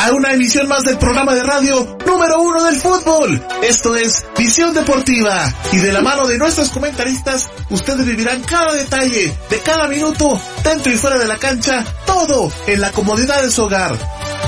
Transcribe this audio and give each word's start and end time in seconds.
a 0.00 0.12
una 0.12 0.32
emisión 0.32 0.66
más 0.66 0.82
del 0.82 0.96
programa 0.96 1.34
de 1.34 1.42
radio 1.42 1.98
número 2.06 2.40
uno 2.40 2.64
del 2.64 2.76
fútbol. 2.76 3.46
Esto 3.62 3.94
es 3.96 4.24
Visión 4.36 4.72
Deportiva 4.72 5.52
y 5.72 5.76
de 5.76 5.92
la 5.92 6.00
mano 6.00 6.26
de 6.26 6.38
nuestros 6.38 6.70
comentaristas, 6.70 7.50
ustedes 7.68 8.06
vivirán 8.06 8.42
cada 8.42 8.72
detalle 8.72 9.36
de 9.50 9.58
cada 9.58 9.88
minuto, 9.88 10.40
dentro 10.64 10.90
y 10.90 10.96
fuera 10.96 11.18
de 11.18 11.28
la 11.28 11.36
cancha, 11.36 11.84
todo 12.06 12.50
en 12.66 12.80
la 12.80 12.92
comodidad 12.92 13.42
de 13.42 13.50
su 13.50 13.64
hogar. 13.64 13.98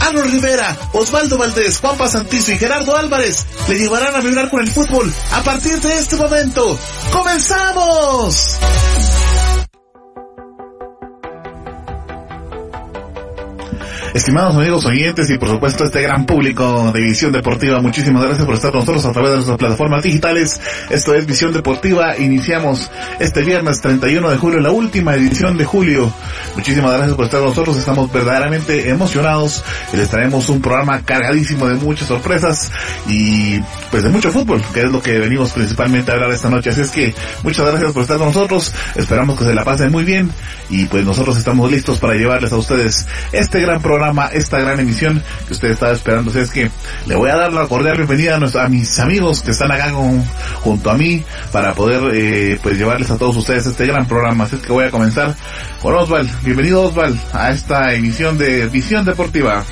Arnold 0.00 0.32
Rivera, 0.32 0.75
Osvaldo 0.94 1.36
Valdés, 1.36 1.79
Juanpa 1.79 2.08
Santizo 2.08 2.53
y 2.53 2.58
Gerardo 2.58 2.96
Álvarez 2.96 3.46
le 3.68 3.79
llevarán 3.79 4.14
a 4.14 4.21
vibrar 4.21 4.48
con 4.48 4.61
el 4.61 4.71
fútbol 4.71 5.12
a 5.32 5.43
partir 5.43 5.79
de 5.80 5.98
este 5.98 6.16
momento. 6.16 6.79
¡Comenzamos! 7.12 8.58
Estimados 14.14 14.54
amigos 14.57 14.84
oyentes 14.84 15.30
y 15.30 15.39
por 15.39 15.48
supuesto 15.48 15.84
este 15.84 16.02
gran 16.02 16.26
público 16.26 16.93
de 16.93 17.00
Visión 17.00 17.32
Deportiva, 17.32 17.80
muchísimas 17.80 18.22
gracias 18.22 18.44
por 18.44 18.57
estar 18.57 18.71
con 18.71 18.80
nosotros 18.80 19.07
a 19.07 19.12
través 19.12 19.30
de 19.30 19.36
nuestras 19.36 19.57
plataformas 19.57 20.02
digitales. 20.02 20.61
Esto 20.90 21.14
es 21.14 21.25
Visión 21.25 21.54
Deportiva. 21.54 22.18
Iniciamos 22.18 22.90
este 23.21 23.43
viernes 23.43 23.80
31 23.80 24.29
de 24.29 24.36
julio, 24.36 24.61
la 24.61 24.71
última 24.71 25.14
edición 25.14 25.57
de 25.57 25.64
julio. 25.64 26.12
Muchísimas 26.54 26.93
gracias 26.93 27.16
por 27.16 27.25
estar 27.25 27.40
con 27.40 27.48
nosotros. 27.48 27.79
Estamos 27.79 28.12
verdaderamente 28.12 28.90
emocionados. 28.90 29.64
Les 29.94 30.11
traemos 30.11 30.46
un 30.50 30.60
programa 30.60 31.00
cargadísimo 31.07 31.66
de 31.68 31.76
muchas 31.76 32.08
sorpresas 32.08 32.70
y 33.08 33.60
pues 33.91 34.02
de 34.02 34.10
mucho 34.10 34.30
fútbol, 34.30 34.60
que 34.74 34.80
es 34.80 34.92
lo 34.92 35.00
que 35.00 35.19
venimos 35.20 35.52
principalmente 35.52 36.10
a 36.10 36.16
hablar 36.16 36.30
esta 36.33 36.50
noche. 36.50 36.69
Así 36.69 36.83
es 36.83 36.91
que 36.91 37.14
muchas 37.42 37.64
gracias 37.64 37.92
por 37.92 38.02
estar 38.02 38.19
con 38.19 38.27
nosotros. 38.27 38.74
Esperamos 38.94 39.38
que 39.38 39.47
se 39.47 39.55
la 39.55 39.64
pasen 39.64 39.91
muy 39.91 40.05
bien 40.05 40.30
y 40.69 40.84
pues 40.84 41.02
nosotros 41.02 41.38
estamos 41.38 41.70
listos 41.72 41.98
para 41.98 42.12
llevarles 42.12 42.52
a 42.52 42.56
ustedes 42.56 43.06
este 43.33 43.62
gran 43.62 43.80
programa 43.80 44.02
esta 44.33 44.58
gran 44.58 44.81
emisión 44.81 45.22
que 45.47 45.53
usted 45.53 45.70
estaba 45.70 45.92
esperando. 45.92 46.33
Es 46.39 46.50
que 46.50 46.70
le 47.06 47.14
voy 47.14 47.31
a 47.31 47.36
dar 47.36 47.53
la 47.53 47.67
cordial 47.67 47.97
bienvenida 47.97 48.36
a, 48.36 48.69
mis 48.69 48.98
amigos 48.98 49.42
que 49.42 49.50
están 49.50 49.70
acá 49.70 49.92
junto 50.61 50.91
a 50.91 50.95
mí 50.95 51.22
para 51.53 51.75
poder 51.75 52.03
eh, 52.14 52.58
pues 52.62 52.78
llevarles 52.78 53.11
a 53.11 53.19
todos 53.19 53.36
ustedes 53.36 53.67
este 53.67 53.86
gran 53.86 54.06
programa. 54.06 54.45
Así 54.45 54.56
es 54.56 54.62
que 54.62 54.73
voy 54.73 54.84
a 54.84 54.91
comenzar 54.91 55.34
con 55.80 55.95
Osval. 55.95 56.28
Bienvenido 56.42 56.83
Osval 56.83 57.19
a 57.33 57.50
esta 57.50 57.92
emisión 57.95 58.39
de 58.39 58.67
Visión 58.69 59.05
Deportiva. 59.05 59.64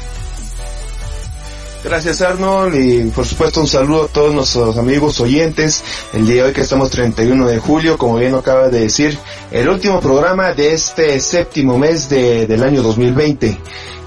Gracias 1.82 2.20
Arnold 2.20 2.74
y 2.74 3.04
por 3.10 3.26
supuesto 3.26 3.60
un 3.60 3.66
saludo 3.66 4.04
a 4.04 4.08
todos 4.08 4.34
nuestros 4.34 4.76
amigos 4.76 5.18
oyentes. 5.20 5.82
El 6.12 6.26
día 6.26 6.42
de 6.42 6.48
hoy 6.48 6.52
que 6.52 6.60
estamos 6.60 6.90
31 6.90 7.46
de 7.46 7.58
julio, 7.58 7.96
como 7.96 8.16
bien 8.16 8.34
acaba 8.34 8.68
de 8.68 8.80
decir, 8.80 9.18
el 9.50 9.66
último 9.66 9.98
programa 9.98 10.52
de 10.52 10.74
este 10.74 11.18
séptimo 11.20 11.78
mes 11.78 12.10
del 12.10 12.62
año 12.62 12.82
2020. 12.82 13.58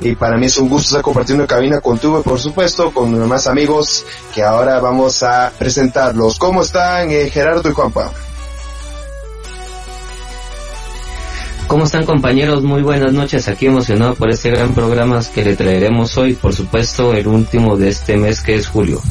Y 0.01 0.15
para 0.15 0.37
mí 0.37 0.45
es 0.45 0.57
un 0.57 0.69
gusto 0.69 0.89
estar 0.89 1.01
compartiendo 1.01 1.47
cabina 1.47 1.81
contigo 1.81 2.19
y 2.19 2.23
por 2.23 2.39
supuesto 2.39 2.93
con 2.93 3.11
los 3.11 3.19
demás 3.19 3.47
amigos 3.47 4.05
que 4.35 4.43
ahora 4.43 4.79
vamos 4.79 5.23
a 5.23 5.51
presentarlos. 5.57 6.37
¿Cómo 6.37 6.61
están 6.61 7.09
eh, 7.09 7.29
Gerardo 7.31 7.67
y 7.69 7.73
Juanpa? 7.73 8.11
¿Cómo 11.67 11.85
están 11.85 12.05
compañeros? 12.05 12.63
Muy 12.63 12.81
buenas 12.81 13.13
noches. 13.13 13.47
Aquí 13.47 13.67
emocionado 13.67 14.15
por 14.15 14.29
este 14.29 14.49
gran 14.51 14.73
programa 14.73 15.19
que 15.33 15.43
le 15.43 15.55
traeremos 15.55 16.15
hoy, 16.17 16.33
por 16.33 16.53
supuesto, 16.53 17.13
el 17.13 17.27
último 17.27 17.77
de 17.77 17.89
este 17.89 18.17
mes 18.17 18.41
que 18.41 18.55
es 18.55 18.67
julio. 18.67 19.01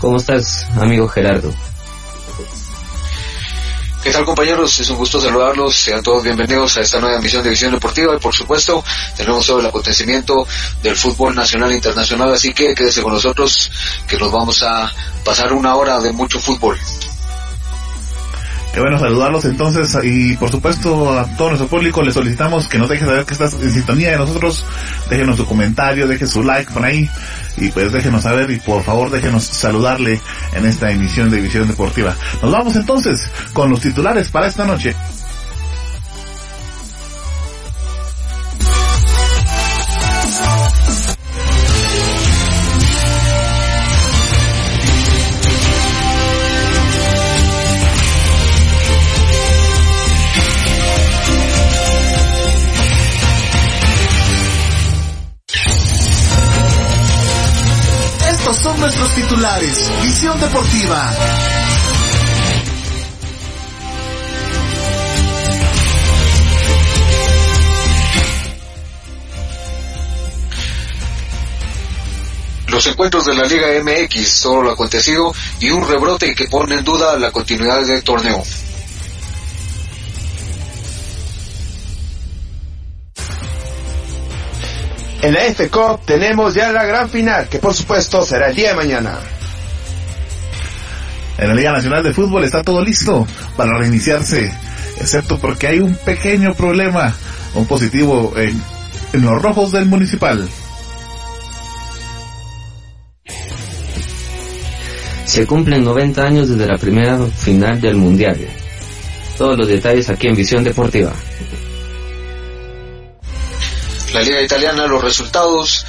¿Cómo 0.00 0.16
estás, 0.16 0.66
amigo 0.76 1.06
Gerardo? 1.08 1.52
¿Qué 4.02 4.10
tal 4.10 4.24
compañeros? 4.26 4.78
Es 4.80 4.90
un 4.90 4.96
gusto 4.96 5.18
saludarlos. 5.18 5.74
Sean 5.74 6.02
todos 6.02 6.22
bienvenidos 6.22 6.76
a 6.76 6.82
esta 6.82 7.00
nueva 7.00 7.16
emisión 7.16 7.42
de 7.42 7.50
Visión 7.50 7.72
Deportiva 7.72 8.14
y 8.14 8.18
por 8.18 8.34
supuesto 8.34 8.84
tenemos 9.16 9.46
todo 9.46 9.60
el 9.60 9.66
acontecimiento 9.66 10.46
del 10.82 10.94
fútbol 10.96 11.34
nacional 11.34 11.72
e 11.72 11.76
internacional. 11.76 12.34
Así 12.34 12.52
que 12.52 12.74
quédese 12.74 13.02
con 13.02 13.14
nosotros 13.14 13.70
que 14.06 14.18
nos 14.18 14.30
vamos 14.30 14.62
a 14.62 14.92
pasar 15.24 15.52
una 15.52 15.74
hora 15.76 16.00
de 16.00 16.12
mucho 16.12 16.38
fútbol. 16.38 16.78
Qué 18.74 18.80
bueno 18.80 18.98
saludarlos 18.98 19.44
entonces 19.44 19.96
y 20.02 20.36
por 20.36 20.50
supuesto 20.50 21.16
a 21.16 21.24
todo 21.36 21.50
nuestro 21.50 21.68
público 21.68 22.02
les 22.02 22.12
solicitamos 22.12 22.66
que 22.66 22.76
nos 22.76 22.88
dejen 22.88 23.06
saber 23.06 23.24
que 23.24 23.34
estás 23.34 23.54
en 23.54 23.70
sintonía 23.70 24.10
de 24.10 24.16
nosotros, 24.16 24.66
déjenos 25.08 25.36
su 25.36 25.46
comentario, 25.46 26.08
dejen 26.08 26.26
su 26.26 26.42
like 26.42 26.72
por 26.72 26.84
ahí 26.84 27.08
y 27.56 27.68
pues 27.68 27.92
déjenos 27.92 28.24
saber 28.24 28.50
y 28.50 28.58
por 28.58 28.82
favor 28.82 29.10
déjenos 29.10 29.44
saludarle 29.44 30.20
en 30.54 30.66
esta 30.66 30.90
emisión 30.90 31.30
de 31.30 31.40
Visión 31.40 31.68
Deportiva. 31.68 32.16
Nos 32.42 32.50
vamos 32.50 32.74
entonces 32.74 33.28
con 33.52 33.70
los 33.70 33.80
titulares 33.80 34.28
para 34.28 34.48
esta 34.48 34.64
noche. 34.64 34.96
Visión 59.60 60.40
Deportiva. 60.40 61.10
Los 72.66 72.86
encuentros 72.88 73.26
de 73.26 73.34
la 73.34 73.44
Liga 73.44 73.68
MX, 73.80 74.40
todo 74.42 74.62
lo 74.62 74.70
acontecido 74.72 75.32
y 75.60 75.70
un 75.70 75.86
rebrote 75.86 76.34
que 76.34 76.46
pone 76.46 76.74
en 76.74 76.84
duda 76.84 77.16
la 77.16 77.30
continuidad 77.30 77.86
del 77.86 78.02
torneo. 78.02 78.42
En 85.22 85.32
la 85.32 85.44
F 85.46 85.70
Cup 85.70 86.00
tenemos 86.04 86.54
ya 86.54 86.72
la 86.72 86.84
gran 86.84 87.08
final, 87.08 87.48
que 87.48 87.60
por 87.60 87.72
supuesto 87.72 88.24
será 88.24 88.48
el 88.48 88.56
día 88.56 88.70
de 88.70 88.74
mañana. 88.74 89.20
En 91.38 91.48
la 91.48 91.54
Liga 91.54 91.72
Nacional 91.72 92.02
de 92.02 92.12
Fútbol 92.12 92.44
está 92.44 92.62
todo 92.62 92.82
listo 92.82 93.26
para 93.56 93.76
reiniciarse, 93.78 94.52
excepto 94.98 95.38
porque 95.38 95.66
hay 95.66 95.80
un 95.80 95.94
pequeño 95.94 96.54
problema, 96.54 97.14
un 97.54 97.66
positivo 97.66 98.32
en, 98.36 98.60
en 99.12 99.22
los 99.22 99.42
rojos 99.42 99.72
del 99.72 99.86
municipal. 99.86 100.48
Se 105.24 105.46
cumplen 105.46 105.84
90 105.84 106.22
años 106.22 106.48
desde 106.48 106.66
la 106.66 106.78
primera 106.78 107.18
final 107.26 107.80
del 107.80 107.96
Mundial. 107.96 108.38
Todos 109.36 109.58
los 109.58 109.66
detalles 109.66 110.08
aquí 110.08 110.28
en 110.28 110.36
Visión 110.36 110.62
Deportiva 110.62 111.12
la 114.14 114.22
Liga 114.22 114.40
Italiana, 114.40 114.86
los 114.86 115.02
resultados 115.02 115.84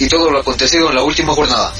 y 0.00 0.08
todo 0.08 0.30
lo 0.30 0.40
acontecido 0.40 0.88
en 0.88 0.96
la 0.96 1.02
última 1.04 1.32
jornada. 1.32 1.72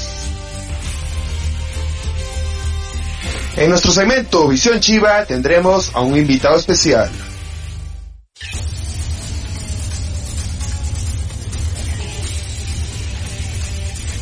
En 3.57 3.71
nuestro 3.71 3.91
segmento 3.91 4.47
Visión 4.47 4.79
Chiva 4.79 5.25
tendremos 5.25 5.89
a 5.95 6.01
un 6.01 6.15
invitado 6.15 6.57
especial. 6.57 7.09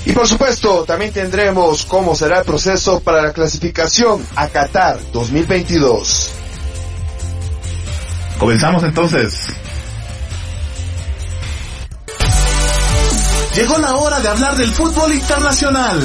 Y 0.05 0.13
por 0.13 0.25
supuesto, 0.25 0.85
también 0.85 1.11
tendremos 1.11 1.83
cómo 1.85 2.15
será 2.15 2.39
el 2.39 2.45
proceso 2.45 3.01
para 3.01 3.21
la 3.21 3.33
clasificación 3.33 4.25
a 4.37 4.47
Qatar 4.47 4.99
2022. 5.11 6.31
Comenzamos 8.39 8.83
entonces. 8.83 9.47
Llegó 13.53 13.77
la 13.79 13.95
hora 13.95 14.21
de 14.21 14.29
hablar 14.29 14.55
del 14.55 14.71
fútbol 14.71 15.13
internacional. 15.13 15.99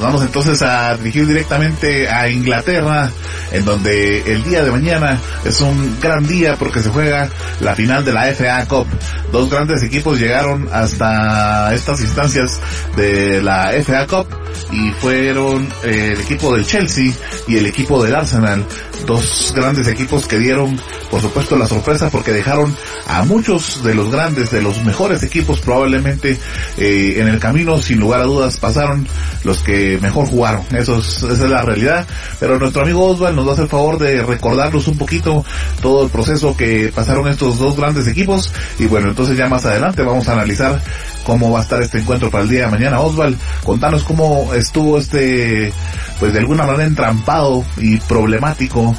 Nos 0.00 0.06
vamos 0.06 0.22
entonces 0.22 0.62
a 0.62 0.96
dirigir 0.96 1.26
directamente 1.26 2.08
a 2.08 2.26
Inglaterra, 2.30 3.10
en 3.52 3.66
donde 3.66 4.32
el 4.32 4.42
día 4.44 4.64
de 4.64 4.70
mañana 4.70 5.18
es 5.44 5.60
un 5.60 6.00
gran 6.00 6.26
día 6.26 6.56
porque 6.58 6.80
se 6.80 6.88
juega 6.88 7.28
la 7.60 7.74
final 7.74 8.02
de 8.02 8.14
la 8.14 8.32
FA 8.32 8.64
Cup. 8.66 8.86
Dos 9.30 9.50
grandes 9.50 9.82
equipos 9.82 10.18
llegaron 10.18 10.70
hasta 10.72 11.74
estas 11.74 12.00
instancias 12.00 12.58
de 12.96 13.42
la 13.42 13.72
FA 13.84 14.06
Cup 14.06 14.39
y 14.72 14.90
fueron 14.92 15.68
eh, 15.84 16.12
el 16.14 16.20
equipo 16.20 16.54
del 16.54 16.66
Chelsea 16.66 17.12
y 17.46 17.56
el 17.56 17.66
equipo 17.66 18.02
del 18.02 18.14
Arsenal, 18.14 18.64
dos 19.06 19.52
grandes 19.54 19.88
equipos 19.88 20.26
que 20.26 20.38
dieron 20.38 20.78
por 21.10 21.20
supuesto 21.20 21.56
la 21.56 21.66
sorpresa 21.66 22.08
porque 22.08 22.32
dejaron 22.32 22.74
a 23.06 23.24
muchos 23.24 23.82
de 23.82 23.94
los 23.94 24.10
grandes, 24.10 24.50
de 24.50 24.62
los 24.62 24.84
mejores 24.84 25.22
equipos 25.22 25.60
probablemente 25.60 26.38
eh, 26.78 27.14
en 27.16 27.28
el 27.28 27.40
camino. 27.40 27.78
Sin 27.78 27.98
lugar 27.98 28.20
a 28.20 28.24
dudas 28.24 28.58
pasaron 28.58 29.06
los 29.42 29.58
que 29.58 29.98
mejor 30.00 30.26
jugaron, 30.26 30.64
Eso 30.70 30.98
es, 30.98 31.22
esa 31.22 31.32
es 31.32 31.50
la 31.50 31.62
realidad, 31.62 32.06
pero 32.38 32.58
nuestro 32.58 32.82
amigo 32.82 33.04
Osval 33.06 33.34
nos 33.34 33.48
hace 33.48 33.62
el 33.62 33.68
favor 33.68 33.98
de 33.98 34.22
recordarnos 34.22 34.86
un 34.86 34.96
poquito 34.96 35.44
todo 35.82 36.04
el 36.04 36.10
proceso 36.10 36.56
que 36.56 36.92
pasaron 36.94 37.26
estos 37.28 37.58
dos 37.58 37.76
grandes 37.76 38.06
equipos. 38.06 38.52
Y 38.78 38.86
bueno 38.86 39.08
entonces 39.08 39.36
ya 39.36 39.48
más 39.48 39.64
adelante 39.64 40.02
vamos 40.02 40.28
a 40.28 40.34
analizar 40.34 40.80
cómo 41.24 41.50
va 41.50 41.60
a 41.60 41.62
estar 41.62 41.82
este 41.82 41.98
encuentro 41.98 42.30
para 42.30 42.44
el 42.44 42.50
día 42.50 42.66
de 42.66 42.70
mañana. 42.70 43.00
Osval, 43.00 43.36
contanos 43.64 44.04
cómo 44.04 44.39
estuvo 44.54 44.98
este, 44.98 45.72
pues 46.18 46.32
de 46.32 46.38
alguna 46.38 46.64
manera 46.64 46.84
entrampado 46.84 47.64
y 47.76 47.98
problemático 47.98 48.94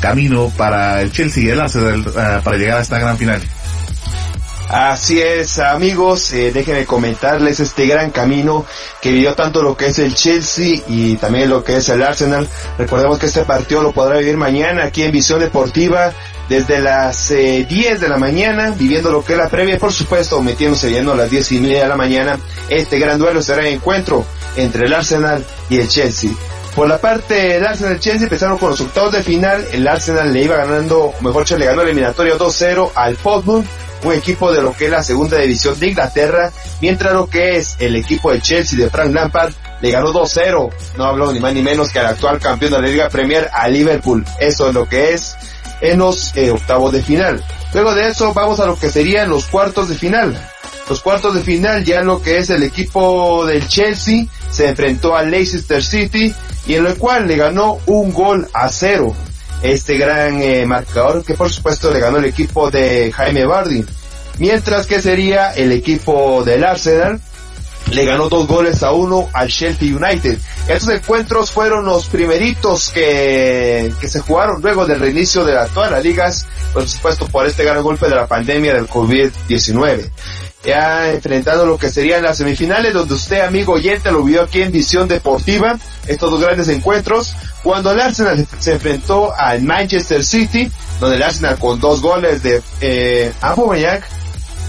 camino 0.00 0.52
para 0.56 1.02
el 1.02 1.12
Chelsea 1.12 1.44
y 1.44 1.48
el 1.48 1.60
Arsenal 1.60 2.00
uh, 2.00 2.42
para 2.42 2.56
llegar 2.56 2.78
a 2.78 2.82
esta 2.82 2.98
gran 2.98 3.16
final. 3.16 3.42
Así 4.68 5.20
es, 5.20 5.60
amigos, 5.60 6.32
eh, 6.32 6.50
déjenme 6.52 6.86
comentarles 6.86 7.60
este 7.60 7.86
gran 7.86 8.10
camino 8.10 8.66
que 9.00 9.12
vivió 9.12 9.34
tanto 9.34 9.62
lo 9.62 9.76
que 9.76 9.86
es 9.86 9.98
el 10.00 10.14
Chelsea 10.16 10.82
y 10.88 11.16
también 11.16 11.50
lo 11.50 11.62
que 11.62 11.76
es 11.76 11.88
el 11.88 12.02
Arsenal. 12.02 12.48
Recordemos 12.76 13.20
que 13.20 13.26
este 13.26 13.44
partido 13.44 13.80
lo 13.82 13.92
podrá 13.92 14.18
vivir 14.18 14.36
mañana 14.36 14.84
aquí 14.84 15.04
en 15.04 15.12
Visión 15.12 15.38
Deportiva 15.38 16.12
desde 16.48 16.80
las 16.80 17.30
eh, 17.30 17.66
10 17.68 18.00
de 18.00 18.08
la 18.08 18.16
mañana, 18.16 18.70
viviendo 18.70 19.10
lo 19.10 19.24
que 19.24 19.32
es 19.32 19.38
la 19.38 19.48
previa, 19.48 19.78
por 19.78 19.92
supuesto, 19.92 20.42
metiéndose 20.42 20.90
yendo 20.90 21.12
a 21.12 21.16
las 21.16 21.30
10 21.30 21.52
y 21.52 21.60
media 21.60 21.82
de 21.82 21.88
la 21.88 21.96
mañana. 21.96 22.38
Este 22.68 22.98
gran 22.98 23.18
duelo 23.18 23.42
será 23.42 23.62
el 23.62 23.74
encuentro 23.74 24.24
entre 24.56 24.86
el 24.86 24.94
Arsenal 24.94 25.44
y 25.68 25.78
el 25.78 25.88
Chelsea. 25.88 26.30
Por 26.74 26.88
la 26.88 26.98
parte 26.98 27.34
del 27.34 27.66
Arsenal 27.66 27.98
Chelsea 27.98 28.24
empezaron 28.24 28.58
con 28.58 28.70
los 28.70 28.80
octavos 28.80 29.12
de 29.12 29.22
final. 29.22 29.64
El 29.72 29.88
Arsenal 29.88 30.32
le 30.32 30.42
iba 30.42 30.56
ganando, 30.56 31.12
mejor 31.20 31.44
dicho, 31.44 31.56
le 31.56 31.66
ganó 31.66 31.82
el 31.82 31.88
eliminatorio 31.88 32.38
2-0 32.38 32.90
al 32.94 33.16
Portsmouth 33.16 33.66
un 34.04 34.12
equipo 34.12 34.52
de 34.52 34.62
lo 34.62 34.72
que 34.72 34.86
es 34.86 34.90
la 34.90 35.02
segunda 35.02 35.38
división 35.38 35.78
de 35.78 35.88
Inglaterra, 35.88 36.52
mientras 36.80 37.12
lo 37.12 37.28
que 37.28 37.56
es 37.56 37.76
el 37.78 37.96
equipo 37.96 38.30
de 38.30 38.40
Chelsea 38.40 38.78
de 38.78 38.90
Frank 38.90 39.12
Lampard 39.12 39.52
le 39.80 39.90
ganó 39.90 40.12
2-0, 40.12 40.70
no 40.96 41.04
habló 41.04 41.32
ni 41.32 41.40
más 41.40 41.52
ni 41.54 41.62
menos 41.62 41.90
que 41.90 41.98
al 41.98 42.06
actual 42.06 42.38
campeón 42.38 42.72
de 42.72 42.80
la 42.80 42.86
Liga 42.86 43.08
Premier 43.08 43.50
a 43.52 43.68
Liverpool. 43.68 44.24
Eso 44.38 44.68
es 44.68 44.74
lo 44.74 44.88
que 44.88 45.12
es 45.12 45.36
en 45.80 45.98
los 45.98 46.36
eh, 46.36 46.50
octavos 46.50 46.92
de 46.92 47.02
final. 47.02 47.44
Luego 47.72 47.94
de 47.94 48.08
eso 48.08 48.32
vamos 48.32 48.60
a 48.60 48.66
lo 48.66 48.78
que 48.78 48.90
serían 48.90 49.28
los 49.28 49.46
cuartos 49.46 49.88
de 49.88 49.96
final. 49.96 50.38
Los 50.88 51.00
cuartos 51.00 51.34
de 51.34 51.42
final 51.42 51.84
ya 51.84 52.02
lo 52.02 52.22
que 52.22 52.38
es 52.38 52.50
el 52.50 52.62
equipo 52.62 53.44
del 53.44 53.66
Chelsea 53.66 54.26
se 54.50 54.68
enfrentó 54.68 55.16
al 55.16 55.30
Leicester 55.30 55.82
City 55.82 56.32
y 56.66 56.74
en 56.74 56.86
el 56.86 56.96
cual 56.96 57.26
le 57.26 57.36
ganó 57.36 57.78
un 57.86 58.12
gol 58.12 58.48
a 58.52 58.68
cero 58.68 59.14
este 59.62 59.96
gran 59.96 60.40
eh, 60.42 60.66
marcador 60.66 61.24
que 61.24 61.34
por 61.34 61.50
supuesto 61.50 61.90
le 61.90 62.00
ganó 62.00 62.18
el 62.18 62.26
equipo 62.26 62.70
de 62.70 63.12
Jaime 63.12 63.46
Bardi. 63.46 63.84
Mientras 64.38 64.86
que 64.86 65.00
sería 65.00 65.52
el 65.52 65.72
equipo 65.72 66.44
del 66.44 66.62
Arsenal, 66.64 67.20
le 67.90 68.04
ganó 68.04 68.28
dos 68.28 68.46
goles 68.46 68.82
a 68.82 68.92
uno 68.92 69.28
al 69.32 69.48
Sheffield 69.48 70.02
United. 70.02 70.38
Estos 70.68 70.90
encuentros 70.90 71.50
fueron 71.50 71.84
los 71.84 72.06
primeritos 72.06 72.90
que, 72.90 73.92
que 74.00 74.08
se 74.08 74.20
jugaron 74.20 74.60
luego 74.60 74.86
del 74.86 75.00
reinicio 75.00 75.44
de 75.44 75.54
la, 75.54 75.66
todas 75.66 75.90
las 75.90 76.02
ligas, 76.02 76.46
por 76.72 76.88
supuesto 76.88 77.26
por 77.28 77.46
este 77.46 77.64
gran 77.64 77.82
golpe 77.82 78.08
de 78.08 78.14
la 78.14 78.26
pandemia 78.26 78.74
del 78.74 78.88
COVID-19 78.88 80.10
ya 80.66 81.12
enfrentando 81.12 81.64
lo 81.64 81.78
que 81.78 81.88
serían 81.88 82.24
las 82.24 82.38
semifinales, 82.38 82.92
donde 82.92 83.14
usted, 83.14 83.40
amigo 83.40 83.74
oyente, 83.74 84.10
lo 84.10 84.24
vio 84.24 84.42
aquí 84.42 84.62
en 84.62 84.72
Visión 84.72 85.06
Deportiva, 85.06 85.78
estos 86.06 86.30
dos 86.30 86.40
grandes 86.40 86.68
encuentros, 86.68 87.34
cuando 87.62 87.92
el 87.92 88.00
Arsenal 88.00 88.46
se 88.58 88.72
enfrentó 88.72 89.32
al 89.32 89.62
Manchester 89.62 90.24
City, 90.24 90.70
donde 91.00 91.16
el 91.16 91.22
Arsenal 91.22 91.56
con 91.58 91.78
dos 91.78 92.02
goles 92.02 92.42
de 92.42 92.60
eh, 92.80 93.32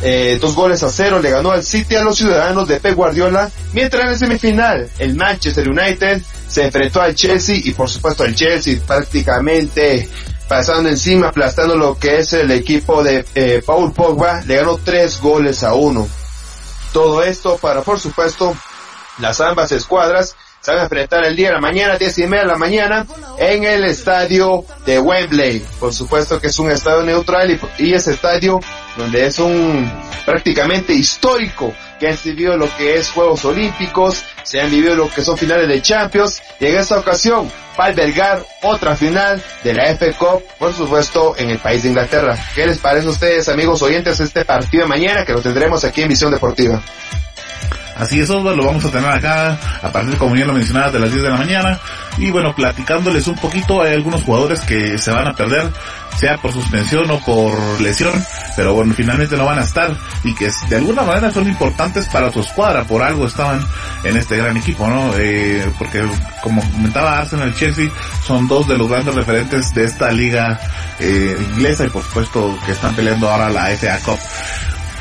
eh, 0.01 0.37
dos 0.39 0.55
goles 0.55 0.83
a 0.83 0.89
cero 0.89 1.19
le 1.19 1.31
ganó 1.31 1.51
al 1.51 1.63
City 1.63 1.95
a 1.95 2.03
los 2.03 2.17
ciudadanos 2.17 2.67
de 2.67 2.79
Pep 2.79 2.95
Guardiola, 2.95 3.49
mientras 3.73 4.03
en 4.03 4.09
la 4.11 4.17
semifinal 4.17 4.89
el 4.99 5.15
Manchester 5.15 5.67
United 5.69 6.21
se 6.47 6.65
enfrentó 6.65 7.01
al 7.01 7.15
Chelsea 7.15 7.55
y 7.63 7.71
por 7.71 7.89
supuesto 7.89 8.23
el 8.23 8.35
Chelsea 8.35 8.79
prácticamente 8.85 10.07
pasando 10.47 10.89
encima, 10.89 11.27
aplastando 11.27 11.75
lo 11.75 11.97
que 11.97 12.19
es 12.19 12.33
el 12.33 12.51
equipo 12.51 13.03
de 13.03 13.25
eh, 13.35 13.61
Paul 13.65 13.91
Pogba, 13.91 14.41
le 14.45 14.55
ganó 14.55 14.77
tres 14.77 15.19
goles 15.19 15.63
a 15.63 15.73
uno. 15.73 16.07
Todo 16.93 17.21
esto 17.23 17.57
para, 17.57 17.81
por 17.81 17.99
supuesto, 17.99 18.55
las 19.19 19.41
ambas 19.41 19.71
escuadras 19.71 20.35
se 20.61 20.71
van 20.71 20.79
a 20.81 20.83
enfrentar 20.83 21.25
el 21.25 21.35
día 21.35 21.49
de 21.49 21.55
la 21.55 21.61
mañana, 21.61 21.97
diez 21.97 22.17
y 22.17 22.27
media 22.27 22.43
de 22.43 22.47
la 22.47 22.57
mañana, 22.57 23.05
en 23.37 23.63
el 23.63 23.83
estadio 23.83 24.63
de 24.85 24.99
Wembley. 24.99 25.65
Por 25.79 25.93
supuesto 25.93 26.39
que 26.39 26.47
es 26.47 26.59
un 26.59 26.71
estadio 26.71 27.03
neutral 27.03 27.51
y, 27.51 27.59
y 27.83 27.93
ese 27.93 28.13
estadio 28.13 28.59
donde 28.97 29.27
es 29.27 29.39
un 29.39 29.91
prácticamente 30.25 30.93
histórico 30.93 31.73
que 31.99 32.09
han 32.09 32.17
vivido 32.23 32.57
lo 32.57 32.67
que 32.75 32.97
es 32.97 33.09
Juegos 33.11 33.45
Olímpicos, 33.45 34.23
se 34.43 34.59
han 34.59 34.69
vivido 34.69 34.95
lo 34.95 35.09
que 35.09 35.23
son 35.23 35.37
finales 35.37 35.67
de 35.67 35.81
Champions 35.81 36.41
y 36.59 36.65
en 36.65 36.77
esta 36.77 36.99
ocasión 36.99 37.51
va 37.79 37.85
a 37.85 37.87
albergar 37.87 38.43
otra 38.63 38.95
final 38.95 39.41
de 39.63 39.73
la 39.73 39.95
FA 39.95 40.11
Cup, 40.13 40.43
por 40.57 40.73
supuesto, 40.73 41.35
en 41.37 41.49
el 41.49 41.59
país 41.59 41.83
de 41.83 41.89
Inglaterra. 41.89 42.37
¿Qué 42.55 42.65
les 42.65 42.79
parece 42.79 43.07
a 43.07 43.11
ustedes, 43.11 43.49
amigos 43.49 43.81
oyentes, 43.81 44.19
este 44.19 44.45
partido 44.45 44.83
de 44.83 44.89
mañana 44.89 45.25
que 45.25 45.33
lo 45.33 45.41
tendremos 45.41 45.83
aquí 45.83 46.01
en 46.01 46.09
Visión 46.09 46.31
Deportiva? 46.31 46.81
Así 47.97 48.19
es, 48.19 48.29
lo 48.29 48.43
vamos 48.43 48.85
a 48.85 48.91
tener 48.91 49.09
acá 49.09 49.57
a 49.81 49.91
partir, 49.91 50.17
como 50.17 50.35
ya 50.35 50.45
lo 50.45 50.53
mencionaba, 50.53 50.91
de 50.91 50.99
las 50.99 51.11
10 51.11 51.23
de 51.23 51.29
la 51.29 51.37
mañana. 51.37 51.79
Y 52.17 52.31
bueno, 52.31 52.53
platicándoles 52.53 53.27
un 53.27 53.35
poquito, 53.35 53.81
hay 53.81 53.93
algunos 53.93 54.23
jugadores 54.23 54.59
que 54.61 54.97
se 54.97 55.11
van 55.11 55.27
a 55.27 55.33
perder, 55.33 55.71
sea 56.17 56.37
por 56.37 56.51
suspensión 56.51 57.09
o 57.11 57.19
por 57.19 57.57
lesión, 57.81 58.13
pero 58.55 58.73
bueno, 58.73 58.93
finalmente 58.95 59.37
no 59.37 59.45
van 59.45 59.59
a 59.59 59.63
estar 59.63 59.95
y 60.23 60.33
que 60.33 60.49
de 60.69 60.75
alguna 60.75 61.03
manera 61.03 61.31
son 61.31 61.47
importantes 61.47 62.07
para 62.07 62.31
su 62.31 62.39
escuadra, 62.41 62.83
por 62.83 63.03
algo 63.03 63.27
estaban 63.27 63.65
en 64.03 64.17
este 64.17 64.37
gran 64.37 64.57
equipo, 64.57 64.87
¿no? 64.87 65.11
Eh, 65.15 65.71
porque 65.77 66.03
como 66.41 66.61
comentaba 66.71 67.19
Arsenal 67.19 67.53
Chelsea, 67.55 67.89
son 68.25 68.47
dos 68.47 68.67
de 68.67 68.77
los 68.77 68.89
grandes 68.89 69.13
referentes 69.13 69.73
de 69.73 69.85
esta 69.85 70.11
liga 70.11 70.59
eh, 70.99 71.37
inglesa 71.51 71.85
y 71.85 71.89
por 71.89 72.03
supuesto 72.03 72.57
que 72.65 72.71
están 72.71 72.95
peleando 72.95 73.29
ahora 73.29 73.49
la 73.49 73.67
FA 73.75 73.99
Cup. 73.99 74.19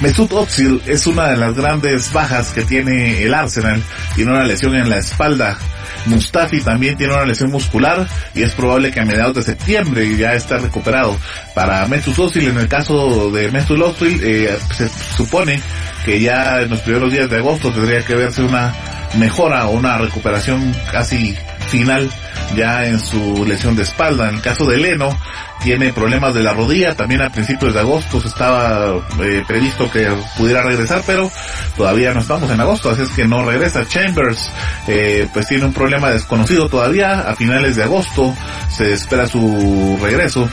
Mesut 0.01 0.31
Özil 0.33 0.83
es 0.87 1.07
una 1.07 1.29
de 1.29 1.39
las 1.39 1.55
grandes 1.55 2.13
bajas 2.13 2.53
que 2.53 2.63
tiene 2.63 3.23
el 3.23 3.33
Arsenal. 3.33 3.83
Tiene 4.15 4.33
una 4.33 4.45
lesión 4.45 4.75
en 4.75 4.91
la 4.91 4.99
espalda. 4.99 5.57
Mustafi 6.05 6.61
también 6.61 6.97
tiene 6.97 7.15
una 7.15 7.25
lesión 7.25 7.51
muscular 7.51 8.07
y 8.35 8.43
es 8.43 8.53
probable 8.53 8.91
que 8.91 9.01
a 9.01 9.05
mediados 9.05 9.37
de 9.37 9.43
septiembre 9.43 10.17
ya 10.17 10.35
esté 10.35 10.59
recuperado. 10.59 11.17
Para 11.55 11.87
Mesut 11.87 12.19
Özil, 12.19 12.49
en 12.49 12.59
el 12.59 12.69
caso 12.69 13.31
de 13.31 13.51
Mesut 13.51 13.81
Özil, 13.81 14.21
eh, 14.23 14.59
se 14.77 14.89
supone 14.89 15.61
que 16.05 16.21
ya 16.21 16.61
en 16.61 16.71
los 16.71 16.81
primeros 16.81 17.11
días 17.11 17.31
de 17.31 17.39
agosto 17.39 17.73
tendría 17.73 18.03
que 18.03 18.15
verse 18.15 18.43
una 18.43 18.75
mejora 19.19 19.67
o 19.67 19.71
una 19.71 19.97
recuperación 19.97 20.75
casi 20.93 21.35
final 21.69 22.11
ya 22.55 22.87
en 22.87 23.01
su 23.01 23.45
lesión 23.45 23.77
de 23.77 23.83
espalda. 23.83 24.29
En 24.29 24.37
el 24.37 24.43
caso 24.43 24.67
de 24.67 24.77
Leno, 24.79 25.17
tiene 25.63 25.93
problemas 25.93 26.35
de 26.35 26.43
la 26.43 26.53
rodilla, 26.53 26.95
también 26.95 27.23
a 27.23 27.31
principios 27.31 27.75
de 27.75 27.81
agosto 27.81 28.21
se 28.21 28.29
estaba 28.29 28.95
eh, 29.21 29.43
previsto 29.47 29.91
que 29.91 30.09
pudiera 30.37 30.63
regresar, 30.63 31.03
pero 31.07 31.31
todavía 31.77 32.13
no 32.13 32.21
estamos 32.21 32.51
en 32.51 32.61
agosto, 32.61 32.91
así 32.91 33.03
es 33.03 33.11
que 33.11 33.27
no 33.27 33.45
regresa. 33.45 33.87
Chambers, 33.87 34.51
eh, 34.87 35.27
pues 35.33 35.47
tiene 35.47 35.65
un 35.65 35.73
problema 35.73 36.11
desconocido 36.11 36.69
todavía, 36.69 37.21
a 37.21 37.35
finales 37.35 37.77
de 37.77 37.83
agosto 37.83 38.35
se 38.69 38.93
espera 38.93 39.27
su 39.27 39.99
regreso. 40.01 40.49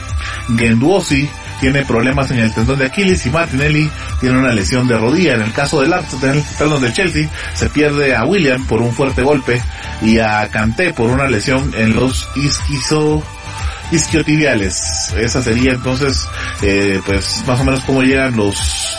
Genduosi, 0.56 1.28
tiene 1.60 1.84
problemas 1.84 2.30
en 2.30 2.38
el 2.38 2.52
tendón 2.52 2.78
de 2.78 2.86
Aquiles 2.86 3.24
y 3.26 3.30
Martinelli 3.30 3.90
tiene 4.20 4.38
una 4.38 4.52
lesión 4.52 4.86
de 4.86 4.98
rodilla. 4.98 5.34
En 5.34 5.42
el 5.42 5.52
caso 5.52 5.80
del 5.80 5.92
Arsenal, 5.92 6.42
perdón, 6.58 6.82
del 6.82 6.92
Chelsea, 6.92 7.28
se 7.54 7.70
pierde 7.70 8.14
a 8.14 8.24
William 8.24 8.66
por 8.66 8.80
un 8.80 8.92
fuerte 8.92 9.22
golpe 9.22 9.60
y 10.02 10.18
a 10.18 10.48
Kanté 10.48 10.92
por 10.92 11.10
una 11.10 11.28
lesión 11.28 11.72
en 11.76 11.94
los 11.94 12.28
isquizo 12.36 13.22
isquiotibiales. 13.90 15.12
Esa 15.16 15.42
sería 15.42 15.72
entonces, 15.72 16.26
eh, 16.62 17.00
pues 17.04 17.44
más 17.46 17.60
o 17.60 17.64
menos 17.64 17.80
cómo 17.84 18.02
llegan 18.02 18.36
los 18.36 18.98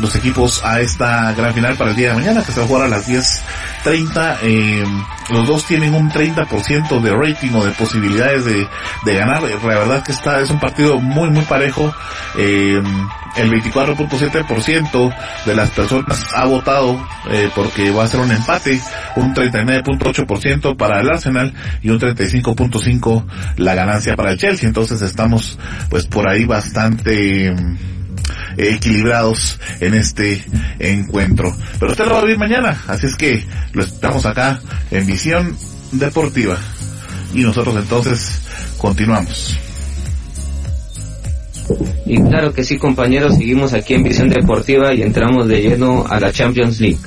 los 0.00 0.14
equipos 0.16 0.64
a 0.64 0.80
esta 0.80 1.32
gran 1.32 1.54
final 1.54 1.76
para 1.76 1.90
el 1.90 1.96
día 1.96 2.10
de 2.10 2.14
mañana 2.16 2.42
que 2.42 2.52
se 2.52 2.60
va 2.60 2.64
a 2.64 2.68
jugar 2.68 2.86
a 2.86 2.88
las 2.88 3.08
10.30. 3.08 4.38
Eh, 4.42 4.84
los 5.30 5.46
dos 5.46 5.64
tienen 5.64 5.94
un 5.94 6.10
30% 6.10 7.00
de 7.00 7.14
rating 7.14 7.54
o 7.54 7.64
de 7.64 7.72
posibilidades 7.72 8.44
de, 8.44 8.66
de 9.04 9.14
ganar. 9.14 9.42
La 9.42 9.78
verdad 9.78 10.02
que 10.02 10.12
está, 10.12 10.40
es 10.40 10.50
un 10.50 10.58
partido 10.58 10.98
muy 10.98 11.30
muy 11.30 11.44
parejo. 11.44 11.94
Eh, 12.36 12.82
el 13.36 13.50
24.7% 13.50 15.14
de 15.46 15.54
las 15.54 15.70
personas 15.70 16.26
ha 16.34 16.46
votado 16.46 17.00
eh, 17.30 17.48
porque 17.54 17.90
va 17.90 18.04
a 18.04 18.08
ser 18.08 18.20
un 18.20 18.32
empate, 18.32 18.80
un 19.16 19.34
39.8% 19.34 20.76
para 20.76 21.00
el 21.00 21.08
Arsenal 21.08 21.52
y 21.82 21.90
un 21.90 22.00
35.5% 22.00 23.24
la 23.56 23.74
ganancia 23.74 24.16
para 24.16 24.32
el 24.32 24.38
Chelsea. 24.38 24.66
Entonces 24.66 25.02
estamos 25.02 25.58
pues 25.88 26.06
por 26.06 26.28
ahí 26.28 26.44
bastante 26.44 27.54
equilibrados 28.68 29.58
en 29.80 29.94
este 29.94 30.44
encuentro. 30.78 31.56
Pero 31.78 31.92
usted 31.92 32.06
lo 32.06 32.14
va 32.14 32.20
a 32.20 32.24
vivir 32.24 32.38
mañana, 32.38 32.82
así 32.86 33.06
es 33.06 33.16
que 33.16 33.44
lo 33.72 33.82
estamos 33.82 34.26
acá 34.26 34.60
en 34.90 35.06
Visión 35.06 35.56
Deportiva. 35.92 36.58
Y 37.34 37.42
nosotros 37.42 37.76
entonces 37.76 38.42
continuamos. 38.78 39.56
Y 42.06 42.20
claro 42.22 42.52
que 42.52 42.64
sí, 42.64 42.76
compañeros, 42.76 43.36
seguimos 43.36 43.72
aquí 43.72 43.94
en 43.94 44.02
Visión 44.02 44.28
Deportiva 44.28 44.92
y 44.92 45.02
entramos 45.02 45.46
de 45.46 45.62
lleno 45.62 46.04
a 46.08 46.18
la 46.18 46.32
Champions 46.32 46.80
League. 46.80 46.98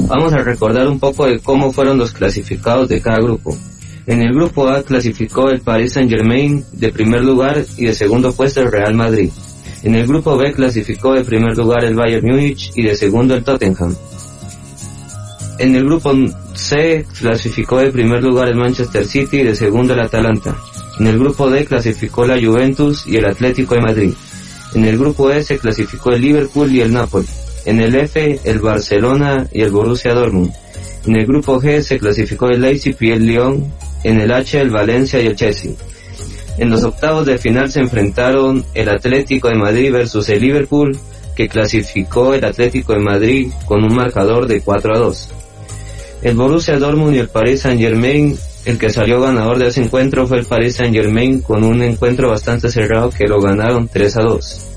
Vamos 0.00 0.32
a 0.32 0.38
recordar 0.38 0.86
un 0.86 1.00
poco 1.00 1.26
de 1.26 1.40
cómo 1.40 1.72
fueron 1.72 1.98
los 1.98 2.12
clasificados 2.12 2.88
de 2.88 3.00
cada 3.00 3.18
grupo. 3.18 3.56
En 4.06 4.20
el 4.20 4.34
grupo 4.34 4.68
A 4.68 4.82
clasificó 4.82 5.48
el 5.48 5.60
Paris 5.60 5.94
Saint 5.94 6.10
Germain 6.10 6.64
de 6.72 6.92
primer 6.92 7.24
lugar 7.24 7.64
y 7.76 7.86
de 7.86 7.94
segundo 7.94 8.32
puesto 8.32 8.60
el 8.60 8.70
Real 8.70 8.94
Madrid. 8.94 9.30
En 9.84 9.94
el 9.94 10.06
grupo 10.06 10.34
B 10.38 10.50
clasificó 10.54 11.12
de 11.12 11.24
primer 11.24 11.54
lugar 11.54 11.84
el 11.84 11.94
Bayern 11.94 12.26
Múnich 12.26 12.72
y 12.74 12.82
de 12.84 12.96
segundo 12.96 13.34
el 13.34 13.44
Tottenham. 13.44 13.94
En 15.58 15.76
el 15.76 15.84
grupo 15.84 16.10
C 16.54 17.04
clasificó 17.20 17.78
de 17.78 17.92
primer 17.92 18.22
lugar 18.22 18.48
el 18.48 18.56
Manchester 18.56 19.04
City 19.04 19.40
y 19.40 19.42
de 19.42 19.54
segundo 19.54 19.92
el 19.92 20.00
Atalanta. 20.00 20.56
En 20.98 21.06
el 21.06 21.18
grupo 21.18 21.50
D 21.50 21.66
clasificó 21.66 22.26
la 22.26 22.40
Juventus 22.40 23.06
y 23.06 23.16
el 23.16 23.26
Atlético 23.26 23.74
de 23.74 23.82
Madrid. 23.82 24.14
En 24.74 24.86
el 24.86 24.96
grupo 24.96 25.30
E 25.30 25.44
se 25.44 25.58
clasificó 25.58 26.12
el 26.12 26.22
Liverpool 26.22 26.74
y 26.74 26.80
el 26.80 26.90
Napoli. 26.90 27.26
En 27.66 27.78
el 27.78 27.94
F 27.94 28.40
el 28.42 28.60
Barcelona 28.60 29.46
y 29.52 29.60
el 29.60 29.70
Borussia 29.70 30.14
Dortmund. 30.14 30.50
En 31.04 31.16
el 31.16 31.26
grupo 31.26 31.60
G 31.60 31.82
se 31.82 31.98
clasificó 31.98 32.48
el 32.48 32.62
Leipzig 32.62 32.96
y 33.00 33.10
el 33.10 33.26
Lyon. 33.26 33.70
En 34.02 34.18
el 34.18 34.32
H 34.32 34.58
el 34.58 34.70
Valencia 34.70 35.20
y 35.20 35.26
el 35.26 35.36
Chelsea. 35.36 35.72
En 36.56 36.70
los 36.70 36.84
octavos 36.84 37.26
de 37.26 37.38
final 37.38 37.70
se 37.70 37.80
enfrentaron 37.80 38.64
el 38.74 38.88
Atlético 38.88 39.48
de 39.48 39.56
Madrid 39.56 39.92
versus 39.92 40.28
el 40.28 40.40
Liverpool, 40.40 40.96
que 41.34 41.48
clasificó 41.48 42.32
el 42.32 42.44
Atlético 42.44 42.92
de 42.92 43.00
Madrid 43.00 43.52
con 43.66 43.82
un 43.82 43.94
marcador 43.94 44.46
de 44.46 44.60
4 44.60 44.94
a 44.94 44.98
2. 44.98 45.28
El 46.22 46.36
Borussia 46.36 46.78
Dortmund 46.78 47.16
y 47.16 47.18
el 47.18 47.28
Paris 47.28 47.62
Saint 47.62 47.80
Germain, 47.80 48.38
el 48.64 48.78
que 48.78 48.88
salió 48.88 49.20
ganador 49.20 49.58
de 49.58 49.66
ese 49.66 49.82
encuentro 49.82 50.26
fue 50.26 50.38
el 50.38 50.46
Paris 50.46 50.76
Saint 50.76 50.94
Germain 50.94 51.42
con 51.42 51.64
un 51.64 51.82
encuentro 51.82 52.30
bastante 52.30 52.70
cerrado 52.70 53.10
que 53.10 53.26
lo 53.26 53.40
ganaron 53.40 53.88
3 53.88 54.16
a 54.16 54.22
2. 54.22 54.70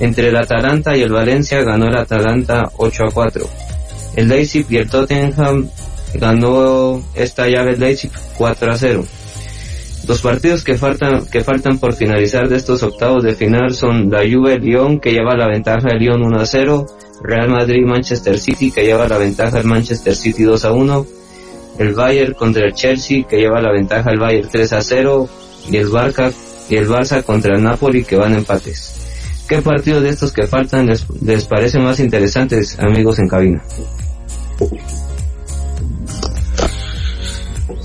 Entre 0.00 0.28
el 0.28 0.36
Atalanta 0.36 0.96
y 0.96 1.02
el 1.02 1.12
Valencia 1.12 1.62
ganó 1.62 1.88
el 1.88 1.96
Atalanta 1.96 2.70
8 2.76 3.04
a 3.08 3.10
4. 3.10 3.46
El 4.16 4.28
Leipzig 4.28 4.66
y 4.70 4.76
el 4.76 4.88
Tottenham 4.88 5.68
ganó 6.14 7.02
esta 7.14 7.48
llave 7.48 7.72
el 7.72 7.80
Leipzig 7.80 8.12
4 8.36 8.72
a 8.72 8.78
0. 8.78 9.04
Los 10.08 10.22
partidos 10.22 10.64
que 10.64 10.78
faltan, 10.78 11.26
que 11.26 11.44
faltan 11.44 11.78
por 11.78 11.92
finalizar 11.92 12.48
de 12.48 12.56
estos 12.56 12.82
octavos 12.82 13.22
de 13.22 13.34
final 13.34 13.74
son 13.74 14.10
la 14.10 14.20
Juve 14.20 14.58
Lyon 14.58 15.00
que 15.00 15.12
lleva 15.12 15.36
la 15.36 15.48
ventaja 15.48 15.86
de 15.92 15.98
Lyon 15.98 16.22
1 16.22 16.40
a 16.40 16.46
0, 16.46 16.86
Real 17.22 17.50
Madrid 17.50 17.84
Manchester 17.84 18.38
City 18.38 18.70
que 18.70 18.84
lleva 18.84 19.06
la 19.06 19.18
ventaja 19.18 19.58
del 19.58 19.66
Manchester 19.66 20.16
City 20.16 20.44
2 20.44 20.64
a 20.64 20.72
1, 20.72 21.06
el 21.80 21.92
Bayern 21.92 22.32
contra 22.32 22.64
el 22.64 22.72
Chelsea 22.72 23.26
que 23.28 23.36
lleva 23.36 23.60
la 23.60 23.70
ventaja 23.70 24.08
del 24.08 24.18
Bayern 24.18 24.48
3 24.50 24.72
a 24.72 24.80
0 24.80 25.28
y 25.70 25.76
el 25.76 25.88
Barca 25.88 26.32
y 26.70 26.76
el 26.76 26.88
Barça 26.88 27.22
contra 27.22 27.54
el 27.54 27.62
Napoli 27.62 28.02
que 28.02 28.16
van 28.16 28.34
empates. 28.34 28.94
¿Qué 29.46 29.60
partidos 29.60 30.02
de 30.02 30.08
estos 30.08 30.32
que 30.32 30.46
faltan 30.46 30.86
les, 30.86 31.04
les 31.20 31.44
parecen 31.44 31.84
más 31.84 32.00
interesantes, 32.00 32.78
amigos 32.78 33.18
en 33.18 33.28
cabina? 33.28 33.62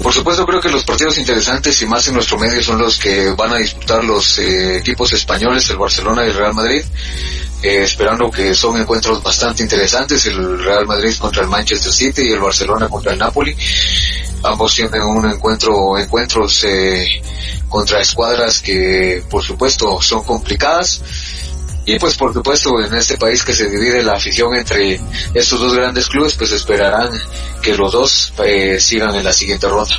Por 0.03 0.12
supuesto 0.12 0.45
creo 0.45 0.60
que 0.60 0.69
los 0.69 0.83
partidos 0.83 1.17
interesantes 1.17 1.81
y 1.81 1.86
más 1.86 2.05
en 2.10 2.15
nuestro 2.15 2.38
medio 2.38 2.62
son 2.62 2.77
los 2.77 3.00
que 3.00 3.31
van 3.31 3.53
a 3.53 3.57
disputar 3.57 4.03
los 4.03 4.38
eh, 4.38 4.79
equipos 4.79 5.13
españoles, 5.13 5.69
el 5.69 5.77
Barcelona 5.77 6.25
y 6.25 6.29
el 6.29 6.36
Real 6.36 6.53
Madrid, 6.53 6.83
eh, 7.63 7.83
esperando 7.83 8.29
que 8.29 8.53
son 8.53 8.77
encuentros 8.81 9.24
bastante 9.24 9.63
interesantes, 9.63 10.25
el 10.25 10.62
Real 10.62 10.86
Madrid 10.86 11.15
contra 11.17 11.43
el 11.43 11.48
Manchester 11.48 11.93
City 11.93 12.24
y 12.24 12.33
el 12.33 12.41
Barcelona 12.41 12.89
contra 12.89 13.13
el 13.13 13.19
Napoli. 13.19 13.55
Ambos 14.43 14.75
tienen 14.75 15.03
un 15.03 15.25
encuentro, 15.25 15.98
encuentros 15.98 16.65
eh, 16.65 17.07
contra 17.69 18.01
escuadras 18.01 18.60
que 18.60 19.24
por 19.29 19.41
supuesto 19.41 20.01
son 20.01 20.22
complicadas 20.25 21.01
y 21.85 21.99
pues 21.99 22.15
por 22.15 22.33
supuesto 22.33 22.79
en 22.79 22.93
este 22.93 23.17
país 23.17 23.43
que 23.43 23.53
se 23.53 23.69
divide 23.69 24.03
la 24.03 24.13
afición 24.13 24.55
entre 24.55 24.99
estos 25.33 25.59
dos 25.59 25.73
grandes 25.75 26.07
clubes, 26.07 26.35
pues 26.35 26.51
esperarán 26.51 27.09
que 27.61 27.75
los 27.75 27.91
dos 27.91 28.33
eh, 28.43 28.79
sigan 28.79 29.15
en 29.15 29.23
la 29.23 29.33
siguiente 29.33 29.67
ronda. 29.67 29.95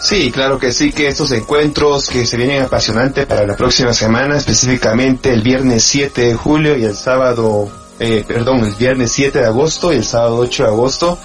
Sí, 0.00 0.30
claro 0.30 0.58
que 0.58 0.72
sí, 0.72 0.92
que 0.92 1.08
estos 1.08 1.32
encuentros 1.32 2.08
que 2.08 2.24
se 2.24 2.36
vienen 2.36 2.62
apasionantes 2.62 3.26
para 3.26 3.46
la 3.46 3.56
próxima 3.56 3.92
semana, 3.92 4.36
específicamente 4.36 5.32
el 5.32 5.42
viernes 5.42 5.82
7 5.82 6.20
de 6.22 6.34
julio 6.34 6.76
y 6.76 6.84
el 6.84 6.94
sábado, 6.94 7.68
eh, 7.98 8.24
perdón, 8.26 8.64
el 8.64 8.74
viernes 8.74 9.10
7 9.12 9.40
de 9.40 9.46
agosto 9.46 9.92
y 9.92 9.96
el 9.96 10.04
sábado 10.04 10.36
8 10.36 10.62
de 10.62 10.68
agosto. 10.68 11.18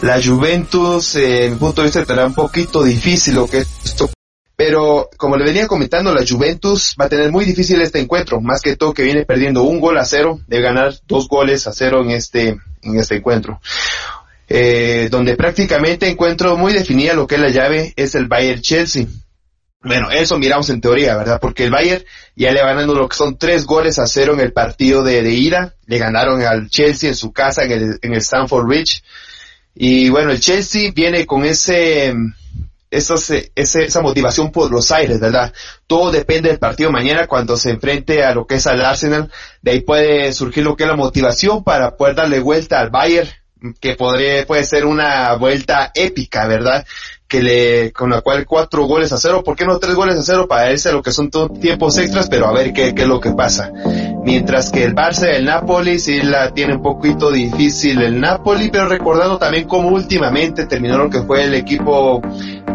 La 0.00 0.22
Juventus, 0.22 1.16
eh, 1.16 1.46
en 1.46 1.52
mi 1.52 1.58
punto 1.58 1.82
de 1.82 1.88
vista, 1.88 2.00
estará 2.00 2.26
un 2.26 2.34
poquito 2.34 2.82
difícil 2.82 3.34
lo 3.34 3.46
que 3.46 3.66
esto 3.84 4.08
pero 4.58 5.08
como 5.16 5.36
le 5.36 5.44
venía 5.44 5.68
comentando, 5.68 6.12
la 6.12 6.26
Juventus 6.26 6.96
va 7.00 7.04
a 7.04 7.08
tener 7.08 7.30
muy 7.30 7.44
difícil 7.44 7.80
este 7.80 8.00
encuentro, 8.00 8.40
más 8.40 8.60
que 8.60 8.74
todo 8.74 8.92
que 8.92 9.04
viene 9.04 9.24
perdiendo 9.24 9.62
un 9.62 9.78
gol 9.78 9.96
a 9.96 10.04
cero, 10.04 10.40
de 10.48 10.60
ganar 10.60 10.94
dos 11.06 11.28
goles 11.28 11.68
a 11.68 11.72
cero 11.72 12.02
en 12.02 12.10
este, 12.10 12.58
en 12.82 12.98
este 12.98 13.18
encuentro. 13.18 13.60
Eh, 14.48 15.06
donde 15.12 15.36
prácticamente 15.36 16.08
encuentro 16.08 16.56
muy 16.56 16.72
definida 16.72 17.14
lo 17.14 17.28
que 17.28 17.36
es 17.36 17.40
la 17.40 17.50
llave, 17.50 17.92
es 17.94 18.16
el 18.16 18.26
Bayern 18.26 18.60
Chelsea. 18.60 19.06
Bueno, 19.80 20.10
eso 20.10 20.36
miramos 20.40 20.68
en 20.70 20.80
teoría, 20.80 21.16
¿verdad? 21.16 21.38
Porque 21.40 21.62
el 21.62 21.70
Bayern 21.70 22.02
ya 22.34 22.50
le 22.50 22.58
ganando 22.58 22.94
lo 22.94 23.08
que 23.08 23.16
son 23.16 23.38
tres 23.38 23.64
goles 23.64 24.00
a 24.00 24.08
cero 24.08 24.34
en 24.34 24.40
el 24.40 24.52
partido 24.52 25.04
de, 25.04 25.22
de. 25.22 25.70
Le 25.86 25.98
ganaron 25.98 26.42
al 26.42 26.68
Chelsea 26.68 27.10
en 27.10 27.14
su 27.14 27.32
casa 27.32 27.62
en 27.62 27.70
el, 27.70 27.98
en 28.02 28.12
el 28.12 28.18
Stamford 28.18 28.66
Bridge. 28.66 29.04
Y 29.76 30.08
bueno, 30.08 30.32
el 30.32 30.40
Chelsea 30.40 30.90
viene 30.92 31.26
con 31.26 31.44
ese, 31.44 32.12
esa, 32.90 33.14
esa 33.54 34.00
motivación 34.00 34.50
por 34.50 34.70
los 34.70 34.90
aires, 34.90 35.20
¿verdad? 35.20 35.52
Todo 35.86 36.10
depende 36.10 36.48
del 36.48 36.58
partido 36.58 36.90
mañana 36.90 37.26
cuando 37.26 37.56
se 37.56 37.70
enfrente 37.70 38.24
a 38.24 38.34
lo 38.34 38.46
que 38.46 38.56
es 38.56 38.66
al 38.66 38.84
Arsenal. 38.84 39.30
De 39.62 39.72
ahí 39.72 39.80
puede 39.80 40.32
surgir 40.32 40.64
lo 40.64 40.76
que 40.76 40.84
es 40.84 40.88
la 40.88 40.96
motivación 40.96 41.64
para 41.64 41.96
poder 41.96 42.16
darle 42.16 42.40
vuelta 42.40 42.80
al 42.80 42.90
Bayern, 42.90 43.28
que 43.80 43.94
podría, 43.94 44.46
puede 44.46 44.64
ser 44.64 44.86
una 44.86 45.34
vuelta 45.34 45.90
épica, 45.94 46.46
¿verdad? 46.46 46.86
Que 47.28 47.42
le, 47.42 47.92
con 47.92 48.08
la 48.08 48.22
cual 48.22 48.46
cuatro 48.46 48.86
goles 48.86 49.12
a 49.12 49.18
cero, 49.18 49.42
¿por 49.44 49.54
qué 49.54 49.66
no 49.66 49.78
tres 49.78 49.94
goles 49.94 50.16
a 50.16 50.22
cero 50.22 50.46
para 50.48 50.72
irse 50.72 50.88
a 50.88 50.92
lo 50.92 51.02
que 51.02 51.12
son 51.12 51.30
tiempos 51.60 51.98
extras? 51.98 52.28
Pero 52.30 52.46
a 52.46 52.54
ver 52.54 52.72
qué, 52.72 52.94
qué 52.94 53.02
es 53.02 53.08
lo 53.08 53.20
que 53.20 53.32
pasa. 53.32 53.70
Mientras 54.24 54.70
que 54.70 54.84
el 54.84 54.94
Barça 54.94 55.28
el 55.34 55.44
Napoli 55.44 55.98
sí 55.98 56.22
la 56.22 56.52
tiene 56.54 56.76
un 56.76 56.82
poquito 56.82 57.30
difícil 57.30 58.00
el 58.00 58.18
Napoli, 58.18 58.70
pero 58.70 58.88
recordando 58.88 59.38
también 59.38 59.68
cómo 59.68 59.88
últimamente 59.88 60.66
terminó 60.66 60.96
lo 60.96 61.10
que 61.10 61.22
fue 61.22 61.44
el 61.44 61.54
equipo 61.54 62.22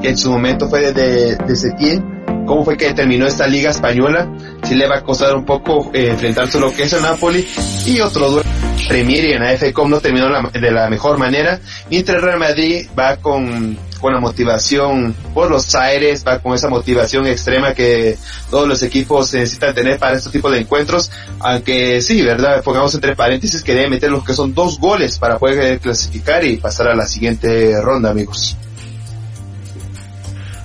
que 0.01 0.09
en 0.09 0.17
su 0.17 0.31
momento 0.31 0.67
fue 0.69 0.91
de, 0.93 1.35
de 1.35 1.55
Setién, 1.55 2.23
cómo 2.45 2.63
fue 2.63 2.77
que 2.77 2.93
terminó 2.93 3.25
esta 3.25 3.47
liga 3.47 3.71
española, 3.71 4.31
sí 4.63 4.75
le 4.75 4.87
va 4.87 4.97
a 4.97 5.03
costar 5.03 5.35
un 5.35 5.45
poco 5.45 5.89
eh, 5.93 6.09
enfrentarse 6.09 6.57
a 6.57 6.61
lo 6.61 6.71
que 6.71 6.83
es 6.83 6.93
el 6.93 7.01
Napoli 7.01 7.47
y 7.87 7.99
otro 8.01 8.29
duelo 8.29 8.49
Premier 8.87 9.25
y 9.25 9.31
en 9.33 9.41
la 9.41 9.55
no 9.87 9.99
terminó 9.99 10.29
la, 10.29 10.41
de 10.49 10.71
la 10.71 10.89
mejor 10.89 11.17
manera, 11.17 11.59
mientras 11.89 12.21
Real 12.21 12.39
Madrid 12.39 12.87
va 12.97 13.15
con, 13.17 13.77
con 14.03 14.13
la 14.13 14.19
motivación 14.19 15.15
por 15.33 15.49
los 15.49 15.73
aires, 15.75 16.25
va 16.27 16.39
con 16.39 16.53
esa 16.53 16.67
motivación 16.67 17.25
extrema 17.25 17.73
que 17.73 18.17
todos 18.49 18.67
los 18.67 18.83
equipos 18.83 19.33
necesitan 19.33 19.73
tener 19.73 19.97
para 19.97 20.17
este 20.17 20.29
tipo 20.29 20.51
de 20.51 20.59
encuentros, 20.59 21.09
aunque 21.39 22.01
sí, 22.01 22.21
¿verdad? 22.21 22.61
Pongamos 22.61 22.93
entre 22.95 23.15
paréntesis 23.15 23.63
que 23.63 23.73
debe 23.73 23.89
meter 23.89 24.11
los 24.11 24.25
que 24.25 24.33
son 24.33 24.53
dos 24.53 24.77
goles 24.77 25.17
para 25.17 25.39
poder 25.39 25.79
clasificar 25.79 26.43
y 26.43 26.57
pasar 26.57 26.89
a 26.89 26.95
la 26.95 27.05
siguiente 27.07 27.81
ronda, 27.81 28.11
amigos. 28.11 28.57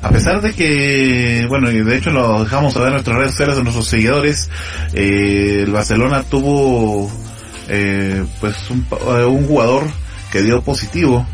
A 0.03 0.09
pesar 0.11 0.41
de 0.41 0.53
que, 0.53 1.47
bueno, 1.49 1.71
y 1.71 1.85
de 1.85 1.97
hecho 1.97 2.11
lo 2.11 2.43
dejamos 2.43 2.73
saber 2.73 2.89
en 2.89 2.95
nuestras 2.95 3.19
redes 3.19 3.31
sociales 3.31 3.57
de 3.57 3.63
nuestros 3.63 3.87
seguidores, 3.87 4.51
eh, 4.95 5.61
el 5.63 5.71
Barcelona 5.71 6.25
tuvo 6.25 7.09
eh, 7.69 8.25
pues 8.41 8.57
un, 8.71 8.85
eh, 8.91 9.25
un, 9.25 9.47
jugador 9.47 9.85
que 10.33 10.43
dio 10.43 10.61
positivo 10.63 11.25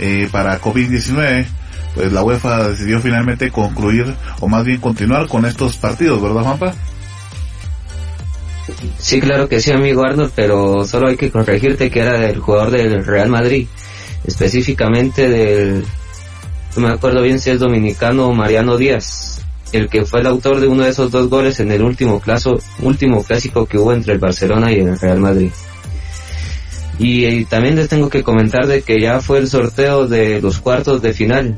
eh, 0.00 0.28
para 0.32 0.60
COVID-19, 0.60 1.46
pues 1.94 2.12
la 2.12 2.22
UEFA 2.22 2.70
decidió 2.70 3.00
finalmente 3.00 3.50
concluir 3.50 4.14
o 4.40 4.48
más 4.48 4.64
bien 4.64 4.80
continuar 4.80 5.28
con 5.28 5.44
estos 5.44 5.76
partidos, 5.76 6.22
¿verdad 6.22 6.42
Juanpa? 6.42 6.74
Sí, 8.98 9.20
claro 9.20 9.48
que 9.48 9.60
sí, 9.60 9.72
amigo 9.72 10.04
Arnold, 10.04 10.32
pero 10.34 10.84
solo 10.84 11.08
hay 11.08 11.16
que 11.16 11.30
corregirte 11.30 11.90
que 11.90 12.00
era 12.00 12.28
el 12.28 12.38
jugador 12.38 12.70
del 12.70 13.04
Real 13.04 13.28
Madrid, 13.28 13.66
específicamente 14.24 15.28
del 15.28 15.84
no 16.76 16.86
me 16.86 16.94
acuerdo 16.94 17.22
bien 17.22 17.40
si 17.40 17.50
es 17.50 17.58
dominicano 17.58 18.32
Mariano 18.32 18.76
Díaz, 18.76 19.40
el 19.72 19.88
que 19.88 20.04
fue 20.04 20.20
el 20.20 20.26
autor 20.26 20.60
de 20.60 20.68
uno 20.68 20.84
de 20.84 20.90
esos 20.90 21.10
dos 21.10 21.28
goles 21.28 21.58
en 21.58 21.72
el 21.72 21.82
último, 21.82 22.22
último 22.80 23.24
clásico 23.24 23.66
que 23.66 23.76
hubo 23.76 23.92
entre 23.92 24.14
el 24.14 24.18
Barcelona 24.20 24.72
y 24.72 24.78
el 24.78 24.98
Real 24.98 25.18
Madrid. 25.18 25.50
Y, 27.00 27.24
y, 27.24 27.44
también 27.46 27.76
les 27.76 27.88
tengo 27.88 28.10
que 28.10 28.22
comentar 28.22 28.66
de 28.66 28.82
que 28.82 29.00
ya 29.00 29.20
fue 29.20 29.38
el 29.38 29.48
sorteo 29.48 30.06
de 30.06 30.40
los 30.40 30.60
cuartos 30.60 31.00
de 31.00 31.14
final. 31.14 31.56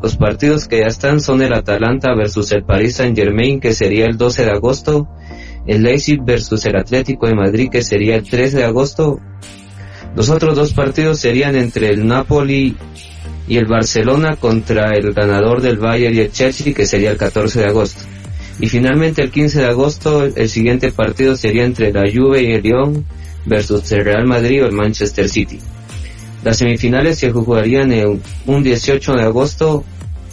Los 0.00 0.16
partidos 0.16 0.68
que 0.68 0.80
ya 0.80 0.86
están 0.86 1.20
son 1.20 1.42
el 1.42 1.52
Atalanta 1.52 2.14
versus 2.14 2.52
el 2.52 2.64
Paris 2.64 2.96
Saint 2.96 3.18
Germain, 3.18 3.60
que 3.60 3.74
sería 3.74 4.06
el 4.06 4.16
12 4.16 4.44
de 4.44 4.50
agosto, 4.50 5.08
el 5.66 5.82
Leipzig 5.82 6.20
versus 6.24 6.64
el 6.64 6.76
Atlético 6.76 7.26
de 7.26 7.34
Madrid 7.34 7.68
que 7.70 7.82
sería 7.82 8.16
el 8.16 8.28
3 8.28 8.52
de 8.54 8.64
agosto. 8.64 9.20
Los 10.16 10.28
otros 10.30 10.56
dos 10.56 10.72
partidos 10.72 11.20
serían 11.20 11.54
entre 11.54 11.90
el 11.90 12.06
Napoli 12.06 12.76
y 13.46 13.56
el 13.56 13.66
Barcelona 13.66 14.36
contra 14.36 14.90
el 14.94 15.12
ganador 15.12 15.60
del 15.60 15.78
Bayern 15.78 16.14
y 16.14 16.20
el 16.20 16.32
Chelsea 16.32 16.72
que 16.72 16.86
sería 16.86 17.10
el 17.10 17.16
14 17.16 17.60
de 17.60 17.66
agosto. 17.66 18.02
Y 18.58 18.68
finalmente 18.68 19.22
el 19.22 19.30
15 19.30 19.60
de 19.60 19.66
agosto 19.66 20.24
el 20.24 20.48
siguiente 20.48 20.92
partido 20.92 21.36
sería 21.36 21.64
entre 21.64 21.92
la 21.92 22.02
Juve 22.10 22.42
y 22.42 22.52
el 22.52 22.62
Lyon 22.62 23.04
versus 23.46 23.90
el 23.92 24.04
Real 24.04 24.26
Madrid 24.26 24.64
o 24.64 24.66
el 24.66 24.72
Manchester 24.72 25.28
City. 25.28 25.58
Las 26.42 26.58
semifinales 26.58 27.18
se 27.18 27.30
jugarían 27.30 27.92
en 27.92 28.22
un 28.46 28.62
18 28.62 29.12
de 29.12 29.22
agosto 29.22 29.84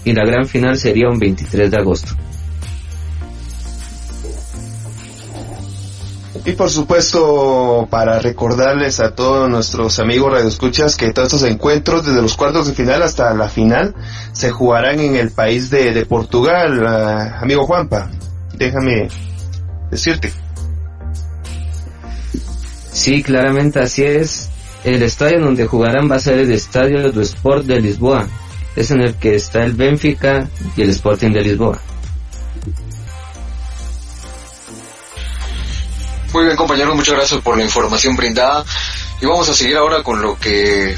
y 0.05 0.13
la 0.13 0.25
gran 0.25 0.45
final 0.45 0.77
sería 0.77 1.09
un 1.09 1.19
23 1.19 1.69
de 1.69 1.77
agosto. 1.77 2.13
Y 6.47 6.53
por 6.53 6.69
supuesto, 6.69 7.89
para 7.89 8.19
recordarles 8.19 9.01
a 9.01 9.13
todos 9.13 9.49
nuestros 9.49 9.99
amigos 9.99 10.31
radioescuchas 10.31 10.95
que 10.95 11.11
todos 11.11 11.33
estos 11.33 11.49
encuentros, 11.49 12.05
desde 12.05 12.21
los 12.21 12.37
cuartos 12.37 12.67
de 12.67 12.73
final 12.73 13.03
hasta 13.03 13.33
la 13.33 13.49
final, 13.49 13.93
se 14.31 14.51
jugarán 14.51 15.01
en 15.01 15.17
el 15.17 15.31
país 15.31 15.69
de, 15.69 16.05
Portugal, 16.05 16.87
ah, 16.87 17.39
amigo 17.41 17.65
Juanpa. 17.65 18.09
Déjame 18.53 19.09
decirte. 19.91 20.31
Sí, 22.91 23.23
claramente 23.23 23.79
así 23.79 24.03
es. 24.03 24.49
El 24.83 25.03
estadio 25.03 25.39
donde 25.41 25.65
jugarán 25.65 26.09
va 26.09 26.15
a 26.15 26.19
ser 26.19 26.39
el 26.39 26.51
Estadio 26.51 27.11
do 27.11 27.21
Sport 27.21 27.65
de 27.65 27.81
Lisboa. 27.81 28.27
Es 28.75 28.91
en 28.91 29.01
el 29.01 29.15
que 29.15 29.35
está 29.35 29.63
el 29.63 29.73
Benfica 29.73 30.47
y 30.75 30.81
el 30.81 30.91
Sporting 30.91 31.31
de 31.31 31.41
Lisboa. 31.41 31.79
Muy 36.33 36.45
bien 36.45 36.55
compañeros, 36.55 36.95
muchas 36.95 37.15
gracias 37.15 37.41
por 37.41 37.57
la 37.57 37.63
información 37.63 38.15
brindada 38.15 38.63
y 39.21 39.25
vamos 39.25 39.49
a 39.49 39.53
seguir 39.53 39.77
ahora 39.77 40.03
con 40.03 40.21
lo 40.21 40.37
que 40.37 40.95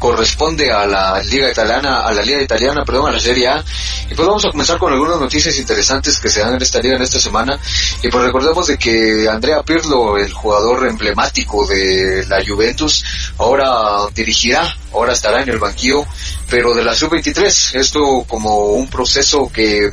corresponde 0.00 0.72
a 0.72 0.86
la 0.86 1.22
liga 1.22 1.48
italiana, 1.48 2.00
a 2.00 2.12
la 2.12 2.22
liga 2.22 2.42
italiana, 2.42 2.84
perdón, 2.84 3.10
a 3.10 3.12
la 3.12 3.20
Serie 3.20 3.46
A. 3.46 3.64
Y 4.10 4.14
pues 4.14 4.26
vamos 4.26 4.44
a 4.44 4.50
comenzar 4.50 4.78
con 4.78 4.92
algunas 4.92 5.20
noticias 5.20 5.56
interesantes 5.58 6.18
que 6.18 6.30
se 6.30 6.40
dan 6.40 6.54
en 6.54 6.62
esta 6.62 6.80
liga 6.80 6.96
en 6.96 7.02
esta 7.02 7.20
semana. 7.20 7.60
Y 8.02 8.08
pues 8.08 8.24
recordemos 8.24 8.66
de 8.66 8.78
que 8.78 9.28
Andrea 9.30 9.62
Pirlo, 9.62 10.16
el 10.16 10.32
jugador 10.32 10.88
emblemático 10.88 11.66
de 11.66 12.24
la 12.26 12.42
Juventus, 12.44 13.04
ahora 13.38 14.08
dirigirá, 14.14 14.74
ahora 14.92 15.12
estará 15.12 15.42
en 15.42 15.50
el 15.50 15.58
banquillo, 15.58 16.04
pero 16.50 16.74
de 16.74 16.84
la 16.84 16.94
sub-23. 16.94 17.76
Esto 17.76 18.24
como 18.26 18.72
un 18.72 18.88
proceso 18.88 19.50
que 19.52 19.90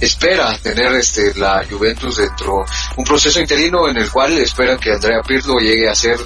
espera 0.00 0.58
tener 0.58 0.92
este 0.94 1.32
la 1.34 1.64
Juventus 1.70 2.16
dentro, 2.16 2.64
un 2.96 3.04
proceso 3.04 3.40
interino 3.40 3.88
en 3.88 3.96
el 3.96 4.10
cual 4.10 4.36
esperan 4.38 4.78
que 4.78 4.92
Andrea 4.92 5.22
Pirlo 5.22 5.58
llegue 5.58 5.88
a 5.88 5.94
ser 5.94 6.18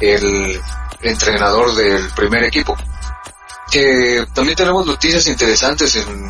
el 0.00 0.60
entrenador 1.02 1.74
del 1.74 2.08
primer 2.10 2.44
equipo. 2.44 2.76
Que 3.70 4.24
también 4.32 4.56
tenemos 4.56 4.86
noticias 4.86 5.26
interesantes 5.26 5.96
en, 5.96 6.28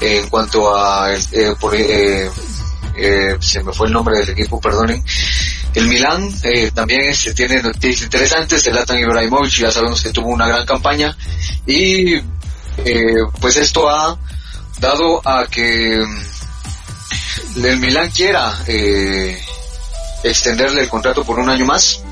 en 0.00 0.28
cuanto 0.28 0.74
a, 0.74 1.14
eh, 1.14 1.54
por, 1.60 1.74
eh, 1.74 2.30
eh, 2.96 3.36
se 3.38 3.62
me 3.62 3.72
fue 3.72 3.86
el 3.86 3.92
nombre 3.92 4.18
del 4.18 4.30
equipo, 4.30 4.60
perdonen. 4.60 5.04
El 5.74 5.86
Milán 5.86 6.28
eh, 6.42 6.70
también 6.72 7.02
este, 7.02 7.34
tiene 7.34 7.62
noticias 7.62 8.02
interesantes. 8.02 8.66
El 8.66 8.74
Latan 8.74 8.98
Ibrahimovic 8.98 9.52
ya 9.52 9.70
sabemos 9.70 10.02
que 10.02 10.12
tuvo 10.12 10.28
una 10.28 10.48
gran 10.48 10.66
campaña 10.66 11.16
y 11.66 12.14
eh, 12.14 13.16
pues 13.40 13.56
esto 13.56 13.88
ha 13.88 14.18
dado 14.80 15.20
a 15.26 15.46
que 15.46 15.98
mm, 15.98 17.64
el 17.64 17.78
Milán 17.78 18.10
quiera 18.10 18.58
eh, 18.66 19.40
extenderle 20.24 20.82
el 20.82 20.88
contrato 20.88 21.24
por 21.24 21.38
un 21.38 21.48
año 21.48 21.64
más 21.64 22.02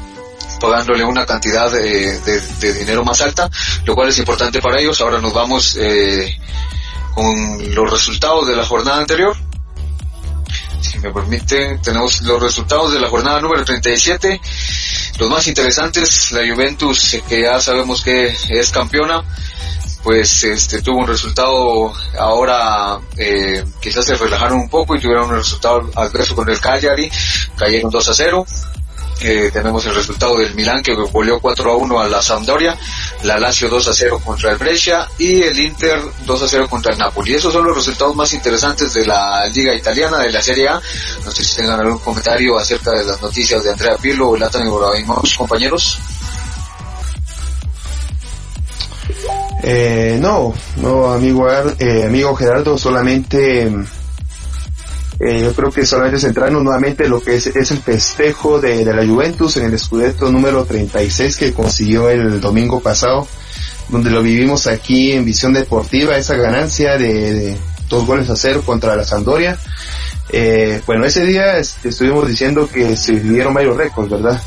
pagándole 0.59 1.05
una 1.05 1.27
cantidad 1.27 1.71
de, 1.71 2.19
de, 2.21 2.73
dinero 2.75 3.05
más 3.05 3.21
alta, 3.21 3.51
lo 3.85 3.95
cual 3.95 4.09
es 4.09 4.19
importante 4.19 4.61
para 4.61 4.81
ellos. 4.81 5.01
Ahora 5.01 5.21
nos 5.21 5.33
vamos 5.33 5.77
eh, 5.79 6.39
con 7.15 7.75
los 7.75 7.91
resultados 7.91 8.47
de 8.47 8.57
la 8.57 8.65
jornada 8.65 8.99
anterior. 8.99 9.37
Si 10.81 10.99
me 10.99 11.13
permite, 11.13 11.79
tenemos 11.83 12.23
los 12.23 12.43
resultados 12.43 12.93
de 12.93 13.01
la 13.01 13.09
jornada 13.09 13.41
número 13.41 13.65
37. 13.65 14.41
Los 15.19 15.31
más 15.31 15.47
interesantes, 15.47 16.33
la 16.33 16.41
Juventus, 16.47 17.17
que 17.29 17.43
ya 17.43 17.61
sabemos 17.61 18.03
que 18.03 18.35
es 18.49 18.71
campeona, 18.71 19.25
pues 20.03 20.45
este 20.45 20.83
tuvo 20.83 21.01
un 21.01 21.09
resultado 21.09 21.93
ahora 22.19 23.01
eh, 23.17 23.65
quizás 23.81 24.05
se 24.05 24.15
relajaron 24.15 24.61
un 24.61 24.69
poco 24.69 24.95
y 24.95 25.01
tuvieron 25.01 25.29
un 25.29 25.37
resultado 25.37 25.91
adverso 25.97 26.37
con 26.37 26.49
el 26.49 26.61
Cagliari, 26.61 27.11
cayeron 27.57 27.91
2 27.91 28.09
a 28.09 28.15
0 28.15 28.47
tenemos 29.19 29.85
el 29.87 29.95
resultado 29.95 30.37
del 30.39 30.55
Milán 30.55 30.83
que 30.83 30.95
volvió 30.95 31.41
4 31.41 31.71
a 31.71 31.77
1 31.77 32.01
a 32.01 32.09
la 32.09 32.23
Sampdoria, 32.23 32.77
la 33.23 33.39
Lazio 33.39 33.69
2 33.69 33.89
a 33.89 33.95
0 33.95 34.21
contra 34.25 34.53
el 34.53 34.59
Brescia 34.59 35.09
y 35.19 35.43
el 35.43 35.59
Inter 35.59 36.01
2 36.25 36.43
a 36.43 36.49
0 36.49 36.67
contra 36.69 36.93
el 36.93 36.99
Napoli. 36.99 37.35
Esos 37.35 37.53
son 37.53 37.65
los 37.65 37.77
resultados 37.77 38.15
más 38.15 38.33
interesantes 38.35 38.93
de 38.95 39.07
la 39.07 39.47
Liga 39.49 39.75
Italiana, 39.75 40.19
de 40.19 40.33
la 40.33 40.43
Serie 40.43 40.69
A. 40.69 40.81
No 41.25 41.31
sé 41.31 41.45
si 41.45 41.57
tengan 41.57 41.81
algún 41.81 41.99
comentario 41.99 42.59
acerca 42.59 42.93
de 42.93 43.05
las 43.05 43.21
noticias 43.21 43.63
de 43.65 43.73
Andrea 43.73 43.97
Pirlo 43.97 44.31
o 44.31 44.37
Latan 44.37 44.67
y 44.67 45.35
compañeros. 45.37 45.99
Eh, 49.63 50.19
no, 50.21 50.55
no, 50.77 51.13
amigo, 51.13 51.49
eh, 51.51 52.05
amigo 52.05 52.37
Gerardo, 52.37 52.79
solamente 52.79 53.71
eh, 55.21 55.41
yo 55.43 55.53
creo 55.55 55.71
que 55.71 55.87
solamente 55.87 56.21
centrarnos 56.21 56.63
nuevamente 56.63 57.09
lo 57.09 57.21
que 57.21 57.37
es, 57.37 57.47
es 57.47 57.71
el 57.71 57.79
festejo 57.79 58.61
de, 58.61 58.85
de, 58.85 58.95
la 58.95 59.07
Juventus 59.07 59.57
en 59.57 59.65
el 59.67 59.79
Scudetto 59.79 60.31
número 60.31 60.65
36 60.65 61.37
que 61.37 61.53
consiguió 61.53 62.11
el 62.11 62.41
domingo 62.41 62.81
pasado, 62.81 63.27
donde 63.89 64.11
lo 64.11 64.23
vivimos 64.23 64.67
aquí 64.67 65.13
en 65.13 65.25
Visión 65.25 65.53
Deportiva, 65.53 66.17
esa 66.17 66.37
ganancia 66.37 66.99
de, 66.99 67.57
dos 67.89 68.07
goles 68.07 68.29
a 68.31 68.37
cero 68.37 68.63
contra 68.65 68.97
la 68.97 69.05
Sampdoria. 69.05 69.57
Eh, 70.29 70.81
bueno, 70.87 71.05
ese 71.05 71.25
día 71.25 71.59
este, 71.59 71.91
estuvimos 71.91 72.27
diciendo 72.27 72.69
que 72.69 72.97
se 72.97 73.13
vivieron 73.13 73.55
varios 73.55 73.77
récords, 73.77 74.11
¿verdad? 74.11 74.41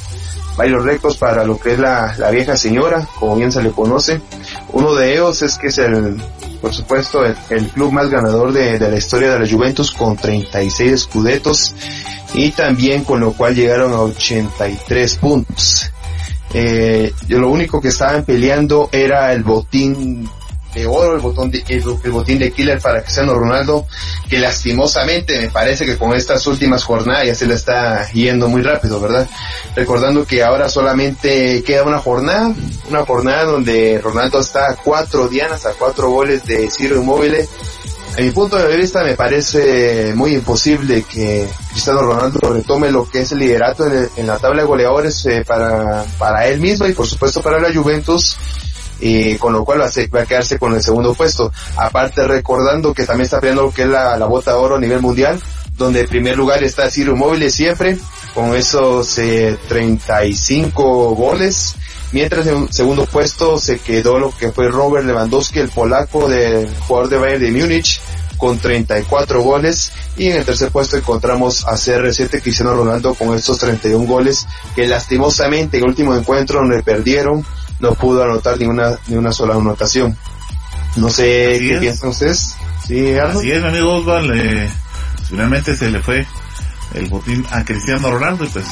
Varios 0.60 0.84
récords 0.84 1.16
para 1.16 1.46
lo 1.46 1.58
que 1.58 1.72
es 1.72 1.80
la, 1.80 2.14
la 2.18 2.32
vieja 2.32 2.58
señora, 2.58 3.08
como 3.18 3.38
bien 3.38 3.50
se 3.50 3.64
le 3.64 3.72
conoce. 3.72 4.20
Uno 4.74 4.94
de 4.94 5.14
ellos 5.14 5.42
es 5.42 5.58
que 5.58 5.68
es 5.68 5.78
el 5.78 6.22
por 6.60 6.74
supuesto, 6.74 7.24
el, 7.26 7.68
club 7.70 7.94
más 7.94 8.10
ganador 8.10 8.52
de, 8.52 8.78
la 8.78 8.98
historia 8.98 9.32
de 9.32 9.40
la 9.40 9.50
Juventus 9.50 9.92
con 9.92 10.18
36 10.18 10.92
escudetos 10.92 11.74
y 12.34 12.52
también 12.52 13.06
con 13.06 13.22
lo 13.22 13.32
cual 13.32 13.56
llegaron 13.56 13.94
a 13.94 14.02
83 14.02 15.16
puntos. 15.16 15.90
Eh, 16.54 17.14
lo 17.30 17.50
único 17.50 17.80
que 17.80 17.88
estaban 17.88 18.26
peleando 18.26 18.90
era 18.92 19.32
el 19.32 19.44
botín 19.44 20.30
de 20.74 20.86
oro, 20.86 21.16
el, 21.16 21.22
botón 21.22 21.50
de, 21.50 21.64
el, 21.68 21.82
botín 22.12 22.40
de 22.40 22.52
killer 22.52 22.80
para 22.80 23.02
Cristiano 23.02 23.34
Ronaldo, 23.34 23.88
que 24.30 24.40
lastimosamente 24.40 25.40
me 25.40 25.50
parece 25.50 25.86
que 25.86 25.98
con 25.98 26.14
estas 26.14 26.46
últimas 26.48 26.84
jornadas 26.84 27.26
ya 27.26 27.36
se 27.36 27.48
le 27.48 27.56
está 27.56 28.10
yendo 28.12 28.48
muy 28.48 28.62
rápido, 28.62 29.00
¿verdad? 29.00 29.28
Recordando 29.76 30.26
que 30.26 30.44
ahora 30.44 30.70
solamente 30.70 31.64
queda 31.64 31.84
una 31.84 32.00
jornada, 32.00 32.54
una 32.90 33.06
jornada 33.06 33.46
donde 33.46 34.00
Ronaldo 34.02 34.40
está 34.40 34.72
a 34.72 34.76
cuatro 34.76 35.28
dianas, 35.28 35.66
a 35.66 35.74
cuatro 35.74 36.10
goles 36.10 36.46
de 36.46 36.70
Ciro 36.70 36.98
Inmóvil. 36.98 37.36
A 38.18 38.22
mi 38.22 38.32
punto 38.32 38.58
de 38.58 38.76
vista 38.76 39.04
me 39.04 39.14
parece 39.14 40.14
muy 40.16 40.34
imposible 40.34 41.04
que 41.04 41.48
Cristiano 41.72 42.02
Ronaldo 42.02 42.40
retome 42.50 42.92
lo 42.92 43.08
que 43.08 43.22
es 43.22 43.32
el 43.32 43.40
liderato 43.40 43.86
en, 43.88 44.28
la 44.28 44.38
tabla 44.38 44.64
de 44.64 44.68
goleadores 44.68 45.26
eh, 45.28 45.44
para, 45.46 46.04
para 46.18 46.48
él 46.48 46.60
mismo 46.60 46.88
y 46.88 46.94
por 46.94 47.08
supuesto 47.08 47.42
para 47.42 47.60
la 47.60 47.74
Juventus 47.74 48.36
y 49.00 49.36
con 49.38 49.54
lo 49.54 49.64
cual 49.66 49.82
va 49.82 49.86
a, 49.86 50.26
quedarse 50.26 50.60
con 50.60 50.74
el 50.74 50.84
segundo 50.84 51.14
puesto. 51.14 51.52
Aparte 51.76 52.28
recordando 52.28 52.94
que 52.94 53.06
también 53.06 53.26
está 53.26 53.40
peleando 53.40 53.64
lo 53.64 53.72
que 53.72 53.84
es 53.84 53.90
la, 53.90 54.18
bota 54.26 54.52
de 54.52 54.58
oro 54.58 54.76
a 54.76 54.80
nivel 54.80 55.02
mundial, 55.02 55.40
donde 55.78 56.02
en 56.02 56.08
primer 56.08 56.38
lugar 56.38 56.64
está 56.64 56.90
Ciro 56.90 57.16
Móvil 57.16 57.50
siempre, 57.52 57.98
con 58.34 58.56
esos 58.56 59.16
35 59.16 60.82
eh, 60.82 61.16
goles, 61.16 61.76
mientras 62.12 62.46
en 62.48 62.72
segundo 62.72 63.06
puesto 63.06 63.58
se 63.58 63.80
quedó 63.80 64.20
lo 64.20 64.32
que 64.36 64.52
fue 64.52 64.68
Robert 64.70 65.06
Lewandowski, 65.06 65.60
el 65.60 65.70
polaco 65.70 66.28
del 66.28 66.70
jugador 66.80 67.10
de 67.10 67.18
Bayern 67.18 67.42
de 67.42 67.52
Múnich, 67.52 68.02
con 68.40 68.58
34 68.58 69.44
goles 69.44 69.92
y 70.18 70.30
en 70.30 70.38
el 70.38 70.46
tercer 70.46 70.72
puesto 70.72 70.98
encontramos 70.98 71.68
a 71.68 71.74
CR7 71.74 72.42
Cristiano 72.42 72.74
Ronaldo 72.74 73.14
con 73.14 73.36
estos 73.36 73.60
31 73.60 74.06
goles 74.06 74.48
que 74.76 74.88
lastimosamente 74.88 75.78
en 75.78 75.84
el 75.84 75.90
último 75.90 76.16
encuentro 76.16 76.64
le 76.64 76.82
perdieron 76.82 77.46
no 77.80 77.94
pudo 77.94 78.24
anotar 78.24 78.60
ni 78.60 78.66
una, 78.66 78.98
ni 79.08 79.16
una 79.16 79.32
sola 79.32 79.56
anotación. 79.56 80.18
No 80.96 81.10
sé 81.10 81.58
qué 81.60 81.78
piensan 81.80 82.10
ustedes. 82.10 82.56
Sí, 82.86 83.16
Así 83.18 83.52
es, 83.52 83.62
mi 83.62 83.68
amigo 83.70 83.96
Osvaldo. 83.96 84.34
finalmente 85.30 85.76
se 85.76 85.92
le 85.92 86.02
fue 86.02 86.26
el 86.94 87.08
botín 87.08 87.46
a 87.52 87.64
Cristiano 87.64 88.10
Ronaldo 88.10 88.46
y 88.46 88.48
pues 88.48 88.66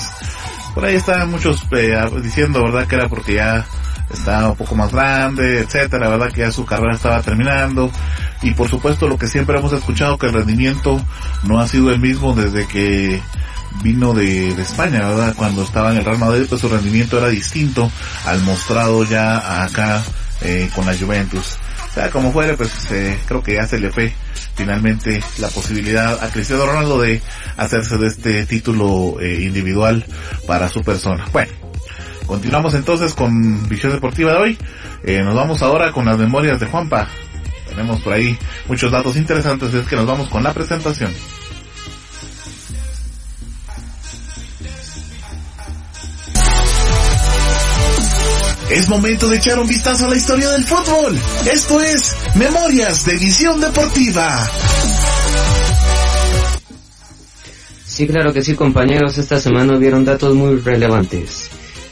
por 0.74 0.86
ahí 0.86 0.96
estaban 0.96 1.30
muchos 1.32 1.62
eh, 1.72 1.98
diciendo, 2.22 2.64
¿verdad? 2.64 2.88
Que 2.88 2.96
era 2.96 3.08
porque 3.08 3.36
ya 3.36 3.66
estaba 4.12 4.50
un 4.50 4.56
poco 4.56 4.76
más 4.76 4.92
grande, 4.92 5.60
etcétera, 5.60 6.10
verdad 6.10 6.32
que 6.32 6.42
ya 6.42 6.52
su 6.52 6.66
carrera 6.66 6.96
estaba 6.96 7.22
terminando 7.22 7.92
y 8.42 8.52
por 8.52 8.70
supuesto 8.70 9.08
lo 9.08 9.18
que 9.18 9.28
siempre 9.28 9.58
hemos 9.58 9.74
escuchado 9.74 10.18
que 10.18 10.28
el 10.28 10.34
rendimiento 10.34 11.02
no 11.44 11.60
ha 11.60 11.68
sido 11.68 11.92
el 11.92 12.00
mismo 12.00 12.34
desde 12.34 12.68
que 12.68 13.22
vino 13.84 14.14
de, 14.14 14.50
España, 14.62 15.00
¿verdad? 15.00 15.36
Cuando 15.36 15.64
estaba 15.64 15.92
en 15.92 15.98
el 15.98 16.06
Real 16.06 16.18
Madrid, 16.18 16.46
pues 16.48 16.62
su 16.62 16.70
rendimiento 16.70 17.18
era 17.18 17.30
distinto 17.30 17.92
al 18.26 18.42
mostrado 18.42 19.04
ya 19.04 19.64
acá 19.64 20.04
eh, 20.42 20.70
con 20.74 20.86
la 20.86 20.96
Juventus. 20.96 21.58
Sea, 21.94 22.10
como 22.10 22.32
fuere, 22.32 22.56
pues 22.56 22.92
eh, 22.92 23.18
creo 23.28 23.42
que 23.42 23.56
ya 23.56 23.66
se 23.66 23.80
le 23.80 23.92
fue 23.92 24.14
finalmente 24.56 25.22
la 25.40 25.48
posibilidad 25.50 26.24
a 26.24 26.30
Cristiano 26.30 26.66
Ronaldo 26.66 27.00
de 27.00 27.22
hacerse 27.58 27.98
de 27.98 28.08
este 28.08 28.46
título 28.46 29.20
eh, 29.20 29.42
individual 29.42 30.06
para 30.46 30.70
su 30.70 30.84
persona. 30.84 31.26
Bueno, 31.32 31.52
continuamos 32.26 32.74
entonces 32.74 33.14
con 33.14 33.68
Visión 33.68 33.94
Deportiva 33.94 34.34
de 34.34 34.38
hoy. 34.38 34.58
nos 35.24 35.36
vamos 35.36 35.62
ahora 35.62 35.92
con 35.92 36.06
las 36.06 36.18
memorias 36.18 36.60
de 36.60 36.68
Juanpa. 36.68 37.08
Tenemos 37.68 38.02
por 38.02 38.14
ahí 38.14 38.38
muchos 38.68 38.92
datos 38.92 39.16
interesantes, 39.18 39.74
es 39.74 39.88
que 39.88 39.96
nos 39.96 40.08
vamos 40.08 40.30
con 40.30 40.44
la 40.44 40.54
presentación. 40.54 41.12
Es 48.70 48.90
momento 48.90 49.30
de 49.30 49.38
echar 49.38 49.58
un 49.60 49.68
vistazo 49.68 50.06
a 50.06 50.10
la 50.10 50.18
historia 50.18 50.50
del 50.50 50.66
fútbol. 50.66 51.18
Esto 51.50 51.82
es 51.82 52.14
Memorias 52.36 53.06
de 53.06 53.18
Visión 53.18 53.62
Deportiva. 53.62 54.46
Sí, 57.86 58.06
claro 58.08 58.34
que 58.34 58.42
sí, 58.42 58.56
compañeros. 58.56 59.18
Esta 59.18 59.40
semana 59.40 59.78
vieron 59.78 60.04
datos 60.04 60.36
muy 60.36 60.58
relevantes. 60.58 61.50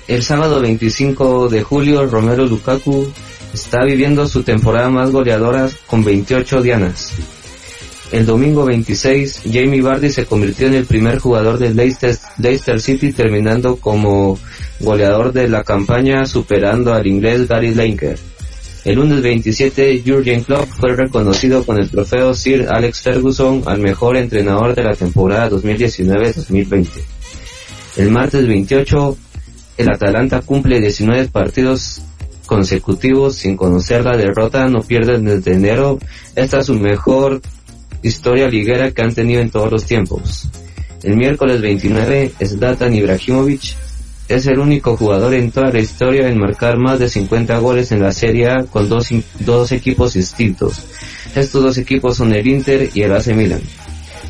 El 0.09 0.21
sábado 0.21 0.59
25 0.59 1.47
de 1.47 1.63
julio, 1.63 2.05
Romero 2.07 2.45
Lukaku 2.45 3.09
está 3.53 3.85
viviendo 3.85 4.27
su 4.27 4.43
temporada 4.43 4.89
más 4.89 5.11
goleadora 5.11 5.69
con 5.87 6.03
28 6.03 6.61
dianas. 6.61 7.13
El 8.11 8.25
domingo 8.25 8.65
26, 8.65 9.41
Jamie 9.51 9.81
Vardy 9.81 10.11
se 10.11 10.25
convirtió 10.25 10.67
en 10.67 10.75
el 10.75 10.85
primer 10.85 11.17
jugador 11.17 11.57
del 11.57 11.75
Leicester, 11.75 12.79
City 12.79 13.11
terminando 13.11 13.77
como 13.77 14.37
goleador 14.79 15.33
de 15.33 15.49
la 15.49 15.63
campaña 15.63 16.25
superando 16.25 16.93
al 16.93 17.07
inglés 17.07 17.47
Gary 17.47 17.73
Lineker. 17.73 18.17
El 18.85 18.95
lunes 18.97 19.21
27, 19.23 20.03
Jurgen 20.05 20.43
Klopp 20.43 20.67
fue 20.67 20.95
reconocido 20.95 21.65
con 21.65 21.79
el 21.79 21.89
trofeo 21.89 22.35
Sir 22.35 22.67
Alex 22.69 23.01
Ferguson 23.01 23.63
al 23.65 23.79
mejor 23.79 24.17
entrenador 24.17 24.75
de 24.75 24.83
la 24.83 24.93
temporada 24.93 25.49
2019-2020. 25.49 26.87
El 27.97 28.11
martes 28.11 28.47
28, 28.47 29.17
el 29.77 29.89
Atalanta 29.89 30.41
cumple 30.41 30.79
19 30.79 31.29
partidos 31.29 32.03
consecutivos 32.45 33.37
sin 33.37 33.57
conocer 33.57 34.05
la 34.05 34.15
derrota, 34.15 34.67
no 34.67 34.81
pierden 34.81 35.25
desde 35.25 35.53
enero. 35.53 35.97
Esta 36.35 36.59
es 36.59 36.67
su 36.67 36.75
mejor 36.75 37.41
historia 38.07 38.47
liguera 38.47 38.91
que 38.91 39.01
han 39.01 39.13
tenido 39.13 39.41
en 39.41 39.49
todos 39.49 39.71
los 39.71 39.85
tiempos. 39.85 40.47
El 41.03 41.17
miércoles 41.17 41.61
29, 41.61 42.31
Zlatan 42.43 42.93
Ibrahimovic 42.93 43.75
es 44.27 44.47
el 44.47 44.59
único 44.59 44.97
jugador 44.97 45.33
en 45.33 45.51
toda 45.51 45.71
la 45.71 45.79
historia 45.79 46.27
en 46.27 46.39
marcar 46.39 46.77
más 46.77 46.99
de 46.99 47.09
50 47.09 47.57
goles 47.59 47.91
en 47.91 48.01
la 48.01 48.11
Serie 48.11 48.49
A 48.49 48.63
con 48.63 48.89
dos, 48.89 49.09
dos 49.39 49.71
equipos 49.71 50.13
distintos. 50.13 50.83
Estos 51.35 51.63
dos 51.63 51.77
equipos 51.77 52.17
son 52.17 52.33
el 52.33 52.47
Inter 52.47 52.89
y 52.93 53.01
el 53.03 53.13
AC 53.13 53.27
Milan. 53.27 53.61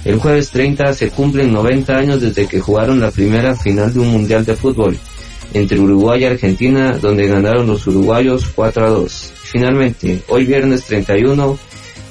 El 0.04 0.20
jueves 0.20 0.52
30 0.52 0.94
se 0.94 1.10
cumplen 1.10 1.52
90 1.52 1.98
años 1.98 2.22
desde 2.22 2.48
que 2.48 2.60
jugaron 2.60 3.00
la 3.00 3.12
primera 3.12 3.56
final 3.56 3.94
de 3.94 4.00
un 4.00 4.12
Mundial 4.12 4.46
de 4.46 4.56
Fútbol 4.56 4.98
entre 5.54 5.80
Uruguay 5.80 6.22
y 6.22 6.26
Argentina, 6.26 6.98
donde 6.98 7.28
ganaron 7.28 7.68
los 7.68 7.88
uruguayos 7.88 8.46
4 8.54 8.86
a 8.86 8.90
2. 8.90 9.34
Finalmente, 9.44 10.22
hoy 10.28 10.46
viernes 10.46 10.84
31, 10.84 11.58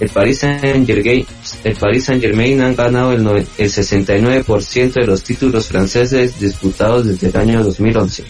el 0.00 0.08
Paris 0.08 0.38
Saint-Germain 0.38 1.26
el 1.64 1.76
Paris 1.76 2.04
Saint-Germain 2.04 2.60
han 2.60 2.76
ganado 2.76 3.12
el, 3.12 3.26
el 3.26 3.70
69% 3.70 4.92
de 4.92 5.06
los 5.06 5.22
títulos 5.22 5.68
franceses 5.68 6.38
disputados 6.38 7.06
desde 7.06 7.28
el 7.28 7.36
año 7.36 7.64
2011. 7.64 8.24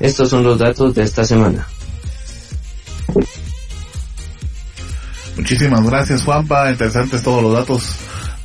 Estos 0.00 0.30
son 0.30 0.42
los 0.42 0.58
datos 0.58 0.94
de 0.94 1.02
esta 1.02 1.24
semana. 1.24 1.66
Muchísimas 5.36 5.84
gracias 5.84 6.22
Juanpa, 6.22 6.70
interesantes 6.70 7.22
todos 7.22 7.42
los 7.42 7.52
datos. 7.52 7.96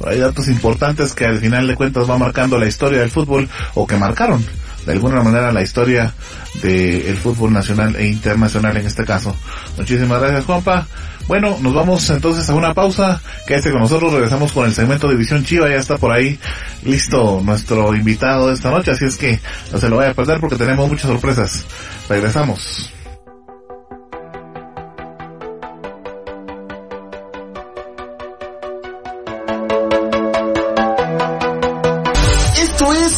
Hay 0.05 0.19
datos 0.19 0.47
importantes 0.47 1.13
que 1.13 1.25
al 1.25 1.39
final 1.39 1.67
de 1.67 1.75
cuentas 1.75 2.09
va 2.09 2.17
marcando 2.17 2.57
la 2.57 2.67
historia 2.67 2.99
del 2.99 3.11
fútbol 3.11 3.47
o 3.75 3.87
que 3.87 3.97
marcaron 3.97 4.45
de 4.85 4.93
alguna 4.93 5.21
manera 5.21 5.51
la 5.51 5.61
historia 5.61 6.13
del 6.61 7.15
fútbol 7.17 7.53
nacional 7.53 7.95
e 7.95 8.07
internacional 8.07 8.75
en 8.77 8.87
este 8.87 9.05
caso. 9.05 9.35
Muchísimas 9.77 10.19
gracias 10.19 10.45
Juanpa. 10.45 10.87
Bueno, 11.29 11.59
nos 11.61 11.75
vamos 11.75 12.09
entonces 12.09 12.49
a 12.49 12.55
una 12.55 12.73
pausa. 12.73 13.21
Quédese 13.45 13.69
con 13.69 13.81
nosotros, 13.81 14.11
regresamos 14.11 14.51
con 14.51 14.65
el 14.65 14.73
segmento 14.73 15.07
de 15.07 15.15
Visión 15.15 15.45
Chiva. 15.45 15.69
Ya 15.69 15.75
está 15.75 15.95
por 15.95 16.11
ahí 16.11 16.39
listo 16.83 17.39
nuestro 17.45 17.93
invitado 17.93 18.47
de 18.47 18.55
esta 18.55 18.71
noche, 18.71 18.89
así 18.89 19.05
es 19.05 19.15
que 19.15 19.39
no 19.71 19.77
se 19.77 19.89
lo 19.89 19.97
vaya 19.97 20.09
a 20.09 20.13
perder 20.15 20.39
porque 20.39 20.55
tenemos 20.55 20.89
muchas 20.89 21.05
sorpresas. 21.05 21.63
Regresamos. 22.09 22.91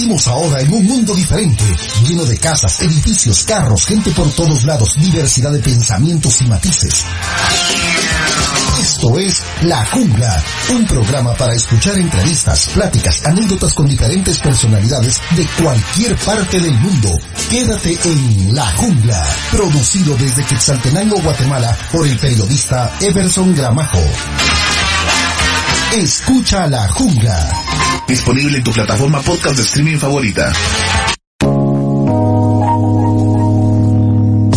Vivimos 0.00 0.28
ahora 0.28 0.62
en 0.62 0.72
un 0.72 0.86
mundo 0.86 1.14
diferente, 1.14 1.62
lleno 2.08 2.24
de 2.24 2.38
casas, 2.38 2.80
edificios, 2.80 3.44
carros, 3.44 3.84
gente 3.84 4.10
por 4.12 4.32
todos 4.32 4.64
lados, 4.64 4.94
diversidad 4.96 5.52
de 5.52 5.58
pensamientos 5.58 6.40
y 6.40 6.46
matices. 6.46 7.04
Esto 8.80 9.18
es 9.18 9.42
La 9.60 9.84
Jungla, 9.84 10.42
un 10.70 10.86
programa 10.86 11.34
para 11.34 11.54
escuchar 11.54 11.98
entrevistas, 11.98 12.70
pláticas, 12.72 13.26
anécdotas 13.26 13.74
con 13.74 13.88
diferentes 13.88 14.38
personalidades 14.38 15.20
de 15.36 15.46
cualquier 15.62 16.16
parte 16.16 16.58
del 16.58 16.72
mundo. 16.78 17.10
Quédate 17.50 17.98
en 18.02 18.54
La 18.54 18.72
Jungla, 18.76 19.22
producido 19.50 20.16
desde 20.16 20.44
Quetzaltenango, 20.44 21.20
Guatemala, 21.20 21.76
por 21.92 22.06
el 22.06 22.18
periodista 22.18 22.90
Everson 23.02 23.54
Gramajo. 23.54 24.00
Escucha 25.92 26.68
La 26.68 26.86
Jungla. 26.86 27.50
Disponible 28.06 28.58
en 28.58 28.62
tu 28.62 28.70
plataforma 28.70 29.20
podcast 29.22 29.56
de 29.56 29.62
streaming 29.62 29.98
favorita. 29.98 30.52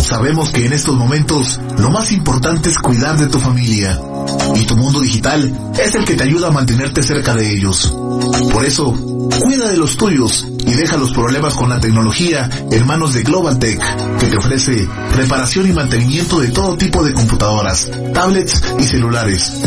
Sabemos 0.00 0.50
que 0.50 0.66
en 0.66 0.72
estos 0.74 0.94
momentos 0.94 1.60
lo 1.78 1.90
más 1.90 2.12
importante 2.12 2.70
es 2.70 2.78
cuidar 2.78 3.18
de 3.18 3.26
tu 3.26 3.40
familia 3.40 4.00
y 4.54 4.64
tu 4.64 4.76
mundo 4.76 5.00
digital 5.00 5.72
es 5.76 5.94
el 5.96 6.04
que 6.04 6.14
te 6.14 6.22
ayuda 6.22 6.48
a 6.48 6.52
mantenerte 6.52 7.02
cerca 7.02 7.34
de 7.34 7.52
ellos. 7.52 7.92
Por 8.52 8.64
eso, 8.64 8.92
cuida 8.92 9.68
de 9.70 9.76
los 9.76 9.96
tuyos 9.96 10.46
y 10.66 10.74
deja 10.74 10.96
los 10.96 11.12
problemas 11.12 11.54
con 11.54 11.68
la 11.68 11.80
tecnología 11.80 12.48
en 12.70 12.86
manos 12.86 13.14
de 13.14 13.22
Global 13.22 13.58
Tech, 13.58 13.80
que 14.18 14.26
te 14.26 14.36
ofrece 14.36 14.88
reparación 15.14 15.68
y 15.68 15.72
mantenimiento 15.72 16.40
de 16.40 16.48
todo 16.48 16.76
tipo 16.76 17.04
de 17.04 17.12
computadoras, 17.12 17.88
tablets 18.12 18.62
y 18.78 18.84
celulares, 18.84 19.60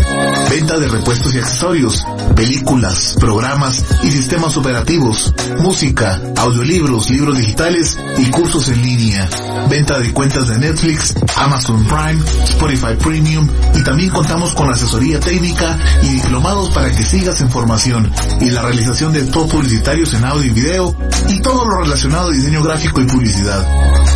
venta 0.49 0.77
de 0.79 0.87
repuestos 0.87 1.33
y 1.35 1.39
accesorios, 1.39 2.05
películas, 2.35 3.15
programas 3.19 3.83
y 4.03 4.11
sistemas 4.11 4.57
operativos, 4.57 5.33
música, 5.59 6.21
audiolibros, 6.35 7.09
libros 7.09 7.37
digitales 7.37 7.97
y 8.17 8.25
cursos 8.27 8.69
en 8.69 8.81
línea, 8.81 9.29
venta 9.69 9.99
de 9.99 10.11
cuentas 10.13 10.47
de 10.47 10.59
Netflix, 10.59 11.13
Amazon 11.35 11.85
Prime, 11.85 12.23
Spotify 12.45 12.95
Premium 13.01 13.47
y 13.75 13.83
también 13.83 14.09
contamos 14.09 14.53
con 14.55 14.71
asesoría 14.71 15.19
técnica 15.19 15.77
y 16.01 16.07
diplomados 16.07 16.69
para 16.71 16.91
que 16.91 17.03
sigas 17.03 17.41
en 17.41 17.49
formación 17.49 18.11
y 18.41 18.49
la 18.49 18.61
realización 18.61 19.13
de 19.13 19.23
top 19.23 19.49
publicitarios 19.51 20.13
en 20.13 20.25
audio 20.25 20.45
y 20.45 20.49
video 20.49 20.86
y 21.29 21.41
todo 21.41 21.65
lo 21.65 21.81
relacionado 21.81 22.29
a 22.29 22.33
diseño 22.33 22.61
gráfico 22.63 23.01
y 23.01 23.05
publicidad. 23.05 23.65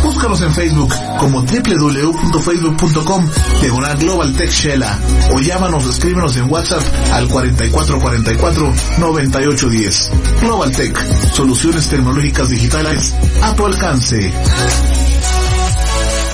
Búscanos 0.02 0.40
en 0.42 0.52
Facebook 0.52 0.92
como 1.18 1.42
www.facebook.com 1.42 3.28
diagonal 3.60 3.96
Global 3.98 4.36
Tech 4.36 4.50
Shela 4.50 4.98
o 5.32 5.40
llámanos 5.40 5.86
o 5.86 5.90
escríbenos 5.90 6.36
en 6.36 6.50
WhatsApp 6.50 6.82
al 7.12 7.28
4444 7.28 8.72
9810. 8.98 10.10
Global 10.40 10.72
Tech, 10.72 11.32
soluciones 11.32 11.88
tecnológicas 11.88 12.48
digitales 12.48 13.14
a 13.42 13.54
tu 13.54 13.66
alcance. 13.66 14.32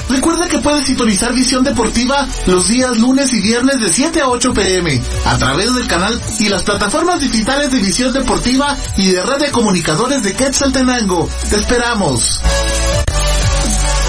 Recuerda 0.08 0.48
que 0.48 0.58
puedes 0.58 0.86
sintonizar 0.86 1.32
Visión 1.34 1.62
Deportiva 1.62 2.26
los 2.46 2.68
días 2.68 2.96
lunes 2.98 3.32
y 3.32 3.40
viernes 3.40 3.80
de 3.80 3.92
7 3.92 4.20
a 4.20 4.28
8 4.28 4.52
pm 4.52 5.00
a 5.26 5.38
través 5.38 5.74
del 5.74 5.86
canal 5.86 6.20
y 6.38 6.48
las 6.48 6.62
plataformas 6.62 7.20
digitales 7.20 7.70
de 7.70 7.78
Visión 7.78 8.12
Deportiva 8.12 8.76
y 8.96 9.10
de 9.10 9.22
Red 9.22 9.38
de 9.38 9.50
Comunicadores 9.50 10.22
de 10.22 10.34
Quetzaltenango. 10.34 11.28
Te 11.50 11.56
esperamos. 11.56 12.40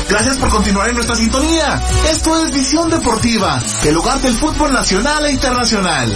Gracias 0.10 0.38
por 0.38 0.50
continuar 0.50 0.90
en 0.90 0.96
nuestra 0.96 1.16
sintonía. 1.16 1.80
Esto 2.10 2.44
es 2.44 2.52
Visión 2.52 2.90
Deportiva, 2.90 3.62
el 3.84 3.94
lugar 3.94 4.20
del 4.22 4.34
fútbol 4.34 4.74
nacional 4.74 5.26
e 5.26 5.32
internacional. 5.34 6.16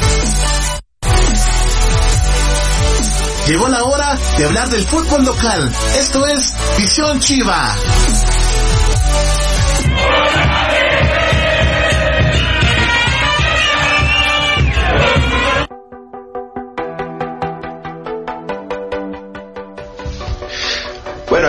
Llegó 3.47 3.67
la 3.67 3.83
hora 3.83 4.17
de 4.37 4.45
hablar 4.45 4.69
del 4.69 4.83
fútbol 4.83 5.25
local. 5.25 5.71
Esto 5.97 6.25
es 6.25 6.53
Visión 6.77 7.19
Chiva. 7.19 7.75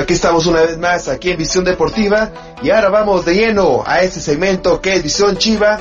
Aquí 0.05 0.13
estamos 0.13 0.47
una 0.47 0.61
vez 0.61 0.77
más, 0.77 1.09
aquí 1.09 1.31
en 1.31 1.39
Visión 1.39 1.65
Deportiva, 1.65 2.31
y 2.63 2.69
ahora 2.69 2.91
vamos 2.91 3.25
de 3.25 3.37
lleno 3.37 3.83
a 3.87 4.03
este 4.03 4.21
segmento 4.21 4.79
que 4.79 4.93
es 4.93 5.03
Visión 5.03 5.39
Chiva, 5.39 5.81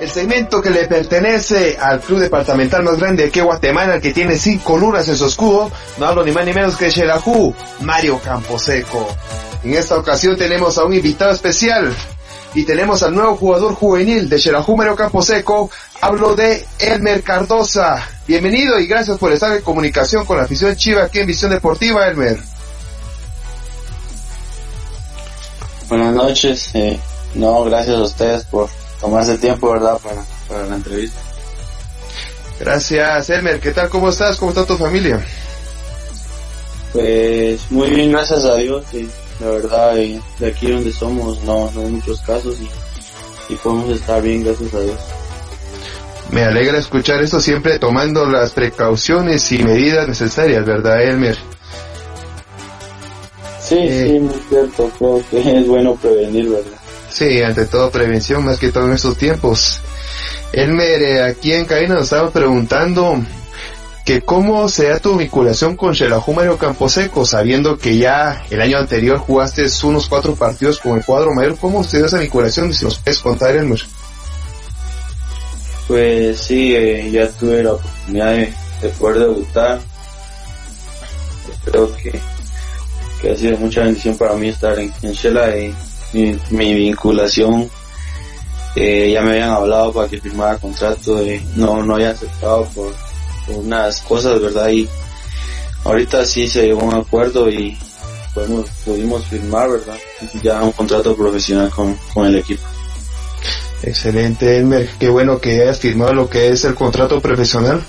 el 0.00 0.10
segmento 0.10 0.60
que 0.60 0.70
le 0.70 0.88
pertenece 0.88 1.76
al 1.80 2.00
club 2.00 2.18
departamental 2.18 2.82
más 2.82 2.98
grande 2.98 3.22
de 3.22 3.28
aquí 3.28 3.38
Guatemala, 3.38 3.94
el 3.94 4.00
que 4.00 4.12
tiene 4.12 4.36
cinco 4.36 4.76
lunas 4.76 5.08
en 5.08 5.14
su 5.16 5.26
escudo, 5.26 5.70
no 5.98 6.06
hablo 6.06 6.24
ni 6.24 6.32
más 6.32 6.44
ni 6.44 6.52
menos 6.52 6.76
que 6.76 6.90
Xelajú, 6.90 7.54
Mario 7.82 8.18
Camposeco. 8.18 9.06
En 9.62 9.74
esta 9.74 9.96
ocasión 9.96 10.36
tenemos 10.36 10.76
a 10.76 10.84
un 10.84 10.94
invitado 10.94 11.30
especial, 11.30 11.94
y 12.54 12.64
tenemos 12.64 13.04
al 13.04 13.14
nuevo 13.14 13.36
jugador 13.36 13.74
juvenil 13.74 14.28
de 14.28 14.40
Xelajú, 14.40 14.76
Mario 14.76 14.96
Camposeco, 14.96 15.70
hablo 16.00 16.34
de 16.34 16.66
Elmer 16.80 17.22
Cardosa. 17.22 18.04
Bienvenido 18.26 18.80
y 18.80 18.88
gracias 18.88 19.16
por 19.16 19.30
estar 19.30 19.52
en 19.52 19.62
comunicación 19.62 20.24
con 20.24 20.38
la 20.38 20.42
afición 20.42 20.74
Chiva 20.74 21.04
aquí 21.04 21.20
en 21.20 21.28
Visión 21.28 21.52
Deportiva, 21.52 22.08
Elmer. 22.08 22.40
Buenas 25.90 26.14
noches. 26.14 26.70
Eh, 26.74 26.98
no, 27.34 27.64
gracias 27.64 27.96
a 27.96 28.02
ustedes 28.02 28.44
por 28.44 28.68
tomarse 29.00 29.36
tiempo, 29.38 29.72
¿verdad? 29.72 29.98
Para, 29.98 30.22
para 30.48 30.66
la 30.66 30.76
entrevista. 30.76 31.20
Gracias, 32.60 33.28
Elmer. 33.28 33.58
¿Qué 33.58 33.72
tal? 33.72 33.88
¿Cómo 33.88 34.08
estás? 34.08 34.36
¿Cómo 34.36 34.52
está 34.52 34.64
tu 34.64 34.76
familia? 34.76 35.20
Pues 36.92 37.70
muy 37.70 37.90
bien, 37.90 38.12
gracias 38.12 38.44
a 38.44 38.54
Dios. 38.54 38.84
Y 38.92 39.08
la 39.40 39.50
verdad, 39.50 39.98
eh, 39.98 40.20
de 40.38 40.46
aquí 40.46 40.70
donde 40.70 40.92
somos 40.92 41.42
no, 41.42 41.68
no 41.72 41.80
hay 41.80 41.88
muchos 41.88 42.20
casos 42.20 42.56
y, 42.60 43.52
y 43.52 43.56
podemos 43.56 43.90
estar 43.90 44.22
bien, 44.22 44.44
gracias 44.44 44.72
a 44.72 44.80
Dios. 44.80 44.98
Me 46.30 46.44
alegra 46.44 46.78
escuchar 46.78 47.20
esto 47.20 47.40
siempre 47.40 47.80
tomando 47.80 48.24
las 48.26 48.52
precauciones 48.52 49.50
y 49.50 49.64
medidas 49.64 50.06
necesarias, 50.06 50.64
¿verdad, 50.64 51.02
Elmer? 51.02 51.36
Sí, 53.70 53.76
Eh. 53.78 54.06
sí, 54.08 54.18
muy 54.20 54.34
cierto. 54.50 54.90
Creo 54.98 55.22
que 55.30 55.58
es 55.60 55.66
bueno 55.66 55.94
prevenir, 55.96 56.50
¿verdad? 56.50 56.70
Sí, 57.08 57.40
ante 57.42 57.64
todo 57.66 57.90
prevención, 57.90 58.44
más 58.44 58.58
que 58.58 58.70
todo 58.70 58.86
en 58.86 58.92
estos 58.92 59.16
tiempos. 59.16 59.80
Elmer, 60.52 61.02
eh, 61.02 61.22
aquí 61.22 61.52
en 61.52 61.64
Caína 61.64 61.94
nos 61.94 62.04
estamos 62.04 62.32
preguntando 62.32 63.16
que 64.04 64.20
cómo 64.22 64.68
se 64.68 64.88
da 64.88 64.98
tu 64.98 65.16
vinculación 65.16 65.76
con 65.76 65.94
Xelajú 65.94 66.32
Mario 66.32 66.58
Camposeco, 66.58 67.24
sabiendo 67.24 67.78
que 67.78 67.96
ya 67.96 68.44
el 68.50 68.60
año 68.60 68.78
anterior 68.78 69.18
jugaste 69.18 69.64
unos 69.84 70.08
cuatro 70.08 70.34
partidos 70.34 70.78
con 70.80 70.98
el 70.98 71.04
cuadro 71.04 71.32
mayor. 71.34 71.56
¿Cómo 71.58 71.84
se 71.84 71.98
dio 71.98 72.06
esa 72.06 72.18
vinculación? 72.18 72.72
Si 72.74 72.84
nos 72.84 72.98
puedes 72.98 73.18
contar, 73.20 73.54
Elmer. 73.56 73.80
Pues 75.86 76.38
sí, 76.38 76.74
eh, 76.74 77.10
ya 77.10 77.28
tuve 77.30 77.62
la 77.62 77.72
oportunidad 77.74 78.32
de, 78.32 78.52
de 78.82 78.88
poder 78.98 79.18
debutar. 79.20 79.80
Creo 81.64 81.94
que, 81.96 82.20
que 83.20 83.30
ha 83.32 83.36
sido 83.36 83.56
mucha 83.58 83.82
bendición 83.82 84.16
para 84.16 84.34
mí 84.34 84.48
estar 84.48 84.78
en, 84.78 84.92
en 85.02 85.12
Shela 85.12 85.56
y 85.56 85.74
mi, 86.50 86.74
vinculación. 86.74 87.70
eh, 88.76 89.10
ya 89.12 89.22
me 89.22 89.32
habían 89.32 89.50
hablado 89.50 89.92
para 89.92 90.08
que 90.08 90.20
firmara 90.20 90.58
contrato, 90.58 91.20
eh, 91.22 91.42
no, 91.56 91.82
no 91.82 91.94
había 91.94 92.10
aceptado 92.10 92.64
por, 92.74 92.94
por 93.46 93.56
unas 93.56 94.00
cosas, 94.02 94.40
¿verdad? 94.40 94.68
Y 94.68 94.88
ahorita 95.84 96.24
sí 96.24 96.48
se 96.48 96.66
llegó 96.66 96.82
a 96.82 96.84
un 96.84 96.94
acuerdo 96.94 97.50
y 97.50 97.76
pudimos, 98.34 98.70
pudimos 98.84 99.26
firmar, 99.26 99.70
¿verdad? 99.70 99.96
Ya 100.42 100.62
un 100.62 100.72
contrato 100.72 101.16
profesional 101.16 101.70
con, 101.70 101.96
con 102.14 102.26
el 102.26 102.36
equipo. 102.36 102.62
Excelente, 103.82 104.58
Elmer. 104.58 104.88
Qué 104.98 105.08
bueno 105.08 105.40
que 105.40 105.62
hayas 105.62 105.80
firmado 105.80 106.12
lo 106.12 106.28
que 106.28 106.48
es 106.48 106.64
el 106.64 106.74
contrato 106.74 107.20
profesional. 107.20 107.82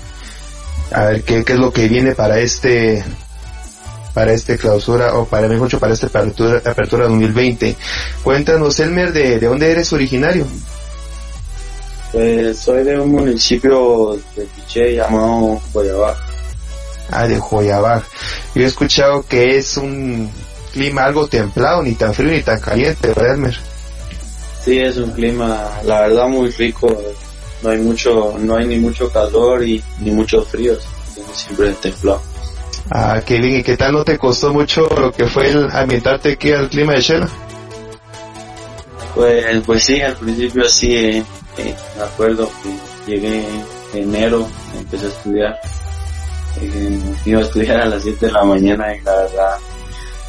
A 0.90 1.04
ver 1.04 1.22
qué, 1.22 1.44
qué 1.44 1.52
es 1.54 1.58
lo 1.58 1.72
que 1.72 1.88
viene 1.88 2.14
para 2.14 2.38
este 2.38 3.04
para 4.14 4.32
este 4.32 4.58
clausura 4.58 5.14
o 5.14 5.26
para 5.26 5.48
mejor 5.48 5.78
para 5.78 5.94
esta 5.94 6.06
apertura, 6.06 6.58
apertura 6.58 7.04
2020. 7.08 7.76
Cuéntanos, 8.22 8.78
Elmer, 8.80 9.12
de, 9.12 9.38
de 9.38 9.46
dónde 9.46 9.70
eres 9.70 9.92
originario. 9.92 10.46
Pues 12.12 12.58
soy 12.58 12.84
de 12.84 12.98
un 12.98 13.10
municipio 13.10 14.18
de 14.36 14.44
Piché 14.44 14.94
llamado 14.94 15.60
Guayabá. 15.72 16.16
Ah, 17.10 17.26
de 17.26 17.38
Joyabá. 17.38 18.02
Yo 18.54 18.62
he 18.62 18.66
escuchado 18.66 19.22
que 19.22 19.56
es 19.56 19.76
un 19.76 20.30
clima 20.72 21.04
algo 21.04 21.26
templado, 21.26 21.82
ni 21.82 21.94
tan 21.94 22.14
frío 22.14 22.30
ni 22.30 22.42
tan 22.42 22.60
caliente, 22.60 23.08
¿verdad, 23.08 23.34
Elmer? 23.34 23.56
Sí, 24.64 24.78
es 24.78 24.96
un 24.96 25.10
clima, 25.10 25.70
la 25.84 26.02
verdad, 26.02 26.28
muy 26.28 26.50
rico. 26.50 26.96
No 27.62 27.70
hay 27.70 27.78
mucho, 27.78 28.34
no 28.38 28.56
hay 28.56 28.66
ni 28.66 28.78
mucho 28.78 29.10
calor 29.10 29.62
y 29.62 29.82
ni 30.00 30.10
mucho 30.10 30.42
frío. 30.44 30.76
Siempre 31.32 31.72
templado. 31.74 32.22
Qué 33.24 33.38
bien. 33.38 33.60
¿Y 33.60 33.62
qué 33.62 33.76
tal 33.76 33.92
no 33.92 34.04
te 34.04 34.18
costó 34.18 34.52
mucho 34.52 34.86
lo 34.88 35.12
que 35.12 35.26
fue 35.26 35.48
el 35.48 35.70
ambientarte 35.70 36.32
aquí 36.32 36.52
al 36.52 36.68
clima 36.68 36.94
de 36.94 37.00
Shela? 37.00 37.28
Pues, 39.14 39.62
pues 39.64 39.84
sí, 39.84 40.00
al 40.00 40.16
principio 40.16 40.64
sí, 40.68 40.94
eh, 40.94 41.24
eh, 41.58 41.74
me 41.96 42.02
acuerdo 42.02 42.50
que 42.62 43.12
llegué 43.12 43.44
en 43.94 44.14
enero, 44.14 44.48
empecé 44.78 45.06
a 45.06 45.08
estudiar. 45.08 45.60
Eh, 46.60 46.98
iba 47.26 47.40
a 47.40 47.44
estudiar 47.44 47.80
a 47.82 47.86
las 47.86 48.02
7 48.02 48.26
de 48.26 48.32
la 48.32 48.44
mañana 48.44 48.94
y 48.94 49.00
la 49.02 49.16
verdad, 49.16 49.56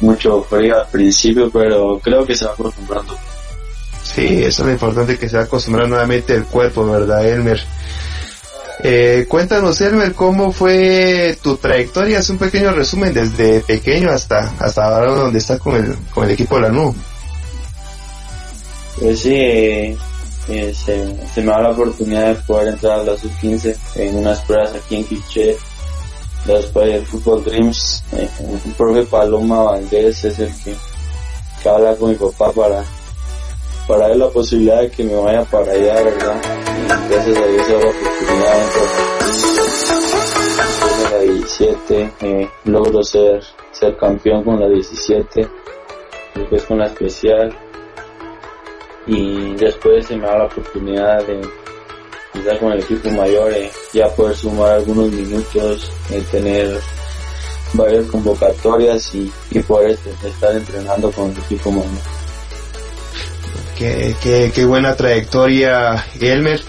mucho 0.00 0.42
frío 0.42 0.80
al 0.80 0.88
principio, 0.88 1.50
pero 1.50 1.98
creo 2.02 2.26
que 2.26 2.34
se 2.34 2.44
va 2.44 2.52
acostumbrando. 2.52 3.16
Sí, 4.02 4.42
eso 4.44 4.62
es 4.62 4.66
lo 4.66 4.72
importante 4.72 5.18
que 5.18 5.28
se 5.28 5.36
va 5.36 5.42
a 5.42 5.46
acostumbrar 5.46 5.88
nuevamente 5.88 6.34
el 6.34 6.44
cuerpo, 6.44 6.86
¿verdad, 6.86 7.26
Elmer? 7.26 7.60
Eh, 8.82 9.26
cuéntanos, 9.28 9.80
Elmer, 9.80 10.14
cómo 10.14 10.52
fue 10.52 11.38
tu 11.42 11.56
trayectoria, 11.56 12.18
haz 12.18 12.30
un 12.30 12.38
pequeño 12.38 12.72
resumen 12.72 13.14
desde 13.14 13.60
pequeño 13.60 14.10
hasta 14.10 14.52
hasta 14.58 14.84
ahora 14.84 15.12
donde 15.12 15.38
estás 15.38 15.60
con 15.60 15.76
el, 15.76 15.96
con 16.12 16.24
el 16.24 16.32
equipo 16.32 16.56
de 16.56 16.62
la 16.62 16.68
NU. 16.70 16.94
Pues 18.98 19.20
sí, 19.20 19.34
eh, 19.34 19.96
eh, 20.48 20.74
se, 20.74 21.40
me 21.40 21.46
da 21.46 21.62
la 21.62 21.70
oportunidad 21.70 22.28
de 22.28 22.34
poder 22.42 22.74
entrar 22.74 23.00
a 23.00 23.04
la 23.04 23.16
sub-15 23.16 23.76
en 23.96 24.16
unas 24.16 24.40
pruebas 24.42 24.74
aquí 24.74 24.96
en 24.96 25.04
Quiché. 25.04 25.56
Después 26.46 26.86
del 26.86 27.06
Fútbol 27.06 27.42
Dreams, 27.42 28.04
eh, 28.12 28.28
el 28.66 28.72
profe 28.72 29.02
Paloma 29.04 29.62
Valdés 29.62 30.24
es 30.24 30.38
el 30.38 30.52
que 30.62 31.68
habla 31.68 31.96
con 31.96 32.10
mi 32.10 32.16
papá 32.16 32.52
para, 32.52 32.84
para 33.86 34.08
ver 34.08 34.16
la 34.16 34.28
posibilidad 34.28 34.80
de 34.80 34.90
que 34.90 35.04
me 35.04 35.14
vaya 35.14 35.44
para 35.44 35.72
allá, 35.72 35.94
¿verdad? 36.02 36.40
Y 36.76 37.10
gracias 37.10 37.36
a 37.36 37.46
Dios 37.46 37.68
la 37.68 37.76
oportunidad 37.76 38.54
de 38.54 38.62
entrar. 38.64 38.88
en 41.04 41.12
la 41.12 41.18
17, 41.18 42.12
eh, 42.20 42.48
logro 42.64 43.02
ser, 43.02 43.42
ser 43.72 43.96
campeón 43.96 44.42
con 44.44 44.60
la 44.60 44.68
17, 44.68 45.48
después 46.34 46.62
con 46.64 46.78
la 46.78 46.86
especial 46.86 47.56
y 49.06 49.54
después 49.54 50.06
se 50.06 50.16
me 50.16 50.26
da 50.26 50.38
la 50.38 50.46
oportunidad 50.46 51.26
de 51.26 51.40
estar 52.34 52.58
con 52.58 52.72
el 52.72 52.80
equipo 52.80 53.10
mayor, 53.10 53.52
eh, 53.52 53.70
ya 53.92 54.08
poder 54.08 54.34
sumar 54.34 54.72
algunos 54.72 55.10
minutos, 55.10 55.90
eh, 56.10 56.22
tener 56.30 56.78
varias 57.74 58.06
convocatorias 58.06 59.14
y, 59.14 59.30
poder 59.66 59.98
estar 60.24 60.54
entrenando 60.54 61.10
con 61.12 61.30
el 61.30 61.38
equipo 61.38 61.70
mayor. 61.70 62.23
Qué, 63.76 64.14
qué, 64.22 64.52
qué 64.54 64.64
buena 64.64 64.94
trayectoria, 64.94 66.06
Elmer. 66.20 66.60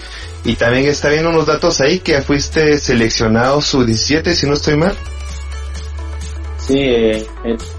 Y 0.44 0.54
también 0.54 0.86
está 0.86 1.08
viendo 1.08 1.30
unos 1.30 1.46
datos 1.46 1.80
ahí 1.80 1.98
que 1.98 2.22
fuiste 2.22 2.78
seleccionado 2.78 3.60
sub-17, 3.60 4.32
si 4.32 4.46
no 4.46 4.54
estoy 4.54 4.76
mal. 4.76 4.94
Sí, 6.58 6.78
he 6.78 7.26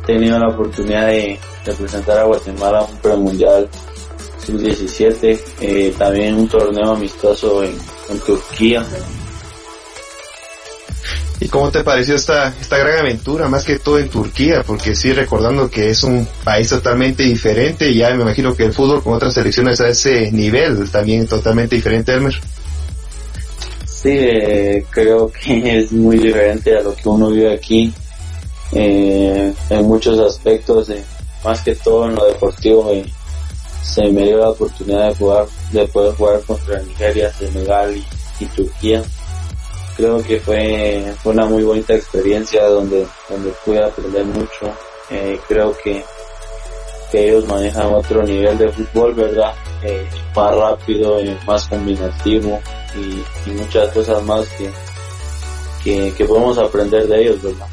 tenido 0.06 0.38
la 0.40 0.50
oportunidad 0.50 1.08
de 1.08 1.40
representar 1.66 2.20
a 2.20 2.24
Guatemala 2.24 2.82
un 2.84 2.98
premundial 2.98 3.70
sub-17, 4.46 5.42
eh, 5.62 5.96
también 5.98 6.36
un 6.36 6.48
torneo 6.48 6.94
amistoso 6.94 7.64
en, 7.64 7.78
en 8.10 8.20
Turquía 8.20 8.86
¿Y 11.40 11.50
cómo 11.50 11.70
te 11.70 11.84
pareció 11.84 12.16
esta, 12.16 12.48
esta 12.60 12.78
gran 12.78 13.00
aventura, 13.00 13.48
más 13.48 13.64
que 13.64 13.78
todo 13.78 14.00
en 14.00 14.10
Turquía? 14.10 14.64
Porque 14.66 14.96
sí, 14.96 15.14
recordando 15.14 15.70
que 15.70 15.92
es 15.92 16.04
un 16.04 16.28
país 16.44 16.68
totalmente 16.70 17.24
diferente, 17.24 17.94
ya 17.94 18.10
me 18.16 18.24
imagino 18.24 18.56
que 18.56 18.66
el 18.66 18.74
fútbol 18.74 19.04
con 19.04 19.14
otras 19.14 19.36
selecciones 19.36 19.80
a 19.80 19.90
ese 19.90 20.32
nivel 20.32 20.90
también 20.90 21.28
totalmente 21.28 21.76
diferente, 21.76 22.14
Elmer. 22.14 22.34
Sí, 23.86 24.10
eh, 24.10 24.86
creo 24.90 25.32
que 25.44 25.80
es 25.80 25.92
muy 25.92 26.18
diferente 26.18 26.76
a 26.76 26.82
lo 26.82 26.96
que 26.96 27.08
uno 27.08 27.30
vive 27.30 27.54
aquí, 27.54 27.94
eh, 28.72 29.54
en 29.70 29.86
muchos 29.86 30.20
aspectos, 30.20 30.90
eh, 30.90 31.04
más 31.44 31.62
que 31.62 31.76
todo 31.76 32.08
en 32.08 32.16
lo 32.16 32.26
deportivo. 32.26 32.92
se 33.84 34.10
me 34.10 34.24
dio 34.24 34.40
la 34.40 34.50
oportunidad 34.50 35.10
de 35.10 35.16
jugar, 35.16 35.46
de 35.72 35.88
poder 35.88 36.16
jugar 36.16 36.42
contra 36.42 36.82
Nigeria, 36.82 37.32
Senegal 37.32 37.96
y 38.40 38.46
Turquía 38.48 39.04
creo 39.98 40.22
que 40.22 40.40
fue, 40.40 41.12
fue 41.22 41.34
una 41.34 41.46
muy 41.46 41.64
bonita 41.64 41.96
experiencia 41.96 42.66
donde, 42.68 43.06
donde 43.28 43.52
pude 43.66 43.84
aprender 43.84 44.24
mucho. 44.26 44.72
Eh, 45.10 45.40
creo 45.48 45.76
que, 45.84 46.04
que 47.12 47.28
ellos 47.28 47.48
manejan 47.48 47.94
otro 47.94 48.24
nivel 48.24 48.58
de 48.58 48.72
fútbol, 48.72 49.16
¿verdad? 49.16 49.54
Eh, 49.84 50.08
más 50.36 50.56
rápido, 50.56 51.20
y 51.20 51.36
más 51.46 51.68
combinativo 51.68 52.60
y, 52.96 53.50
muchas 53.52 53.92
cosas 53.92 54.22
más 54.24 54.48
que, 54.50 54.70
que, 55.84 56.14
que 56.14 56.26
podemos 56.26 56.58
aprender 56.58 57.08
de 57.08 57.22
ellos, 57.22 57.42
¿verdad? 57.42 57.68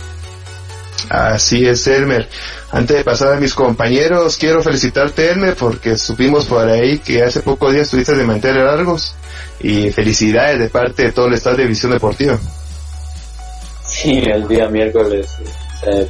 Así 1.08 1.66
es, 1.66 1.86
Elmer. 1.86 2.28
Antes 2.72 2.96
de 2.96 3.04
pasar 3.04 3.34
a 3.34 3.40
mis 3.40 3.54
compañeros, 3.54 4.36
quiero 4.36 4.62
felicitarte, 4.62 5.30
Elmer, 5.30 5.54
porque 5.54 5.96
supimos 5.96 6.46
por 6.46 6.66
ahí 6.68 6.98
que 6.98 7.22
hace 7.22 7.40
pocos 7.40 7.72
días 7.72 7.84
estuviste 7.84 8.14
de 8.14 8.24
mantener 8.24 8.64
largos 8.64 9.14
y 9.60 9.90
felicidades 9.90 10.58
de 10.58 10.68
parte 10.68 11.04
de 11.04 11.12
todo 11.12 11.26
el 11.26 11.34
estado 11.34 11.56
de 11.56 11.66
Visión 11.66 11.92
Deportiva. 11.92 12.38
Sí, 13.86 14.22
el 14.26 14.48
día 14.48 14.68
miércoles 14.68 15.28
eh, 15.86 16.08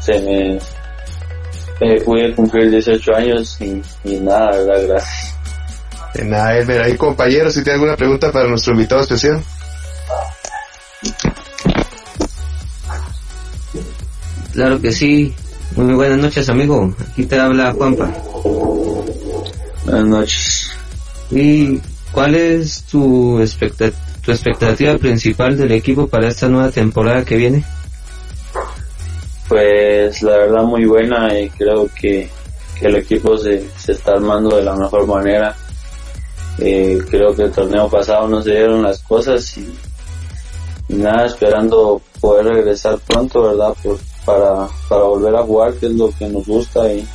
se 0.00 0.20
me 0.20 0.58
eh, 1.80 2.00
pude 2.04 2.34
cumplir 2.34 2.70
18 2.70 3.14
años 3.14 3.58
y, 3.60 3.82
nada, 4.20 4.50
verdad, 4.50 4.86
gracias. 4.88 5.34
De 6.14 6.24
nada, 6.24 6.56
Elmer. 6.58 6.82
Ahí 6.82 6.96
compañeros, 6.96 7.54
si 7.54 7.62
tiene 7.62 7.74
alguna 7.74 7.96
pregunta 7.96 8.30
para 8.30 8.48
nuestro 8.48 8.74
invitado 8.74 9.00
especial. 9.00 9.42
Claro 14.54 14.80
que 14.80 14.92
sí. 14.92 15.34
Muy 15.74 15.94
buenas 15.94 16.18
noches, 16.18 16.48
amigo. 16.48 16.94
Aquí 17.10 17.26
te 17.26 17.40
habla 17.40 17.72
Juanpa. 17.72 18.08
Buenas 19.84 20.06
noches. 20.06 20.70
¿Y 21.32 21.80
cuál 22.12 22.36
es 22.36 22.84
tu, 22.84 23.44
tu 24.22 24.30
expectativa 24.30 24.96
principal 24.96 25.56
del 25.58 25.72
equipo 25.72 26.06
para 26.06 26.28
esta 26.28 26.48
nueva 26.48 26.70
temporada 26.70 27.24
que 27.24 27.36
viene? 27.36 27.64
Pues 29.48 30.22
la 30.22 30.36
verdad 30.36 30.62
muy 30.62 30.84
buena 30.84 31.36
y 31.36 31.50
creo 31.50 31.90
que, 32.00 32.30
el 32.80 32.96
equipo 32.96 33.36
se, 33.36 33.68
se 33.76 33.92
está 33.92 34.12
armando 34.12 34.56
de 34.56 34.62
la 34.62 34.76
mejor 34.76 35.04
manera. 35.06 35.56
Eh, 36.58 37.02
creo 37.10 37.34
que 37.34 37.42
el 37.42 37.50
torneo 37.50 37.88
pasado 37.90 38.28
no 38.28 38.40
se 38.40 38.50
dieron 38.50 38.84
las 38.84 39.02
cosas 39.02 39.56
y, 39.58 39.76
y 40.90 40.94
nada, 40.94 41.26
esperando 41.26 42.00
poder 42.20 42.46
regresar 42.46 42.98
pronto, 42.98 43.42
¿verdad? 43.42 43.74
Por, 43.82 43.98
para, 44.24 44.68
para 44.88 45.02
volver 45.02 45.34
a 45.34 45.42
jugar, 45.42 45.74
que 45.74 45.86
es 45.86 45.92
lo 45.92 46.10
que 46.10 46.28
nos 46.28 46.46
gusta 46.46 46.92
y 46.92 47.06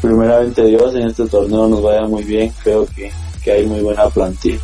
primeramente 0.00 0.64
Dios 0.64 0.94
en 0.94 1.08
este 1.08 1.26
torneo 1.26 1.68
nos 1.68 1.82
vaya 1.82 2.06
muy 2.06 2.22
bien, 2.22 2.52
creo 2.62 2.86
que, 2.86 3.10
que 3.42 3.52
hay 3.52 3.66
muy 3.66 3.80
buena 3.80 4.08
plantilla. 4.08 4.60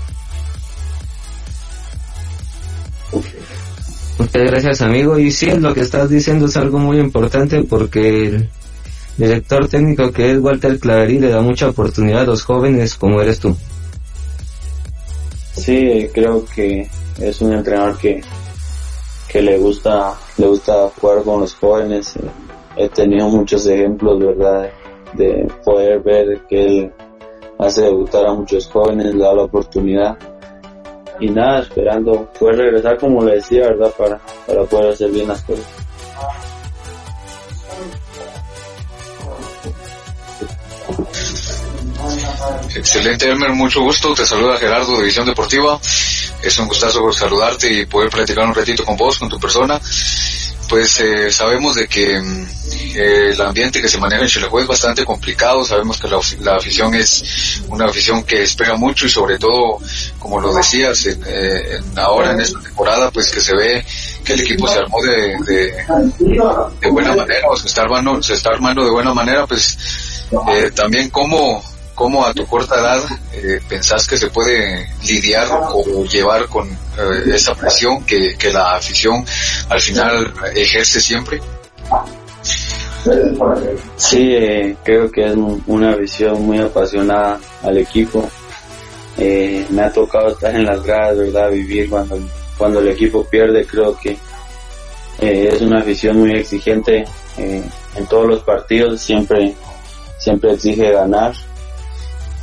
Muchas 4.19 4.43
gracias 4.51 4.83
amigo 4.83 5.19
y 5.19 5.31
sí, 5.31 5.51
lo 5.51 5.75
que 5.75 5.81
estás 5.81 6.09
diciendo 6.09 6.47
es 6.47 6.57
algo 6.57 6.79
muy 6.79 6.99
importante 6.99 7.63
porque 7.65 8.29
el 8.29 8.51
director 9.19 9.69
técnico 9.69 10.11
que 10.11 10.33
es 10.33 10.39
Walter 10.39 10.79
Claverí 10.79 11.19
le 11.19 11.29
da 11.29 11.41
mucha 11.41 11.69
oportunidad 11.69 12.23
a 12.23 12.27
los 12.27 12.43
jóvenes 12.43 12.95
como 12.95 13.21
eres 13.21 13.41
tú. 13.41 13.57
Sí, 15.55 16.09
creo 16.13 16.45
que 16.45 16.89
es 17.19 17.41
un 17.41 17.53
entrenador 17.53 17.97
que, 17.99 18.23
que 19.29 19.43
le 19.43 19.59
gusta, 19.59 20.15
le 20.39 20.47
gusta 20.47 20.91
jugar 21.01 21.23
con 21.23 21.41
los 21.41 21.55
jóvenes. 21.55 22.15
He 22.77 22.89
tenido 22.89 23.29
muchos 23.29 23.67
ejemplos, 23.67 24.19
¿verdad? 24.19 24.71
De 25.15 25.51
poder 25.65 26.01
ver 26.01 26.41
que 26.49 26.65
él 26.65 26.93
hace 27.59 27.83
debutar 27.83 28.27
a 28.27 28.35
muchos 28.35 28.67
jóvenes, 28.69 29.15
le 29.15 29.25
da 29.25 29.35
la 29.35 29.43
oportunidad. 29.45 30.17
Y 31.19 31.31
nada, 31.31 31.61
esperando 31.61 32.31
poder 32.39 32.57
regresar 32.57 32.99
como 32.99 33.25
le 33.25 33.37
decía, 33.37 33.69
¿verdad? 33.69 33.93
Para, 33.97 34.21
para 34.47 34.65
poder 34.65 34.93
hacer 34.93 35.11
bien 35.11 35.29
las 35.29 35.43
cosas. 35.43 35.67
Excelente, 42.75 43.29
Elmer, 43.31 43.51
mucho 43.51 43.81
gusto. 43.81 44.15
Te 44.15 44.27
saluda 44.27 44.59
Gerardo 44.59 44.99
de 44.99 45.05
Visión 45.05 45.27
Deportiva. 45.27 45.79
Es 46.43 46.59
un 46.59 46.69
gustazo 46.69 47.13
saludarte 47.13 47.73
y 47.73 47.87
poder 47.87 48.11
platicar 48.11 48.47
un 48.47 48.55
ratito 48.55 48.85
con 48.85 48.97
vos, 48.97 49.19
con 49.19 49.29
tu 49.29 49.39
persona. 49.39 49.81
Pues 50.69 51.01
eh, 51.01 51.31
sabemos 51.31 51.77
de 51.77 51.87
que 51.87 52.21
mm, 52.21 52.47
el 52.97 53.41
ambiente 53.41 53.81
que 53.81 53.89
se 53.89 53.99
maneja 53.99 54.23
en 54.23 54.29
Chilejuez 54.29 54.63
es 54.63 54.69
bastante 54.69 55.05
complicado. 55.05 55.65
Sabemos 55.65 55.99
que 55.99 56.09
la, 56.09 56.57
afición 56.57 56.95
es 56.95 57.63
una 57.69 57.87
afición 57.87 58.25
que 58.25 58.43
espera 58.43 58.77
mucho 58.77 59.07
y 59.07 59.09
sobre 59.09 59.39
todo, 59.39 59.79
como 60.19 60.41
lo 60.41 60.53
decías, 60.53 61.07
eh, 61.07 61.81
ahora 61.97 62.33
en 62.33 62.41
esta 62.41 62.61
temporada, 62.61 63.11
pues 63.11 63.31
que 63.31 63.41
se 63.41 63.55
ve 63.55 63.85
que 64.25 64.33
el 64.33 64.41
equipo 64.41 64.67
se 64.67 64.79
armó 64.81 65.01
de, 65.03 65.37
de, 65.47 66.91
buena 66.91 67.15
manera 67.15 67.49
o 67.49 67.57
se 67.57 67.69
está 67.69 67.83
armando, 67.83 68.21
se 68.23 68.35
está 68.35 68.51
armando 68.51 68.85
de 68.85 68.91
buena 68.91 69.15
manera, 69.15 69.47
pues 69.47 69.79
eh, 70.49 70.73
también 70.75 71.11
cómo 71.11 71.63
¿Cómo 71.97 72.27
a 72.27 72.35
tu 72.35 72.45
corta 72.47 72.75
edad 72.75 73.01
eh, 73.33 73.59
pensás 73.67 74.07
que 74.07 74.19
se 74.19 74.29
puede 74.29 74.87
lidiar 75.09 75.49
o 75.51 76.05
llevar 76.05 76.47
con 76.47 76.69
eh, 76.69 77.33
esa 77.35 77.55
presión 77.55 78.05
que, 78.05 78.37
la 78.53 78.77
afición 78.77 79.25
al 79.71 79.81
final 79.81 80.31
ejerce 80.55 81.01
siempre? 81.01 81.41
Sí, 83.97 84.29
eh, 84.31 84.77
creo 84.85 85.11
que 85.11 85.25
es 85.25 85.35
una 85.67 85.97
visión 85.97 86.43
muy 86.43 86.59
apasionada 86.59 87.41
al 87.63 87.79
equipo. 87.79 88.29
me 89.17 89.83
ha 89.83 89.91
tocado 89.91 90.29
estar 90.29 90.55
en 90.55 90.67
las 90.67 90.83
gradas, 90.83 91.17
¿verdad? 91.17 91.51
Vivir 91.51 91.89
cuando, 91.89 92.19
cuando 92.59 92.81
el 92.81 92.89
equipo 92.89 93.25
pierde, 93.25 93.67
creo 93.67 93.97
que 93.99 94.19
es 95.19 95.63
una 95.63 95.81
afición 95.81 96.19
muy 96.19 96.35
exigente 96.35 97.07
en 97.39 98.07
todos 98.11 98.27
los 98.29 98.43
partidos, 98.43 99.01
siempre, 99.01 99.55
siempre 100.19 100.53
exige 100.53 100.93
ganar 100.93 101.33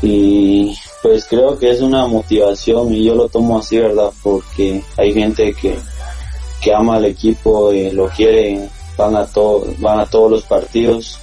y 0.03 0.77
pues 1.01 1.25
creo 1.25 1.57
que 1.57 1.71
es 1.71 1.79
una 1.79 2.05
motivación 2.05 2.93
y 2.93 3.05
yo 3.05 3.15
lo 3.15 3.29
tomo 3.29 3.59
así, 3.59 3.77
¿verdad? 3.77 4.11
Porque 4.21 4.83
hay 4.97 5.13
gente 5.13 5.53
que, 5.53 5.79
que 6.61 6.73
ama 6.73 6.97
al 6.97 7.05
equipo, 7.05 7.71
y 7.71 7.89
lo 7.91 8.09
quiere, 8.09 8.69
van 8.97 9.15
a, 9.15 9.25
todo, 9.25 9.65
van 9.79 10.01
a 10.01 10.05
todos 10.05 10.29
los 10.29 10.43
partidos 10.43 11.19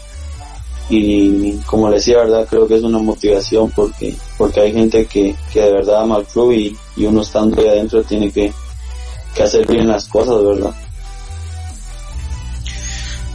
y 0.88 1.52
como 1.66 1.88
le 1.88 1.96
decía, 1.96 2.18
¿verdad? 2.18 2.46
Creo 2.48 2.66
que 2.66 2.76
es 2.76 2.82
una 2.82 2.98
motivación 2.98 3.70
porque, 3.70 4.16
porque 4.36 4.60
hay 4.60 4.72
gente 4.72 5.06
que, 5.06 5.36
que 5.52 5.60
de 5.60 5.72
verdad 5.72 6.02
ama 6.02 6.16
al 6.16 6.26
club 6.26 6.52
y, 6.52 6.76
y 6.96 7.04
uno 7.04 7.22
estando 7.22 7.60
ahí 7.60 7.68
adentro 7.68 8.02
tiene 8.02 8.32
que, 8.32 8.52
que 9.34 9.42
hacer 9.42 9.66
bien 9.66 9.86
las 9.86 10.06
cosas, 10.08 10.42
¿verdad? 10.42 10.74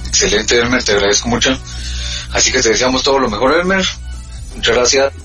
Excelente, 0.07 0.59
te 0.85 0.91
agradezco 0.91 1.29
mucho. 1.29 1.57
Así 2.33 2.51
que 2.51 2.61
te 2.61 2.69
deseamos 2.69 3.03
todo 3.03 3.19
lo 3.19 3.29
mejor, 3.29 3.53
Elmer. 3.53 3.85
Muchas 4.55 4.75
gracias. 4.75 5.24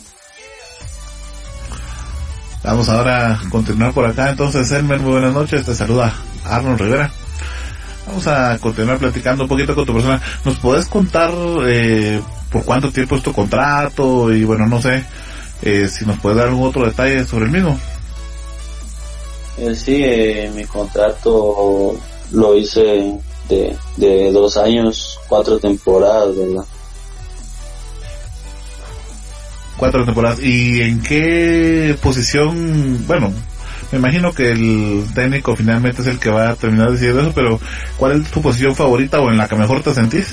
Vamos 2.62 2.88
ahora 2.88 3.33
a 3.33 3.49
continuar 3.49 3.92
por 3.92 4.05
acá. 4.05 4.31
Entonces, 4.31 4.70
Elmer, 4.70 5.01
muy 5.01 5.12
buenas 5.12 5.33
noches. 5.33 5.64
Te 5.64 5.75
saluda 5.75 6.14
Arnold 6.44 6.81
Rivera. 6.81 7.11
Vamos 8.07 8.27
a 8.27 8.59
continuar 8.59 8.99
platicando 8.99 9.44
un 9.44 9.49
poquito 9.49 9.75
con 9.75 9.87
tu 9.87 9.94
persona. 9.94 10.20
¿Nos 10.44 10.59
puedes 10.59 10.87
contar 10.87 11.33
eh, 11.64 12.20
por 12.51 12.64
cuánto 12.64 12.90
tiempo 12.90 13.16
es 13.16 13.23
tu 13.23 13.33
contrato? 13.33 14.33
Y 14.33 14.44
bueno, 14.44 14.66
no 14.66 14.83
sé 14.83 15.05
eh, 15.62 15.88
si 15.88 16.05
nos 16.05 16.18
puedes 16.18 16.38
dar 16.38 16.49
algún 16.49 16.68
otro 16.68 16.85
detalle 16.85 17.25
sobre 17.27 17.46
el 17.46 17.51
mismo. 17.51 17.79
Eh, 19.59 19.74
sí, 19.74 20.03
eh, 20.03 20.51
mi 20.55 20.64
contrato 20.64 21.97
lo 22.32 22.57
hice 22.57 23.18
de, 23.49 23.76
de 23.97 24.32
dos 24.32 24.57
años, 24.57 25.18
cuatro 25.28 25.59
temporadas, 25.59 26.37
¿verdad? 26.37 26.64
Cuatro 29.81 30.05
temporadas. 30.05 30.41
¿Y 30.41 30.83
en 30.83 31.03
qué 31.03 31.97
posición, 32.01 33.05
bueno, 33.07 33.33
Me 33.91 33.99
imagino 33.99 34.33
que 34.33 34.53
el 34.53 35.05
técnico 35.14 35.57
finalmente 35.57 36.03
es 36.03 36.07
el 36.07 36.20
que 36.20 36.31
va 36.31 36.51
a 36.51 36.55
terminar 36.55 36.93
decidiendo 36.93 37.22
eso, 37.22 37.33
pero 37.35 37.59
¿cuál 37.97 38.20
es 38.20 38.31
tu 38.31 38.41
posición 38.41 38.76
favorita 38.76 39.18
o 39.20 39.31
en 39.31 39.37
la 39.37 39.49
que 39.49 39.57
mejor 39.57 39.83
te 39.83 39.93
sentís? 39.93 40.33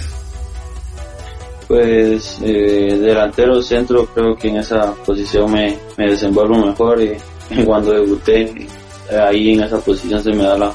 Pues 1.68 2.40
eh, 2.44 3.00
delantero 3.02 3.60
centro 3.64 4.06
creo 4.14 4.36
que 4.36 4.50
en 4.50 4.58
esa 4.58 4.94
posición 4.94 5.52
me, 5.52 5.76
me 5.98 6.12
desenvuelvo 6.12 6.68
mejor 6.68 7.02
y, 7.02 7.18
cuando 7.66 7.94
debuté 7.94 8.68
ahí 9.28 9.54
en 9.54 9.64
esa 9.64 9.80
posición 9.80 10.22
se 10.22 10.34
me 10.34 10.44
da 10.44 10.58
la, 10.58 10.72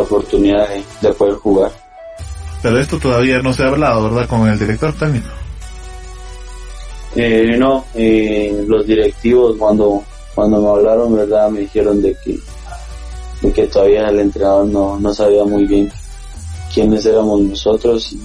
oportunidad 0.00 0.68
de, 1.00 1.12
poder 1.14 1.34
jugar. 1.36 1.72
Pero 2.62 2.78
esto 2.78 2.98
todavía 2.98 3.40
no 3.42 3.52
se 3.52 3.64
ha 3.64 3.68
hablado, 3.68 4.04
¿verdad? 4.04 4.28
Con 4.28 4.48
el 4.48 4.58
director 4.58 4.92
técnico. 4.92 5.28
Eh, 7.16 7.56
no, 7.58 7.84
eh, 7.94 8.64
los 8.66 8.86
directivos 8.86 9.56
cuando 9.56 10.02
cuando 10.34 10.60
me 10.60 10.68
hablaron, 10.68 11.14
verdad, 11.14 11.48
me 11.48 11.60
dijeron 11.60 12.02
de 12.02 12.16
que 12.24 12.38
de 13.42 13.52
que 13.52 13.66
todavía 13.66 14.08
el 14.08 14.20
entrenador 14.20 14.66
no, 14.66 14.98
no 14.98 15.14
sabía 15.14 15.44
muy 15.44 15.64
bien 15.64 15.92
quiénes 16.72 17.06
éramos 17.06 17.40
nosotros 17.40 18.16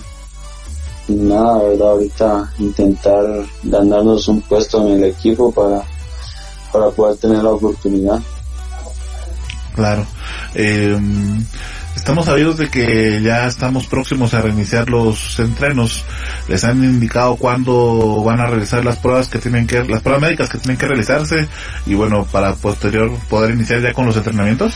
nada, 1.07 1.63
verdad, 1.63 1.89
ahorita 1.89 2.53
intentar 2.59 3.25
ganarnos 3.63 4.27
un 4.27 4.41
puesto 4.41 4.81
en 4.87 4.95
el 4.95 5.03
equipo 5.05 5.51
para 5.51 5.83
para 6.71 6.89
poder 6.91 7.17
tener 7.17 7.43
la 7.43 7.51
oportunidad. 7.51 8.19
Claro. 9.75 10.05
Eh, 10.53 10.97
estamos 11.99 12.25
sabidos 12.25 12.57
de 12.57 12.69
que 12.69 13.21
ya 13.21 13.45
estamos 13.45 13.85
próximos 13.85 14.33
a 14.33 14.41
reiniciar 14.41 14.89
los 14.89 15.37
entrenos. 15.39 16.05
Les 16.47 16.63
han 16.63 16.81
indicado 16.83 17.35
cuándo 17.35 18.23
van 18.23 18.39
a 18.39 18.47
realizar 18.47 18.83
las 18.85 18.97
pruebas 18.97 19.27
que 19.29 19.39
tienen 19.39 19.67
que, 19.67 19.83
las 19.83 20.01
pruebas 20.01 20.21
médicas 20.21 20.49
que 20.49 20.57
tienen 20.57 20.77
que 20.77 20.87
realizarse 20.87 21.47
y 21.85 21.95
bueno, 21.95 22.25
para 22.31 22.55
posterior 22.55 23.11
poder 23.29 23.51
iniciar 23.51 23.81
ya 23.81 23.93
con 23.93 24.05
los 24.05 24.15
entrenamientos. 24.15 24.75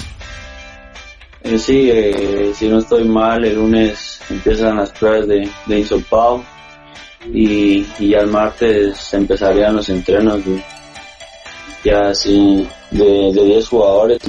Eh, 1.44 1.58
sí, 1.58 1.90
eh, 1.92 2.52
si 2.54 2.68
no 2.68 2.80
estoy 2.80 3.06
mal, 3.06 3.44
el 3.46 3.56
lunes 3.56 4.20
empiezan 4.30 4.78
las 4.78 4.92
pruebas 4.92 5.28
de, 5.28 5.50
de 5.66 5.80
y, 7.34 7.88
y 8.00 8.10
ya 8.10 8.20
el 8.20 8.28
martes 8.28 9.14
empezarían 9.14 9.78
los 9.78 9.88
entrenos 9.88 10.42
ya 11.86 12.10
así 12.10 12.68
de, 12.92 13.32
de 13.34 13.46
10 13.46 13.68
jugadores. 13.70 14.20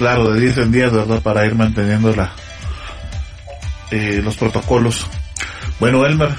Claro, 0.00 0.32
de 0.32 0.40
10 0.40 0.56
en 0.56 0.72
10, 0.72 0.92
¿verdad? 0.92 1.20
Para 1.20 1.44
ir 1.44 1.54
manteniendo 1.54 2.16
la, 2.16 2.32
eh, 3.90 4.22
los 4.24 4.34
protocolos. 4.34 5.06
Bueno, 5.78 6.06
Elmer, 6.06 6.30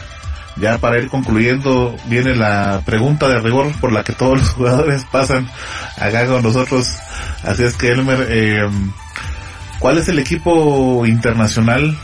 ya 0.55 0.79
para 0.79 0.97
ir 0.97 1.09
concluyendo, 1.09 1.95
viene 2.05 2.33
la 2.35 2.81
pregunta 2.83 3.27
de 3.27 3.39
rigor 3.39 3.71
por 3.79 3.91
la 3.91 4.03
que 4.03 4.13
todos 4.13 4.39
los 4.39 4.49
jugadores 4.55 5.05
pasan 5.11 5.47
acá 5.95 6.25
con 6.25 6.41
nosotros. 6.41 6.87
Así 7.43 7.61
es 7.63 7.77
que, 7.77 7.91
Elmer, 7.91 8.25
eh, 8.31 8.67
¿cuál 9.77 9.99
es 9.99 10.07
el 10.07 10.17
equipo 10.17 11.05
internacional, 11.05 11.95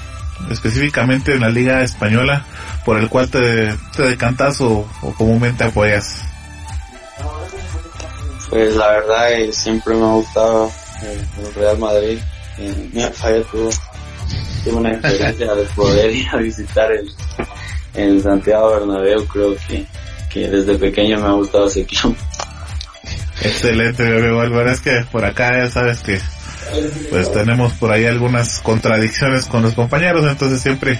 específicamente 0.52 1.34
en 1.34 1.42
la 1.42 1.50
Liga 1.50 1.82
Española, 1.82 2.46
por 2.86 3.00
el 3.00 3.10
cual 3.10 3.32
te, 3.32 3.76
decantas 3.98 4.62
o, 4.62 4.88
comúnmente 5.18 5.64
apoyas? 5.64 6.22
Pues 8.48 8.76
la 8.76 8.90
verdad 8.90 9.34
eh, 9.34 9.52
siempre 9.52 9.96
me 9.96 10.04
ha 10.04 10.14
gustado 10.14 10.72
el 11.02 11.54
Real 11.54 11.78
Madrid. 11.78 12.20
En 12.58 13.14
falla 13.14 13.44
tuvo, 13.44 13.70
tuvo 14.64 14.78
una 14.78 14.94
experiencia 14.94 15.54
de 15.54 15.64
poder 15.76 16.12
ir 16.12 16.28
a 16.30 16.38
visitar 16.38 16.92
el, 16.92 17.12
el 17.94 18.22
Santiago 18.22 18.72
Bernabéu. 18.72 19.26
Creo 19.28 19.56
que, 19.68 19.86
que 20.30 20.50
desde 20.50 20.76
pequeño 20.76 21.20
me 21.20 21.28
ha 21.28 21.32
gustado 21.32 21.68
ese 21.68 21.82
equipo. 21.82 22.16
Excelente, 23.42 24.04
Bueno, 24.32 24.72
es 24.72 24.82
que 24.82 25.06
por 25.12 25.24
acá 25.24 25.58
ya 25.58 25.70
sabes 25.70 26.00
que 26.00 26.20
pues 27.10 27.32
tenemos 27.32 27.74
por 27.74 27.92
ahí 27.92 28.06
algunas 28.06 28.60
contradicciones 28.60 29.46
con 29.46 29.64
los 29.64 29.74
compañeros, 29.74 30.26
entonces 30.26 30.62
siempre 30.62 31.00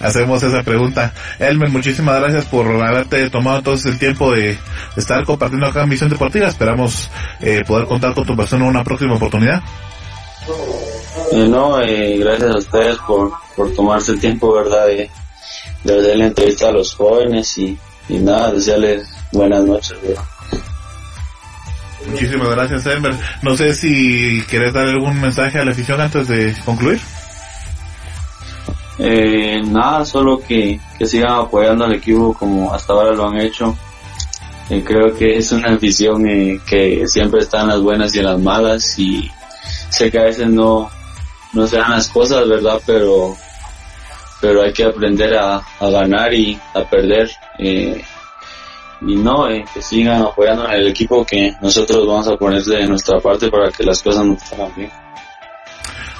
hacemos 0.00 0.42
esa 0.42 0.62
pregunta. 0.62 1.12
Elmer, 1.38 1.70
muchísimas 1.70 2.20
gracias 2.20 2.44
por 2.46 2.66
haberte 2.82 3.30
tomado 3.30 3.62
todo 3.62 3.74
el 3.74 3.98
tiempo 3.98 4.32
de 4.32 4.58
estar 4.96 5.24
compartiendo 5.24 5.66
acá 5.66 5.82
en 5.82 5.88
Misión 5.88 6.10
Deportiva. 6.10 6.48
Esperamos 6.48 7.10
eh, 7.40 7.62
poder 7.66 7.86
contar 7.86 8.14
con 8.14 8.24
tu 8.24 8.36
persona 8.36 8.64
en 8.64 8.70
una 8.70 8.84
próxima 8.84 9.14
oportunidad. 9.14 9.62
Eh, 11.32 11.48
no, 11.48 11.80
eh, 11.80 12.18
gracias 12.18 12.50
a 12.50 12.58
ustedes 12.58 12.96
por, 13.06 13.32
por 13.56 13.72
tomarse 13.72 14.12
el 14.12 14.20
tiempo, 14.20 14.52
¿verdad? 14.52 14.86
De, 14.86 15.10
de 15.84 16.16
la 16.16 16.26
entrevista 16.26 16.68
a 16.68 16.72
los 16.72 16.94
jóvenes 16.94 17.56
y, 17.58 17.78
y 18.08 18.18
nada, 18.18 18.52
desearles 18.52 19.08
buenas 19.32 19.64
noches. 19.64 19.96
Muchísimas 22.08 22.50
gracias, 22.50 22.86
Elmer. 22.86 23.14
No 23.42 23.56
sé 23.56 23.74
si 23.74 24.42
quieres 24.48 24.72
dar 24.72 24.86
algún 24.86 25.20
mensaje 25.20 25.58
a 25.58 25.64
la 25.64 25.72
afición 25.72 26.00
antes 26.00 26.28
de 26.28 26.54
concluir. 26.64 27.00
Eh, 28.98 29.60
nada, 29.66 30.04
solo 30.04 30.40
que, 30.40 30.78
que 30.98 31.06
sigan 31.06 31.32
apoyando 31.32 31.84
al 31.84 31.94
equipo 31.94 32.32
como 32.34 32.72
hasta 32.72 32.92
ahora 32.92 33.12
lo 33.12 33.28
han 33.28 33.40
hecho. 33.40 33.76
Eh, 34.70 34.82
creo 34.84 35.14
que 35.14 35.36
es 35.36 35.52
una 35.52 35.74
afición 35.74 36.26
eh, 36.28 36.60
que 36.66 37.06
siempre 37.06 37.40
está 37.40 37.62
en 37.62 37.68
las 37.68 37.80
buenas 37.80 38.14
y 38.14 38.20
en 38.20 38.24
las 38.26 38.38
malas 38.38 38.98
y 38.98 39.30
sé 39.90 40.10
que 40.10 40.18
a 40.18 40.24
veces 40.24 40.48
no, 40.48 40.90
no 41.52 41.66
se 41.66 41.76
dan 41.76 41.90
las 41.90 42.08
cosas, 42.08 42.48
¿verdad? 42.48 42.80
Pero, 42.86 43.36
pero 44.40 44.62
hay 44.62 44.72
que 44.72 44.84
aprender 44.84 45.36
a, 45.36 45.56
a 45.56 45.90
ganar 45.90 46.32
y 46.32 46.58
a 46.74 46.88
perder. 46.88 47.30
Eh, 47.58 48.02
y 49.06 49.16
no, 49.16 49.48
eh, 49.48 49.64
que 49.72 49.82
sigan 49.82 50.22
apoyando 50.22 50.66
al 50.66 50.86
equipo 50.88 51.24
que 51.24 51.52
nosotros 51.60 52.06
vamos 52.06 52.28
a 52.28 52.36
poner 52.36 52.62
de 52.62 52.86
nuestra 52.86 53.20
parte 53.20 53.50
para 53.50 53.70
que 53.70 53.84
las 53.84 54.02
cosas 54.02 54.24
nos 54.24 54.40
salgan 54.42 54.72
bien. 54.76 54.90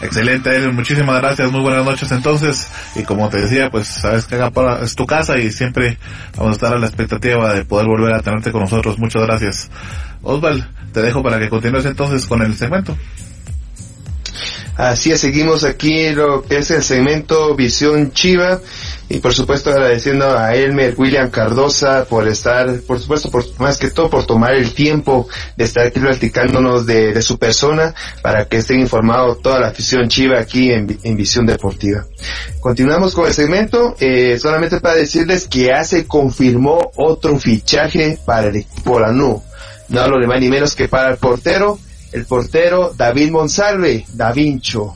Excelente, 0.01 0.59
muchísimas 0.69 1.21
gracias, 1.21 1.51
muy 1.51 1.61
buenas 1.61 1.85
noches 1.85 2.11
entonces, 2.13 2.69
y 2.95 3.05
como 3.05 3.29
te 3.31 3.41
decía, 3.41 3.71
pues 3.71 3.87
sabes 3.87 4.27
que 4.27 4.35
acá 4.35 4.81
es 4.83 4.95
tu 4.95 5.07
casa 5.07 5.39
y 5.39 5.51
siempre 5.51 5.99
vamos 6.37 6.51
a 6.51 6.55
estar 6.55 6.75
a 6.75 6.79
la 6.79 6.87
expectativa 6.87 7.55
de 7.55 7.65
poder 7.65 7.87
volver 7.87 8.13
a 8.13 8.21
tenerte 8.21 8.53
con 8.53 8.63
nosotros, 8.63 8.99
muchas 8.99 9.23
gracias. 9.23 9.71
Osval, 10.23 10.69
te 10.93 11.01
dejo 11.01 11.23
para 11.23 11.39
que 11.39 11.49
continúes 11.49 11.87
entonces 11.87 12.27
con 12.27 12.43
el 12.43 12.55
segmento. 12.55 12.97
Así 14.77 15.13
es, 15.13 15.21
seguimos 15.21 15.63
aquí 15.65 16.11
lo 16.11 16.43
que 16.43 16.59
es 16.59 16.71
el 16.73 16.83
segmento 16.83 17.55
Visión 17.55 18.13
Chiva 18.13 18.61
y 19.09 19.19
por 19.19 19.35
supuesto 19.35 19.71
agradeciendo 19.71 20.37
a 20.37 20.55
Elmer 20.55 20.95
William 20.97 21.31
Cardosa 21.31 22.05
por 22.05 22.27
estar, 22.27 22.81
por 22.81 23.01
supuesto, 23.01 23.31
por, 23.31 23.45
más 23.61 23.79
que 23.79 23.91
todo 23.91 24.09
por 24.11 24.25
tomar 24.25 24.55
el 24.55 24.73
tiempo 24.73 25.29
de 25.57 25.65
estar 25.65 25.87
aquí 25.87 26.01
platicándonos 26.01 26.87
de, 26.87 27.21
su 27.23 27.39
persona 27.39 27.95
para 28.23 28.47
que 28.47 28.59
estén 28.59 28.81
informados 28.81 29.41
toda 29.41 29.61
la 29.61 29.69
afición 29.69 30.09
Chiva 30.09 30.39
aquí 30.39 30.71
en, 30.71 30.87
Visión 31.17 31.47
Deportiva. 31.47 32.05
Continuamos 32.61 33.15
con 33.15 33.27
el 33.27 33.35
segmento, 33.35 33.95
eh, 34.01 34.39
solamente 34.39 34.81
para 34.81 34.97
decirles 34.97 35.47
que 35.49 35.67
ya 35.67 35.83
confirmó 36.07 36.91
otro 36.97 37.39
fichaje 37.39 38.19
para 38.25 38.49
el 38.49 38.57
equipo 38.57 38.99
Lanú. 38.99 39.43
No 39.89 40.01
hablo 40.01 40.19
de 40.19 40.27
más 40.27 40.41
ni 40.41 40.49
menos 40.49 40.75
que 40.75 40.89
para 40.89 41.11
el 41.11 41.19
portero 41.19 41.79
el 42.15 42.27
portero 42.27 42.93
David 42.97 43.33
Monsalve, 43.33 44.07
Da 44.13 44.31
Vincho. 44.31 44.95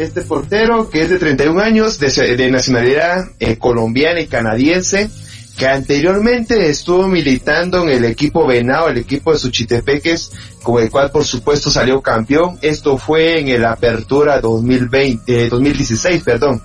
Este 0.00 0.22
portero, 0.22 0.88
que 0.88 1.02
es 1.02 1.10
de 1.10 1.18
31 1.18 1.60
años, 1.60 1.98
de, 1.98 2.50
nacionalidad 2.50 3.32
eh, 3.38 3.58
colombiana 3.58 4.22
y 4.22 4.28
canadiense, 4.28 5.10
que 5.58 5.66
anteriormente 5.66 6.70
estuvo 6.70 7.06
militando 7.06 7.82
en 7.82 7.90
el 7.90 8.06
equipo 8.06 8.46
Venado, 8.46 8.88
el 8.88 8.96
equipo 8.96 9.30
de 9.30 9.38
Suchitepeques, 9.38 10.32
con 10.62 10.82
el 10.82 10.90
cual 10.90 11.10
por 11.10 11.26
supuesto 11.26 11.70
salió 11.70 12.00
campeón. 12.00 12.58
Esto 12.62 12.96
fue 12.96 13.40
en 13.40 13.48
el 13.48 13.62
Apertura 13.66 14.40
2020, 14.40 15.50
2016, 15.50 16.22
perdón. 16.22 16.62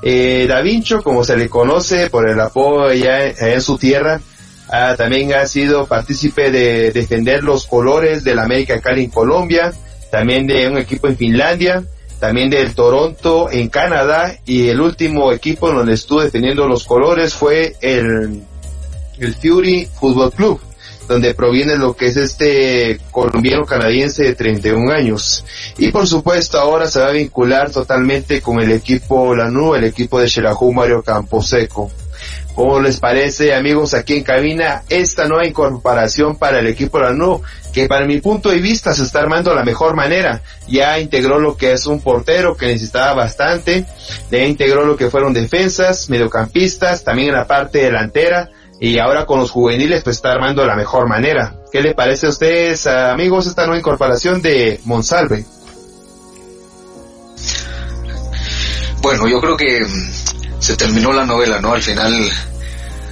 Eh, 0.00 0.46
da 0.48 0.60
Vincho, 0.60 1.02
como 1.02 1.24
se 1.24 1.36
le 1.36 1.48
conoce 1.48 2.08
por 2.10 2.30
el 2.30 2.38
apodo 2.38 2.84
allá 2.84 3.26
en 3.26 3.60
su 3.60 3.76
tierra, 3.76 4.20
también 4.96 5.34
ha 5.34 5.46
sido 5.46 5.86
partícipe 5.86 6.52
de 6.52 6.92
defender 6.92 7.42
los 7.42 7.66
colores 7.66 8.22
del 8.22 8.38
América 8.38 8.80
Cali 8.80 9.02
en 9.02 9.10
Colombia, 9.10 9.72
también 10.12 10.46
de 10.46 10.68
un 10.68 10.78
equipo 10.78 11.08
en 11.08 11.16
Finlandia, 11.16 11.82
también 12.18 12.50
del 12.50 12.74
Toronto 12.74 13.48
en 13.50 13.68
Canadá 13.68 14.36
y 14.44 14.68
el 14.68 14.80
último 14.80 15.32
equipo 15.32 15.70
donde 15.70 15.94
estuvo 15.94 16.22
defendiendo 16.22 16.66
los 16.66 16.84
colores 16.84 17.34
fue 17.34 17.76
el, 17.80 18.42
el 19.18 19.34
Fury 19.34 19.88
Football 20.00 20.32
Club, 20.32 20.60
donde 21.06 21.34
proviene 21.34 21.76
lo 21.76 21.94
que 21.94 22.06
es 22.06 22.16
este 22.16 23.00
colombiano 23.10 23.64
canadiense 23.64 24.24
de 24.24 24.34
31 24.34 24.92
años. 24.92 25.44
Y 25.78 25.90
por 25.92 26.06
supuesto 26.06 26.58
ahora 26.58 26.88
se 26.88 27.00
va 27.00 27.08
a 27.08 27.12
vincular 27.12 27.70
totalmente 27.70 28.40
con 28.40 28.60
el 28.60 28.72
equipo 28.72 29.34
Lanú, 29.34 29.74
el 29.74 29.84
equipo 29.84 30.20
de 30.20 30.28
Xelajú 30.28 30.72
Mario 30.72 31.02
Camposeco. 31.02 31.90
¿Cómo 32.54 32.80
les 32.80 32.98
parece, 32.98 33.54
amigos, 33.54 33.94
aquí 33.94 34.14
en 34.16 34.24
cabina, 34.24 34.82
esta 34.88 35.28
nueva 35.28 35.46
incorporación 35.46 36.36
para 36.36 36.58
el 36.58 36.66
equipo 36.66 36.98
Lanú, 36.98 37.40
que 37.82 37.88
para 37.88 38.06
mi 38.06 38.20
punto 38.20 38.50
de 38.50 38.58
vista 38.58 38.92
se 38.92 39.04
está 39.04 39.20
armando 39.20 39.54
la 39.54 39.64
mejor 39.64 39.94
manera? 39.94 40.42
Ya 40.66 40.98
integró 40.98 41.38
lo 41.38 41.56
que 41.56 41.72
es 41.72 41.86
un 41.86 42.00
portero 42.00 42.56
que 42.56 42.66
necesitaba 42.66 43.14
bastante, 43.14 43.84
ya 44.30 44.44
integró 44.44 44.84
lo 44.84 44.96
que 44.96 45.10
fueron 45.10 45.32
defensas, 45.32 46.10
mediocampistas, 46.10 47.04
también 47.04 47.28
en 47.28 47.34
la 47.36 47.46
parte 47.46 47.78
delantera, 47.78 48.50
y 48.80 48.98
ahora 48.98 49.26
con 49.26 49.40
los 49.40 49.50
juveniles 49.50 50.02
pues 50.02 50.16
está 50.16 50.32
armando 50.32 50.64
la 50.66 50.74
mejor 50.74 51.08
manera. 51.08 51.54
¿Qué 51.70 51.80
le 51.80 51.94
parece 51.94 52.26
a 52.26 52.30
ustedes, 52.30 52.86
amigos, 52.86 53.46
esta 53.46 53.64
nueva 53.66 53.78
incorporación 53.78 54.42
de 54.42 54.80
Monsalve? 54.84 55.44
Bueno, 59.00 59.28
yo 59.28 59.40
creo 59.40 59.56
que 59.56 59.86
se 60.58 60.76
terminó 60.76 61.12
la 61.12 61.24
novela, 61.24 61.60
¿no? 61.60 61.74
Al 61.74 61.82
final 61.82 62.12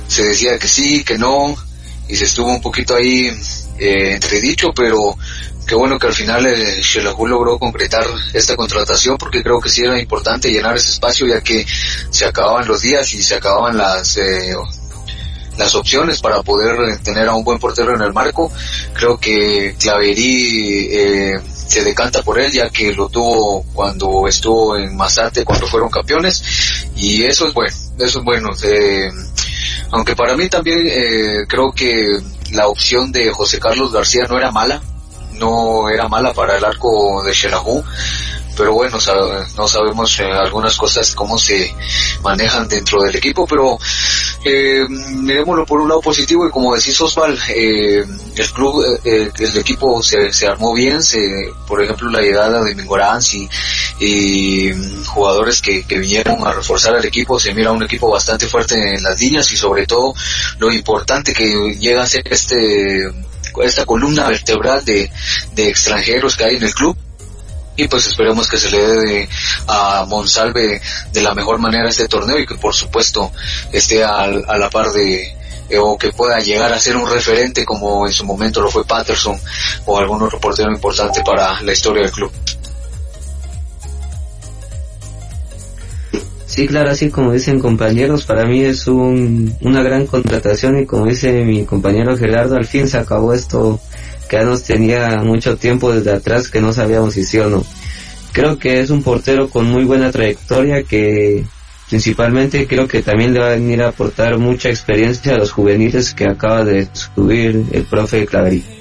se 0.08 0.24
decía 0.24 0.58
que 0.58 0.66
sí, 0.66 1.04
que 1.04 1.18
no, 1.18 1.54
y 2.08 2.16
se 2.16 2.24
estuvo 2.24 2.48
un 2.48 2.60
poquito 2.60 2.96
ahí 2.96 3.30
eh, 3.78 4.14
entredicho, 4.14 4.72
pero 4.74 5.16
qué 5.66 5.74
bueno 5.74 5.98
que 5.98 6.06
al 6.06 6.12
final 6.12 6.46
eh, 6.46 6.80
logró 6.94 7.58
concretar 7.58 8.04
esta 8.32 8.56
contratación 8.56 9.18
porque 9.18 9.42
creo 9.42 9.60
que 9.60 9.68
sí 9.68 9.82
era 9.82 9.98
importante 9.98 10.50
llenar 10.50 10.76
ese 10.76 10.90
espacio 10.90 11.26
ya 11.26 11.40
que 11.40 11.66
se 12.10 12.24
acababan 12.24 12.66
los 12.68 12.82
días 12.82 13.12
y 13.14 13.22
se 13.22 13.34
acababan 13.34 13.76
las 13.76 14.16
eh, 14.16 14.54
las 15.58 15.74
opciones 15.74 16.20
para 16.20 16.42
poder 16.42 16.98
tener 16.98 17.28
a 17.28 17.34
un 17.34 17.44
buen 17.44 17.58
portero 17.58 17.94
en 17.94 18.02
el 18.02 18.12
marco. 18.12 18.52
Creo 18.92 19.18
que 19.18 19.74
Claverí 19.78 20.88
eh, 20.90 21.40
se 21.66 21.82
decanta 21.82 22.22
por 22.22 22.38
él 22.38 22.52
ya 22.52 22.68
que 22.70 22.92
lo 22.92 23.08
tuvo 23.08 23.64
cuando 23.72 24.26
estuvo 24.28 24.76
en 24.76 24.96
Mazate 24.96 25.44
cuando 25.44 25.66
fueron 25.66 25.90
campeones 25.90 26.42
y 26.94 27.24
eso 27.24 27.48
es 27.48 27.54
bueno, 27.54 27.74
eso 27.98 28.18
es 28.18 28.24
bueno. 28.24 28.50
Eh, 28.62 29.10
aunque 29.90 30.14
para 30.14 30.36
mí 30.36 30.48
también 30.48 30.80
eh, 30.84 31.44
creo 31.48 31.72
que 31.72 32.18
la 32.52 32.68
opción 32.68 33.12
de 33.12 33.30
José 33.30 33.58
Carlos 33.58 33.92
García 33.92 34.26
no 34.28 34.38
era 34.38 34.50
mala, 34.50 34.80
no 35.34 35.88
era 35.88 36.08
mala 36.08 36.32
para 36.32 36.56
el 36.56 36.64
arco 36.64 37.22
de 37.22 37.34
Xelajú, 37.34 37.82
pero 38.56 38.72
bueno, 38.72 38.98
no 39.56 39.68
sabemos 39.68 40.20
eh, 40.20 40.24
algunas 40.24 40.76
cosas 40.76 41.14
cómo 41.14 41.38
se 41.38 41.74
manejan 42.22 42.68
dentro 42.68 43.02
del 43.02 43.14
equipo, 43.16 43.46
pero 43.46 43.78
eh, 44.44 44.86
miremoslo 44.88 45.66
por 45.66 45.80
un 45.80 45.88
lado 45.88 46.00
positivo 46.00 46.46
y 46.46 46.50
como 46.50 46.74
decís 46.74 47.00
Osval, 47.00 47.38
eh, 47.48 48.04
el 48.36 48.50
club, 48.52 49.00
eh, 49.04 49.30
el 49.38 49.56
equipo 49.56 50.02
se, 50.02 50.32
se, 50.32 50.46
armó 50.46 50.72
bien, 50.72 51.02
se, 51.02 51.52
por 51.66 51.82
ejemplo 51.82 52.08
la 52.10 52.20
llegada 52.20 52.62
de 52.62 52.74
Mingorans 52.74 53.34
y, 53.34 53.48
y 53.98 54.72
jugadores 55.04 55.60
que, 55.60 55.84
que, 55.84 55.98
vinieron 55.98 56.46
a 56.46 56.52
reforzar 56.52 56.94
al 56.94 57.04
equipo, 57.04 57.40
se 57.40 57.54
mira 57.54 57.72
un 57.72 57.82
equipo 57.82 58.10
bastante 58.10 58.46
fuerte 58.46 58.76
en 58.76 59.02
las 59.02 59.20
líneas 59.20 59.50
y 59.52 59.56
sobre 59.56 59.86
todo 59.86 60.14
lo 60.58 60.72
importante 60.72 61.32
que 61.32 61.74
llega 61.78 62.02
a 62.02 62.06
ser 62.06 62.22
este 62.30 63.10
esta 63.62 63.86
columna 63.86 64.28
vertebral 64.28 64.84
de, 64.84 65.10
de 65.54 65.68
extranjeros 65.68 66.36
que 66.36 66.44
hay 66.44 66.56
en 66.56 66.64
el 66.64 66.74
club 66.74 66.96
y 67.76 67.88
pues 67.88 68.06
esperemos 68.06 68.48
que 68.48 68.56
se 68.56 68.70
le 68.70 68.78
dé 68.78 69.28
a 69.68 70.04
Monsalve 70.08 70.80
de 71.12 71.22
la 71.22 71.34
mejor 71.34 71.58
manera 71.58 71.88
este 71.88 72.08
torneo 72.08 72.38
y 72.38 72.46
que 72.46 72.56
por 72.56 72.74
supuesto 72.74 73.30
esté 73.72 74.02
a, 74.02 74.26
la 74.26 74.70
par 74.70 74.90
de 74.92 75.36
eh, 75.68 75.78
o 75.78 75.98
que 75.98 76.12
pueda 76.12 76.40
llegar 76.40 76.72
a 76.72 76.80
ser 76.80 76.96
un 76.96 77.10
referente 77.10 77.64
como 77.64 78.06
en 78.06 78.12
su 78.12 78.24
momento 78.24 78.60
lo 78.60 78.70
fue 78.70 78.84
Patterson 78.84 79.38
o 79.84 79.98
algún 79.98 80.22
otro 80.22 80.40
portero 80.40 80.70
importante 80.72 81.22
para 81.24 81.60
la 81.60 81.72
historia 81.72 82.02
del 82.02 82.12
club. 82.12 82.32
Sí, 86.46 86.66
claro, 86.66 86.90
así 86.90 87.10
como 87.10 87.32
dicen 87.32 87.60
compañeros, 87.60 88.24
para 88.24 88.46
mí 88.46 88.62
es 88.62 88.86
un, 88.86 89.54
una 89.60 89.82
gran 89.82 90.06
contratación 90.06 90.78
y 90.78 90.86
como 90.86 91.04
dice 91.04 91.44
mi 91.44 91.66
compañero 91.66 92.16
Gerardo, 92.16 92.56
al 92.56 92.64
fin 92.64 92.88
se 92.88 92.96
acabó 92.96 93.34
esto 93.34 93.78
que 94.28 94.42
nos 94.42 94.64
tenía 94.64 95.22
mucho 95.22 95.56
tiempo 95.56 95.92
desde 95.92 96.12
atrás 96.12 96.50
que 96.50 96.60
no 96.60 96.72
sabíamos 96.72 97.14
si 97.14 97.24
sí 97.24 97.38
o 97.38 97.48
no. 97.48 97.64
Creo 98.32 98.58
que 98.58 98.80
es 98.80 98.90
un 98.90 99.02
portero 99.02 99.48
con 99.48 99.66
muy 99.66 99.84
buena 99.84 100.10
trayectoria 100.10 100.82
que 100.82 101.44
principalmente 101.88 102.66
creo 102.66 102.86
que 102.86 103.02
también 103.02 103.32
le 103.32 103.40
va 103.40 103.46
a 103.46 103.50
venir 103.50 103.82
a 103.82 103.88
aportar 103.88 104.38
mucha 104.38 104.68
experiencia 104.68 105.34
a 105.34 105.38
los 105.38 105.52
juveniles 105.52 106.12
que 106.14 106.24
acaba 106.24 106.64
de 106.64 106.88
subir 106.92 107.64
el 107.72 107.84
profe 107.84 108.26
Claverí. 108.26 108.75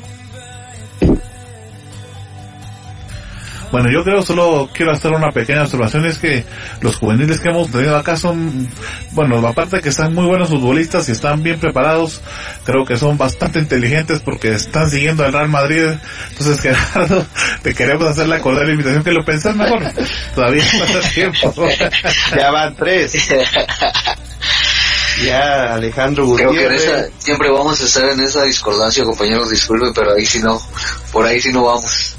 Bueno, 3.72 3.89
yo 3.91 4.03
creo, 4.03 4.22
solo 4.22 4.70
quiero 4.74 4.91
hacer 4.91 5.11
una 5.11 5.32
pequeña 5.32 5.63
observación, 5.63 6.05
es 6.05 6.18
que 6.18 6.45
los 6.82 6.97
juveniles 6.97 7.39
que 7.39 7.49
hemos 7.49 7.70
tenido 7.72 7.97
acá 7.97 8.16
son, 8.16 8.70
bueno, 9.11 9.45
aparte 9.45 9.78
de 9.78 9.82
que 9.82 9.89
están 9.89 10.13
muy 10.13 10.26
buenos 10.26 10.49
futbolistas 10.49 11.09
y 11.09 11.11
están 11.11 11.43
bien 11.43 11.59
preparados, 11.59 12.22
creo 12.63 12.86
que 12.86 12.97
son 12.97 13.18
bastante 13.18 13.59
inteligentes 13.59 14.20
porque 14.20 14.53
están 14.53 14.89
siguiendo 14.89 15.26
al 15.26 15.34
Real 15.34 15.49
Madrid. 15.49 15.88
Entonces, 16.30 16.59
Gerardo, 16.61 17.26
te 17.63 17.74
queremos 17.74 18.07
hacer 18.07 18.28
la 18.28 18.39
cordial 18.39 18.70
invitación 18.70 19.03
que 19.03 19.11
lo 19.11 19.26
pensás 19.26 19.55
mejor. 19.55 19.82
Todavía 20.36 20.63
pasa 20.80 21.09
tiempo. 21.09 21.53
ya 22.38 22.51
van 22.51 22.76
tres. 22.76 23.16
Ya, 25.24 25.74
Alejandro 25.74 26.26
Gutiérrez. 26.26 27.09
siempre 27.20 27.49
vamos 27.49 27.82
a 27.82 27.86
estar 27.86 28.09
en 28.09 28.20
esa 28.20 28.43
discordancia, 28.43 29.03
compañeros, 29.03 29.49
disculpen, 29.49 29.93
pero 29.93 30.13
ahí 30.13 30.26
sí 30.26 30.39
no, 30.39 30.61
por 31.11 31.26
ahí 31.26 31.39
sí 31.39 31.53
no 31.53 31.63
vamos. 31.66 32.16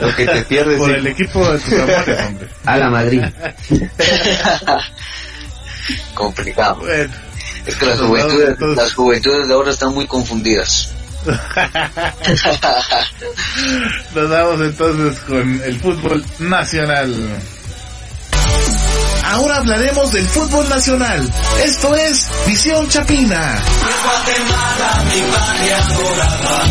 Lo 0.00 0.16
que 0.16 0.26
te 0.26 0.42
pierdes. 0.42 0.78
Por 0.78 0.90
el 0.90 1.06
equipo 1.06 1.52
de 1.52 1.58
tus 1.58 1.72
amores, 1.74 2.20
hombre. 2.26 2.48
A 2.64 2.76
la 2.76 2.90
Madrid. 2.90 3.22
Complicado. 6.14 6.76
Bueno. 6.76 7.12
Es 7.66 7.76
que 7.76 7.86
las 7.86 8.00
juventudes, 8.00 8.58
las 8.60 8.94
juventudes 8.94 9.48
de 9.48 9.54
ahora 9.54 9.70
están 9.70 9.92
muy 9.92 10.06
confundidas. 10.06 10.94
Nos 14.14 14.30
vamos 14.30 14.60
entonces 14.62 15.20
con 15.20 15.62
el 15.62 15.78
fútbol 15.78 16.24
nacional. 16.38 17.14
Ahora 19.30 19.58
hablaremos 19.58 20.10
del 20.10 20.26
fútbol 20.26 20.68
nacional. 20.68 21.32
Esto 21.64 21.94
es 21.94 22.28
Visión 22.48 22.88
Chapina. 22.88 23.62
Guatemala, 24.02 25.04
mi 25.04 25.20
patria 25.22 25.78
adorada, 25.78 26.66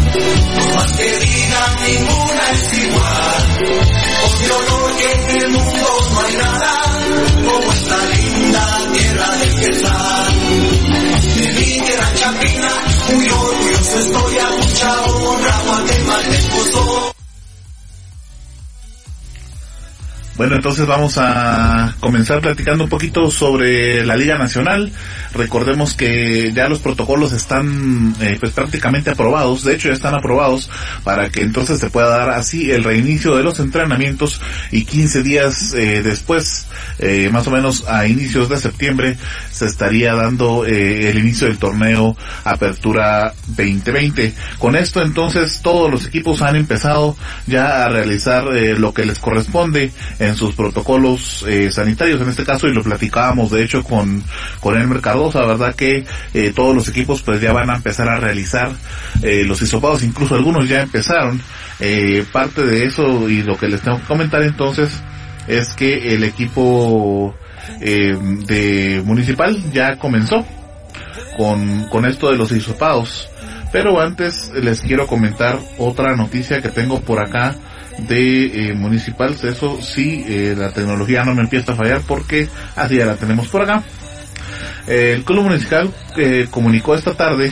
más 0.76 0.92
que 0.92 1.20
digan 1.20 1.84
ninguna 1.88 2.52
es 2.52 2.78
igual. 2.84 3.44
Por 4.20 4.52
honor 4.52 4.92
que 4.98 5.12
en 5.14 5.42
el 5.42 5.50
mundo 5.52 5.88
no 6.12 6.20
hay 6.20 6.34
nada 6.36 6.72
como 7.48 7.72
esta 7.72 8.06
linda 8.06 8.92
tierra 8.92 9.36
del 9.38 9.56
Quesal. 9.56 10.34
De 11.36 11.54
mi 11.54 11.80
tierra 11.80 12.14
Chapina, 12.16 12.72
muy 13.14 13.30
orgulloso 13.30 14.00
estoy 14.00 14.38
a 14.38 14.50
mucha 14.50 15.02
honra, 15.04 15.62
Guatemala 15.66 16.36
esposo. 16.36 17.16
Bueno, 20.40 20.56
entonces 20.56 20.88
vamos 20.88 21.18
a 21.18 21.98
comenzar 22.00 22.40
platicando 22.40 22.86
un 22.86 22.90
poquito 22.90 23.30
sobre 23.30 24.06
la 24.06 24.16
Liga 24.16 24.38
Nacional. 24.38 24.90
Recordemos 25.34 25.96
que 25.96 26.54
ya 26.54 26.70
los 26.70 26.80
protocolos 26.80 27.34
están 27.34 28.16
eh, 28.22 28.38
pues 28.40 28.54
prácticamente 28.54 29.10
aprobados, 29.10 29.66
de 29.66 29.74
hecho 29.74 29.90
ya 29.90 29.96
están 29.96 30.16
aprobados 30.16 30.70
para 31.04 31.30
que 31.30 31.42
entonces 31.42 31.80
se 31.80 31.90
pueda 31.90 32.08
dar 32.08 32.30
así 32.30 32.72
el 32.72 32.86
reinicio 32.86 33.36
de 33.36 33.44
los 33.44 33.60
entrenamientos 33.60 34.42
y 34.72 34.86
15 34.86 35.24
días 35.24 35.74
eh, 35.74 36.04
después, 36.04 36.68
eh, 37.00 37.30
más 37.34 37.46
o 37.48 37.52
menos 37.52 37.86
a 37.86 38.08
inicios 38.08 38.48
de 38.48 38.60
septiembre, 38.60 39.18
se 39.60 39.66
estaría 39.66 40.14
dando 40.16 40.64
el 40.66 41.18
inicio 41.18 41.48
del 41.48 41.58
torneo 41.58 42.16
Apertura 42.46 43.34
2020. 43.48 44.34
Con 44.58 44.78
esto 44.78 45.02
entonces 45.02 45.60
todos 45.62 45.92
los 45.92 46.06
equipos 46.06 46.42
han 46.42 46.56
empezado 46.56 47.18
ya 47.46 47.84
a 47.84 47.90
realizar 47.90 48.46
lo 48.46 48.94
que 48.94 49.06
les 49.06 49.20
corresponde 49.20 49.92
en 50.20 50.36
sus 50.38 50.56
protocolos 50.56 51.44
eh, 51.48 51.72
sanitarios 51.72 52.22
en 52.22 52.30
este 52.30 52.46
caso 52.46 52.68
y 52.68 52.74
lo 52.74 52.84
platicábamos 52.84 53.52
de 53.52 53.64
hecho 53.64 53.84
con, 53.84 54.24
con 54.62 54.78
Elmer 54.80 55.02
Cardosa, 55.02 55.46
verdad 55.46 55.76
que 55.76 56.06
eh, 56.34 56.54
todos 56.56 56.74
los 56.74 56.88
equipos 56.88 57.22
pues 57.22 57.42
ya 57.42 57.52
van 57.52 57.70
a 57.70 57.76
empezar 57.76 58.08
a 58.08 58.18
realizar 58.18 58.72
eh, 59.22 59.44
los 59.46 59.62
hisopados, 59.62 60.04
incluso 60.04 60.36
algunos 60.36 60.70
ya 60.70 60.82
empezaron. 60.82 61.42
parte 62.32 62.66
de 62.66 62.86
eso 62.86 63.30
y 63.30 63.44
lo 63.44 63.58
que 63.58 63.68
les 63.68 63.82
tengo 63.82 64.00
que 64.00 64.06
comentar 64.06 64.42
entonces 64.42 64.90
es 65.48 65.74
que 65.74 66.14
el 66.14 66.24
equipo 66.24 67.36
de 67.80 69.02
municipal 69.06 69.56
ya 69.72 69.98
comenzó 69.98 70.46
con, 71.38 71.88
con 71.90 72.06
esto 72.06 72.32
de 72.32 72.38
los 72.38 72.52
hisopados. 72.52 73.30
Pero 73.72 74.02
antes 74.02 74.52
les 74.54 74.82
quiero 74.82 75.06
comentar 75.06 75.60
otra 75.78 76.16
noticia 76.16 76.62
que 76.62 76.70
tengo 76.70 77.02
por 77.02 77.20
acá 77.20 77.56
de 78.08 78.70
eh, 78.70 78.74
municipal, 78.74 79.36
eso 79.44 79.80
sí, 79.82 80.24
eh, 80.28 80.56
la 80.58 80.72
tecnología 80.72 81.24
no 81.24 81.36
me 81.36 81.42
empieza 81.42 81.74
a 81.74 81.76
fallar 81.76 82.02
porque 82.08 82.48
así 82.76 82.98
ya 82.98 83.06
la 83.06 83.16
tenemos 83.16 83.48
por 83.48 83.62
acá. 83.62 83.84
el 84.88 85.24
club 85.24 85.44
municipal 85.44 85.92
eh, 86.18 86.48
comunicó 86.50 86.96
esta 86.96 87.14
tarde 87.14 87.52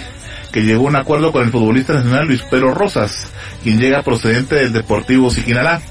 que 0.51 0.61
llegó 0.61 0.85
a 0.85 0.89
un 0.89 0.95
acuerdo 0.95 1.31
con 1.31 1.43
el 1.43 1.51
futbolista 1.51 1.93
nacional 1.93 2.27
Luis 2.27 2.41
Pedro 2.43 2.73
Rosas, 2.73 3.29
quien 3.61 3.79
llega 3.79 4.03
procedente 4.03 4.55
del 4.55 4.73
Deportivo 4.73 5.29
Siquinalá. 5.29 5.81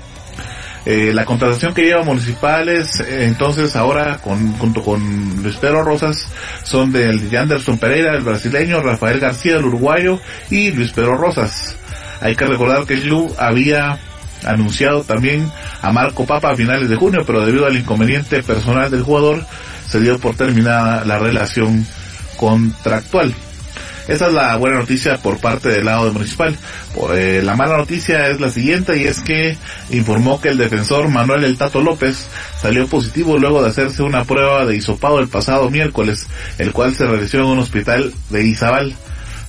La 0.87 1.25
contratación 1.25 1.75
que 1.75 1.83
lleva 1.83 2.05
municipales, 2.05 3.01
entonces 3.01 3.75
ahora 3.75 4.19
con, 4.19 4.53
junto 4.53 4.83
con 4.85 5.43
Luis 5.43 5.57
Pedro 5.57 5.83
Rosas, 5.83 6.29
son 6.63 6.93
del 6.93 7.35
Anderson 7.37 7.77
Pereira, 7.79 8.15
el 8.15 8.23
brasileño, 8.23 8.81
Rafael 8.81 9.19
García, 9.19 9.57
el 9.57 9.65
uruguayo, 9.65 10.21
y 10.49 10.71
Luis 10.71 10.93
Pedro 10.93 11.17
Rosas. 11.17 11.77
Hay 12.21 12.37
que 12.37 12.47
recordar 12.47 12.87
que 12.87 12.95
el 12.95 13.03
club 13.03 13.35
había 13.37 13.99
anunciado 14.45 15.03
también 15.03 15.51
a 15.83 15.93
Marco 15.93 16.25
Papa 16.25 16.51
a 16.51 16.57
finales 16.57 16.89
de 16.89 16.97
junio, 16.97 17.23
pero 17.27 17.45
debido 17.45 17.67
al 17.67 17.77
inconveniente 17.77 18.43
personal 18.43 18.91
del 18.91 19.03
jugador, 19.03 19.45
se 19.87 20.01
dio 20.01 20.19
por 20.19 20.37
terminada 20.37 21.05
la 21.05 21.19
relación 21.19 21.87
contractual. 22.37 23.35
Esa 24.09 24.29
es 24.29 24.33
la 24.33 24.57
buena 24.57 24.79
noticia 24.79 25.19
por 25.19 25.39
parte 25.39 25.69
del 25.69 25.85
lado 25.85 26.13
municipal. 26.13 26.57
Eh, 27.15 27.41
la 27.45 27.57
mala 27.57 27.77
noticia 27.77 28.29
es 28.29 28.41
la 28.41 28.51
siguiente 28.51 28.97
y 28.97 29.05
es 29.05 29.21
que 29.21 29.57
informó 29.91 30.41
que 30.41 30.51
el 30.51 30.59
defensor 30.59 31.09
Manuel 31.09 31.45
El 31.45 31.57
Tato 31.57 31.81
López 31.81 32.29
salió 32.61 32.87
positivo 32.87 33.39
luego 33.39 33.63
de 33.63 33.71
hacerse 33.71 34.03
una 34.03 34.25
prueba 34.25 34.65
de 34.65 34.77
hisopado 34.77 35.19
el 35.19 35.29
pasado 35.29 35.71
miércoles, 35.71 36.27
el 36.59 36.73
cual 36.73 36.95
se 36.95 37.07
realizó 37.07 37.39
en 37.39 37.45
un 37.45 37.59
hospital 37.59 38.13
de 38.31 38.47
Izabal. 38.47 38.95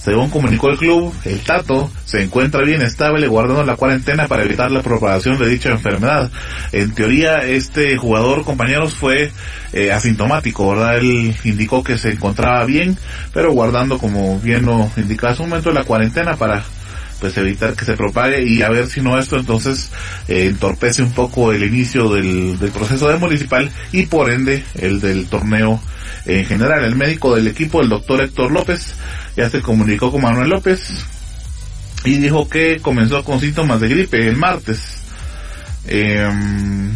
Según 0.07 0.29
comunicó 0.29 0.69
el 0.69 0.77
club, 0.77 1.13
el 1.25 1.41
Tato 1.41 1.91
se 2.05 2.23
encuentra 2.23 2.61
bien 2.61 2.81
estable 2.81 3.27
guardando 3.27 3.65
la 3.65 3.75
cuarentena 3.75 4.25
para 4.29 4.43
evitar 4.43 4.71
la 4.71 4.81
propagación 4.81 5.37
de 5.37 5.49
dicha 5.49 5.69
enfermedad. 5.69 6.31
En 6.71 6.95
teoría, 6.95 7.43
este 7.43 7.97
jugador, 7.97 8.45
compañeros, 8.45 8.93
fue 8.93 9.33
eh, 9.73 9.91
asintomático, 9.91 10.69
¿verdad? 10.69 10.99
Él 10.99 11.35
indicó 11.43 11.83
que 11.83 11.97
se 11.97 12.11
encontraba 12.11 12.63
bien, 12.63 12.97
pero 13.33 13.51
guardando, 13.51 13.97
como 13.97 14.39
bien 14.39 14.65
lo 14.65 14.89
indicaba 14.95 15.33
hace 15.33 15.43
un 15.43 15.49
momento, 15.49 15.73
la 15.73 15.83
cuarentena 15.83 16.37
para 16.37 16.63
pues 17.19 17.37
evitar 17.37 17.73
que 17.73 17.85
se 17.85 17.95
propague 17.95 18.43
y 18.43 18.61
a 18.61 18.69
ver 18.69 18.87
si 18.87 19.01
no 19.01 19.17
esto 19.17 19.37
entonces 19.37 19.91
eh, 20.27 20.47
entorpece 20.47 21.01
un 21.01 21.11
poco 21.11 21.51
el 21.51 21.63
inicio 21.63 22.09
del, 22.09 22.59
del 22.59 22.71
proceso 22.71 23.07
de 23.07 23.17
municipal 23.17 23.69
y 23.91 24.05
por 24.05 24.29
ende 24.29 24.63
el 24.75 25.01
del 25.01 25.27
torneo 25.27 25.81
en 26.25 26.45
general. 26.45 26.83
El 26.83 26.95
médico 26.95 27.35
del 27.35 27.47
equipo, 27.47 27.81
el 27.81 27.89
doctor 27.89 28.21
Héctor 28.21 28.51
López, 28.51 28.93
ya 29.35 29.49
se 29.49 29.61
comunicó 29.61 30.11
con 30.11 30.21
Manuel 30.21 30.49
López 30.49 31.05
y 32.03 32.17
dijo 32.17 32.47
que 32.47 32.79
comenzó 32.79 33.23
con 33.23 33.39
síntomas 33.39 33.81
de 33.81 33.89
gripe 33.89 34.27
el 34.27 34.37
martes. 34.37 34.97
Em, 35.87 36.91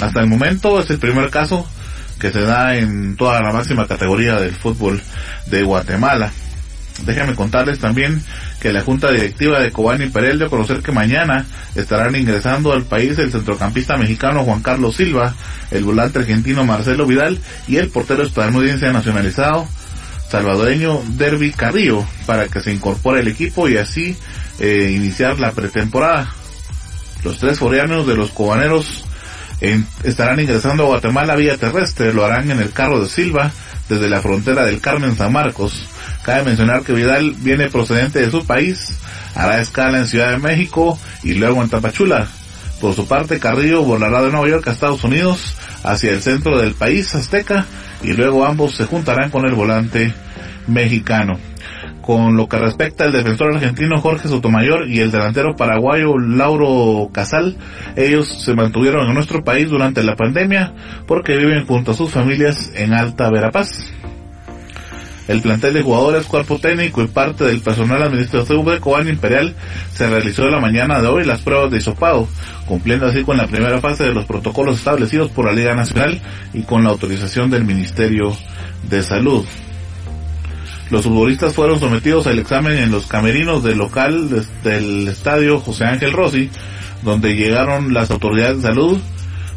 hasta 0.00 0.20
el 0.20 0.26
momento 0.26 0.80
es 0.80 0.88
el 0.90 0.98
primer 0.98 1.30
caso 1.30 1.68
que 2.18 2.30
se 2.30 2.42
da 2.42 2.76
en 2.76 3.16
toda 3.16 3.40
la 3.40 3.52
máxima 3.52 3.86
categoría 3.86 4.38
del 4.38 4.54
fútbol 4.54 5.02
de 5.46 5.62
Guatemala. 5.62 6.30
Déjenme 7.04 7.34
contarles 7.34 7.78
también 7.78 8.22
que 8.60 8.72
la 8.72 8.82
Junta 8.82 9.10
Directiva 9.10 9.60
de 9.60 9.72
Cobán 9.72 10.02
y 10.02 10.06
Perel 10.06 10.42
a 10.42 10.48
conocer 10.48 10.82
que 10.82 10.92
mañana 10.92 11.46
estarán 11.74 12.14
ingresando 12.14 12.72
al 12.72 12.84
país 12.84 13.18
el 13.18 13.32
centrocampista 13.32 13.96
mexicano 13.96 14.44
Juan 14.44 14.62
Carlos 14.62 14.96
Silva, 14.96 15.34
el 15.70 15.84
volante 15.84 16.20
argentino 16.20 16.64
Marcelo 16.64 17.06
Vidal 17.06 17.38
y 17.66 17.76
el 17.76 17.88
portero 17.88 18.22
estadounidense 18.22 18.92
nacionalizado 18.92 19.66
salvadoreño 20.30 21.02
Derby 21.16 21.50
Carrillo 21.50 22.06
para 22.24 22.46
que 22.46 22.60
se 22.60 22.72
incorpore 22.72 23.20
el 23.20 23.28
equipo 23.28 23.68
y 23.68 23.76
así 23.76 24.16
eh, 24.60 24.92
iniciar 24.94 25.40
la 25.40 25.50
pretemporada. 25.52 26.32
Los 27.24 27.38
tres 27.38 27.58
foreanos 27.58 28.06
de 28.06 28.16
los 28.16 28.30
cobaneros 28.30 29.04
estarán 30.04 30.40
ingresando 30.40 30.84
a 30.84 30.86
Guatemala 30.86 31.36
vía 31.36 31.56
terrestre, 31.58 32.14
lo 32.14 32.24
harán 32.24 32.50
en 32.50 32.60
el 32.60 32.72
carro 32.72 33.00
de 33.00 33.08
Silva 33.08 33.50
desde 33.88 34.08
la 34.08 34.22
frontera 34.22 34.64
del 34.64 34.80
Carmen 34.80 35.16
San 35.16 35.32
Marcos. 35.32 35.86
Cabe 36.30 36.44
mencionar 36.44 36.84
que 36.84 36.92
Vidal 36.92 37.34
viene 37.38 37.70
procedente 37.70 38.20
de 38.20 38.30
su 38.30 38.46
país, 38.46 38.96
hará 39.34 39.60
escala 39.60 39.98
en 39.98 40.06
Ciudad 40.06 40.30
de 40.30 40.38
México 40.38 40.96
y 41.24 41.34
luego 41.34 41.60
en 41.60 41.68
Tapachula. 41.68 42.28
Por 42.80 42.94
su 42.94 43.08
parte, 43.08 43.40
Carrillo 43.40 43.82
volará 43.82 44.22
de 44.22 44.30
Nueva 44.30 44.48
York 44.48 44.68
a 44.68 44.70
Estados 44.70 45.02
Unidos 45.02 45.56
hacia 45.82 46.12
el 46.12 46.22
centro 46.22 46.60
del 46.60 46.74
país 46.74 47.12
azteca 47.16 47.66
y 48.04 48.12
luego 48.12 48.46
ambos 48.46 48.76
se 48.76 48.84
juntarán 48.84 49.30
con 49.30 49.44
el 49.44 49.56
volante 49.56 50.14
mexicano. 50.68 51.36
Con 52.00 52.36
lo 52.36 52.48
que 52.48 52.58
respecta 52.58 53.02
al 53.02 53.12
defensor 53.12 53.52
argentino 53.52 54.00
Jorge 54.00 54.28
Sotomayor 54.28 54.88
y 54.88 55.00
el 55.00 55.10
delantero 55.10 55.56
paraguayo 55.56 56.16
Lauro 56.16 57.10
Casal, 57.12 57.56
ellos 57.96 58.44
se 58.44 58.54
mantuvieron 58.54 59.08
en 59.08 59.14
nuestro 59.14 59.42
país 59.42 59.68
durante 59.68 60.04
la 60.04 60.14
pandemia 60.14 60.74
porque 61.08 61.36
viven 61.36 61.66
junto 61.66 61.90
a 61.90 61.94
sus 61.94 62.12
familias 62.12 62.70
en 62.76 62.94
Alta 62.94 63.28
Verapaz. 63.32 63.99
El 65.28 65.42
plantel 65.42 65.74
de 65.74 65.82
jugadores, 65.82 66.26
cuerpo 66.26 66.58
técnico 66.58 67.02
y 67.02 67.06
parte 67.06 67.44
del 67.44 67.60
personal 67.60 68.02
administrativo 68.02 68.70
de 68.70 68.80
Cobán 68.80 69.08
Imperial 69.08 69.54
se 69.92 70.08
realizó 70.08 70.48
la 70.48 70.60
mañana 70.60 71.00
de 71.00 71.08
hoy 71.08 71.24
las 71.24 71.42
pruebas 71.42 71.70
de 71.70 71.78
hisopado, 71.78 72.28
cumpliendo 72.66 73.06
así 73.06 73.22
con 73.22 73.36
la 73.36 73.46
primera 73.46 73.80
fase 73.80 74.04
de 74.04 74.14
los 74.14 74.24
protocolos 74.24 74.78
establecidos 74.78 75.30
por 75.30 75.46
la 75.46 75.52
Liga 75.52 75.74
Nacional 75.74 76.20
y 76.52 76.62
con 76.62 76.82
la 76.82 76.90
autorización 76.90 77.50
del 77.50 77.64
Ministerio 77.64 78.36
de 78.88 79.02
Salud. 79.02 79.44
Los 80.90 81.04
futbolistas 81.04 81.54
fueron 81.54 81.78
sometidos 81.78 82.26
al 82.26 82.40
examen 82.40 82.76
en 82.76 82.90
los 82.90 83.06
camerinos 83.06 83.62
del 83.62 83.78
local 83.78 84.28
del 84.64 85.06
estadio 85.06 85.60
José 85.60 85.84
Ángel 85.84 86.12
Rossi, 86.12 86.50
donde 87.02 87.36
llegaron 87.36 87.94
las 87.94 88.10
autoridades 88.10 88.56
de 88.56 88.62
salud 88.62 89.00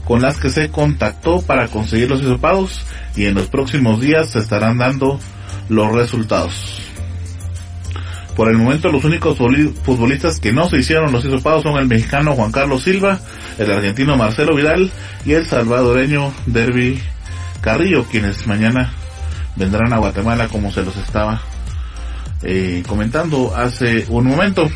con 0.06 0.22
las 0.22 0.38
que 0.38 0.50
se 0.50 0.70
contactó 0.70 1.42
para 1.42 1.68
conseguir 1.70 2.10
los 2.10 2.22
hisopados 2.22 2.86
y 3.16 3.26
en 3.26 3.36
los 3.36 3.48
próximos 3.48 4.02
días 4.02 4.30
se 4.32 4.40
estarán 4.40 4.78
dando 4.78 5.20
los 5.70 5.92
resultados. 5.92 6.82
Por 8.36 8.50
el 8.50 8.58
momento 8.58 8.90
los 8.90 9.04
únicos 9.04 9.38
futbolistas 9.38 10.40
que 10.40 10.52
no 10.52 10.68
se 10.68 10.78
hicieron 10.78 11.12
los 11.12 11.24
hisopados 11.24 11.64
son 11.64 11.78
el 11.78 11.88
mexicano 11.88 12.36
Juan 12.36 12.52
Carlos 12.52 12.84
Silva, 12.84 13.20
el 13.60 13.72
argentino 13.72 14.18
Marcelo 14.18 14.56
Vidal 14.56 14.92
y 15.24 15.34
el 15.34 15.46
salvadoreño 15.46 16.34
Derby 16.48 17.00
Carrillo, 17.62 18.06
quienes 18.06 18.48
mañana 18.48 18.92
vendrán 19.56 19.94
a 19.94 20.00
Guatemala 20.00 20.48
como 20.48 20.72
se 20.72 20.84
los 20.84 20.98
estaba 20.98 21.42
eh, 22.42 22.84
comentando 22.88 23.56
hace 23.56 24.06
un 24.10 24.26
momento. 24.26 24.68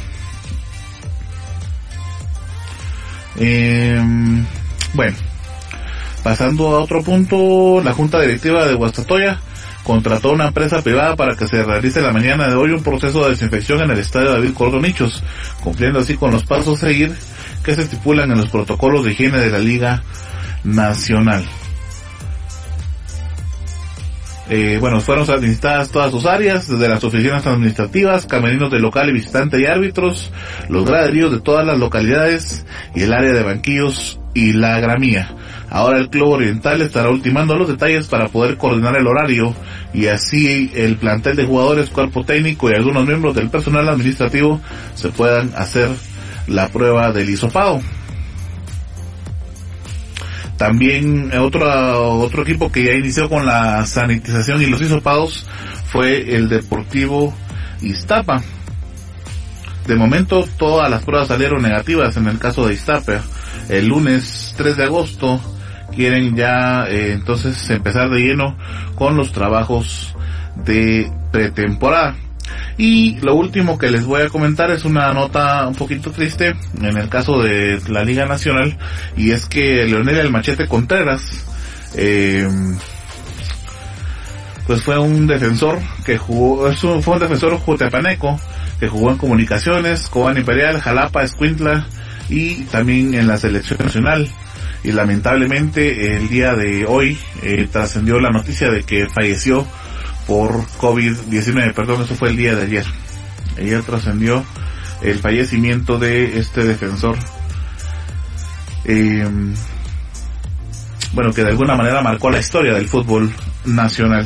Em, 3.39 4.45
bueno, 4.93 5.17
pasando 6.23 6.75
a 6.75 6.79
otro 6.79 7.03
punto, 7.03 7.81
la 7.83 7.93
Junta 7.93 8.21
Directiva 8.21 8.65
de 8.65 8.75
Guastatoya 8.75 9.39
contrató 9.87 10.33
una 10.33 10.47
empresa 10.47 10.81
privada 10.81 11.15
para 11.15 11.37
que 11.37 11.47
se 11.47 11.63
realice 11.63 12.01
la 12.01 12.11
mañana 12.11 12.49
de 12.49 12.55
hoy 12.55 12.71
un 12.71 12.83
proceso 12.83 13.23
de 13.23 13.29
desinfección 13.29 13.79
en 13.79 13.89
el 13.89 13.99
estadio 13.99 14.33
David 14.33 14.53
Cordonichos, 14.53 15.23
cumpliendo 15.63 15.99
así 15.99 16.17
con 16.17 16.29
los 16.29 16.43
pasos 16.43 16.83
a 16.83 16.87
seguir 16.87 17.15
que 17.63 17.73
se 17.73 17.83
estipulan 17.83 18.29
en 18.29 18.37
los 18.37 18.49
protocolos 18.49 19.05
de 19.05 19.13
higiene 19.13 19.39
de 19.39 19.49
la 19.49 19.59
Liga 19.59 20.03
Nacional. 20.65 21.45
Eh, 24.49 24.77
bueno, 24.81 24.99
fueron 24.99 25.29
administradas 25.29 25.89
todas 25.89 26.11
sus 26.11 26.25
áreas, 26.25 26.67
desde 26.67 26.89
las 26.89 27.01
oficinas 27.05 27.47
administrativas, 27.47 28.25
camerinos 28.25 28.69
de 28.69 28.79
local 28.79 29.07
y 29.09 29.13
visitante 29.13 29.61
y 29.61 29.67
árbitros, 29.67 30.33
los 30.67 30.85
graderíos 30.85 31.31
de 31.31 31.39
todas 31.39 31.65
las 31.65 31.79
localidades 31.79 32.65
y 32.93 33.03
el 33.03 33.13
área 33.13 33.31
de 33.31 33.43
banquillos 33.43 34.19
y 34.33 34.51
la 34.51 34.81
gramía. 34.81 35.33
Ahora 35.69 35.99
el 35.99 36.09
Club 36.09 36.29
Oriental 36.29 36.81
estará 36.81 37.09
ultimando 37.09 37.55
los 37.55 37.67
detalles 37.67 38.07
para 38.07 38.29
poder 38.29 38.57
coordinar 38.57 38.95
el 38.95 39.07
horario 39.07 39.53
y 39.93 40.07
así 40.07 40.71
el 40.73 40.95
plantel 40.95 41.35
de 41.35 41.45
jugadores, 41.45 41.89
cuerpo 41.89 42.23
técnico 42.23 42.69
y 42.69 42.73
algunos 42.73 43.05
miembros 43.05 43.35
del 43.35 43.49
personal 43.49 43.87
administrativo 43.89 44.61
se 44.95 45.09
puedan 45.09 45.51
hacer 45.55 45.89
la 46.47 46.69
prueba 46.69 47.11
del 47.11 47.29
hisopado. 47.29 47.81
También 50.57 51.31
otro, 51.37 52.19
otro 52.19 52.41
equipo 52.41 52.71
que 52.71 52.83
ya 52.83 52.93
inició 52.93 53.29
con 53.29 53.45
la 53.45 53.85
sanitización 53.85 54.61
y 54.61 54.65
los 54.65 54.81
hisopados 54.81 55.45
fue 55.85 56.35
el 56.35 56.49
Deportivo 56.49 57.33
Iztapa. 57.81 58.41
De 59.85 59.95
momento 59.95 60.47
todas 60.57 60.89
las 60.89 61.03
pruebas 61.03 61.27
salieron 61.27 61.61
negativas 61.61 62.17
en 62.17 62.27
el 62.27 62.39
caso 62.39 62.67
de 62.67 62.73
Iztapa. 62.73 63.21
El 63.69 63.87
lunes 63.87 64.55
3 64.57 64.77
de 64.77 64.83
agosto 64.85 65.39
quieren 65.93 66.35
ya 66.35 66.85
eh, 66.87 67.13
entonces 67.13 67.69
empezar 67.69 68.09
de 68.09 68.19
lleno 68.19 68.57
con 68.95 69.15
los 69.15 69.31
trabajos 69.31 70.15
de 70.65 71.11
pretemporada. 71.31 72.15
Y 72.77 73.19
lo 73.21 73.35
último 73.35 73.77
que 73.77 73.89
les 73.89 74.05
voy 74.05 74.21
a 74.21 74.29
comentar 74.29 74.69
es 74.71 74.85
una 74.85 75.11
nota 75.13 75.67
un 75.67 75.75
poquito 75.75 76.11
triste 76.11 76.55
en 76.79 76.97
el 76.97 77.09
caso 77.09 77.41
de 77.41 77.81
la 77.89 78.03
Liga 78.03 78.25
Nacional 78.25 78.77
y 79.15 79.31
es 79.31 79.47
que 79.47 79.85
Leonel 79.85 80.17
el 80.17 80.31
Machete 80.31 80.67
Contreras 80.67 81.43
eh, 81.95 82.47
pues 84.67 84.83
fue 84.83 84.99
un 84.99 85.27
defensor 85.27 85.79
que 86.05 86.17
jugó, 86.17 86.71
fue 86.73 87.13
un 87.13 87.19
defensor 87.19 87.57
jutepaneco 87.57 88.39
que 88.79 88.87
jugó 88.87 89.11
en 89.11 89.17
Comunicaciones, 89.17 90.07
Cobán 90.07 90.37
Imperial, 90.37 90.79
Jalapa, 90.79 91.23
Escuintla 91.23 91.87
y 92.29 92.63
también 92.65 93.13
en 93.15 93.27
la 93.27 93.37
selección 93.37 93.79
nacional 93.79 94.29
y 94.87 94.93
lamentablemente 94.93 96.15
el 96.15 96.29
día 96.29 96.55
de 96.55 96.85
hoy 96.85 97.19
eh, 97.43 97.67
trascendió 97.69 98.21
la 98.21 98.29
noticia 98.29 98.71
de 98.71 98.83
que 98.83 99.09
falleció 99.09 99.67
por 100.25 100.65
COVID-19, 100.79 101.73
perdón, 101.73 102.03
eso 102.03 102.15
fue 102.15 102.29
el 102.29 102.37
día 102.37 102.55
de 102.55 102.61
ayer. 102.63 102.85
Ayer 103.57 103.83
trascendió 103.83 104.45
el 105.01 105.19
fallecimiento 105.19 105.99
de 105.99 106.39
este 106.39 106.63
defensor. 106.63 107.17
Em, 108.85 109.53
bueno, 111.11 111.33
que 111.33 111.43
de 111.43 111.49
alguna 111.49 111.75
manera 111.75 112.01
marcó 112.01 112.29
la 112.29 112.39
historia 112.39 112.73
del 112.73 112.87
fútbol 112.87 113.29
nacional. 113.65 114.25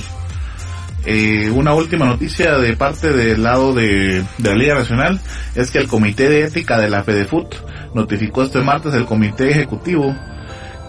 Eh, 1.07 1.49
una 1.49 1.73
última 1.73 2.05
noticia 2.05 2.59
de 2.59 2.77
parte 2.77 3.11
del 3.11 3.41
lado 3.41 3.73
de, 3.73 4.23
de, 4.37 4.49
la 4.51 4.55
Liga 4.55 4.75
Nacional 4.75 5.19
es 5.55 5.71
que 5.71 5.79
el 5.79 5.87
Comité 5.87 6.29
de 6.29 6.43
Ética 6.43 6.77
de 6.77 6.91
la 6.91 7.03
FEDEFUT 7.03 7.55
notificó 7.95 8.43
este 8.43 8.61
martes 8.61 8.93
el 8.93 9.05
Comité 9.05 9.49
Ejecutivo 9.49 10.15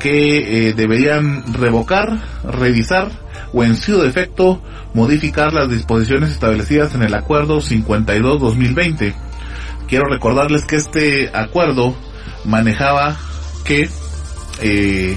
que 0.02 0.68
eh, 0.68 0.72
deberían 0.74 1.54
revocar, 1.54 2.18
revisar 2.44 3.10
o 3.52 3.62
en 3.62 3.76
su 3.76 4.00
defecto 4.00 4.60
modificar 4.94 5.52
las 5.52 5.70
disposiciones 5.70 6.30
establecidas 6.30 6.94
en 6.94 7.02
el 7.02 7.14
acuerdo 7.14 7.60
52-2020. 7.60 9.14
Quiero 9.88 10.06
recordarles 10.06 10.64
que 10.64 10.76
este 10.76 11.30
acuerdo 11.32 11.94
manejaba 12.44 13.16
que 13.64 13.88
eh, 14.60 15.16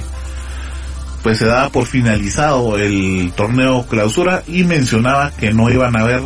pues 1.24 1.40
se 1.40 1.46
daba 1.46 1.70
por 1.70 1.88
finalizado 1.88 2.78
el 2.78 3.34
torneo 3.36 3.88
clausura 3.88 4.44
y 4.48 4.64
mencionaba 4.64 5.32
que 5.32 5.52
no 5.54 5.70
iban 5.70 5.96
a 5.96 6.02
haber 6.02 6.22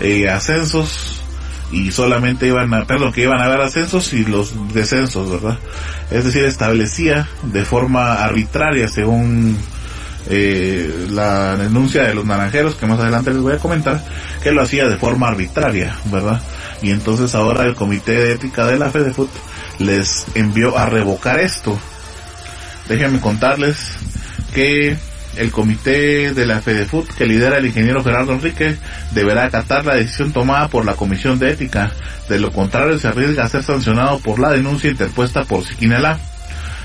eh, 0.00 0.28
ascensos 0.28 1.23
y 1.72 1.90
solamente 1.90 2.46
iban 2.46 2.72
a, 2.74 2.84
perdón, 2.84 3.12
que 3.12 3.22
iban 3.22 3.40
a 3.40 3.46
haber 3.46 3.60
ascensos 3.60 4.12
y 4.12 4.24
los 4.24 4.52
descensos, 4.72 5.30
¿verdad? 5.30 5.58
Es 6.10 6.24
decir, 6.24 6.44
establecía 6.44 7.28
de 7.42 7.64
forma 7.64 8.14
arbitraria, 8.14 8.88
según 8.88 9.56
eh, 10.28 11.06
la 11.10 11.56
denuncia 11.56 12.04
de 12.04 12.14
los 12.14 12.24
naranjeros, 12.24 12.76
que 12.76 12.86
más 12.86 13.00
adelante 13.00 13.32
les 13.32 13.42
voy 13.42 13.54
a 13.54 13.58
comentar, 13.58 14.02
que 14.42 14.52
lo 14.52 14.62
hacía 14.62 14.88
de 14.88 14.96
forma 14.96 15.28
arbitraria, 15.28 15.96
¿verdad? 16.06 16.40
Y 16.82 16.90
entonces 16.90 17.34
ahora 17.34 17.64
el 17.64 17.74
Comité 17.74 18.12
de 18.12 18.32
Ética 18.32 18.66
de 18.66 18.78
la 18.78 18.90
FEDEFUT 18.90 19.30
les 19.78 20.26
envió 20.34 20.78
a 20.78 20.86
revocar 20.86 21.40
esto. 21.40 21.78
Déjenme 22.88 23.20
contarles 23.20 23.78
que 24.54 24.96
el 25.36 25.50
comité 25.50 26.32
de 26.32 26.46
la 26.46 26.60
FEDEFUT 26.60 27.08
que 27.14 27.26
lidera 27.26 27.58
el 27.58 27.66
ingeniero 27.66 28.02
Gerardo 28.02 28.32
Enrique 28.32 28.76
deberá 29.12 29.44
acatar 29.44 29.84
la 29.84 29.94
decisión 29.94 30.32
tomada 30.32 30.68
por 30.68 30.84
la 30.84 30.94
Comisión 30.94 31.38
de 31.38 31.50
Ética. 31.50 31.92
De 32.28 32.38
lo 32.38 32.52
contrario, 32.52 32.98
se 32.98 33.08
arriesga 33.08 33.44
a 33.44 33.48
ser 33.48 33.62
sancionado 33.62 34.18
por 34.20 34.38
la 34.38 34.50
denuncia 34.50 34.90
interpuesta 34.90 35.44
por 35.44 35.64
Siquinalá. 35.64 36.18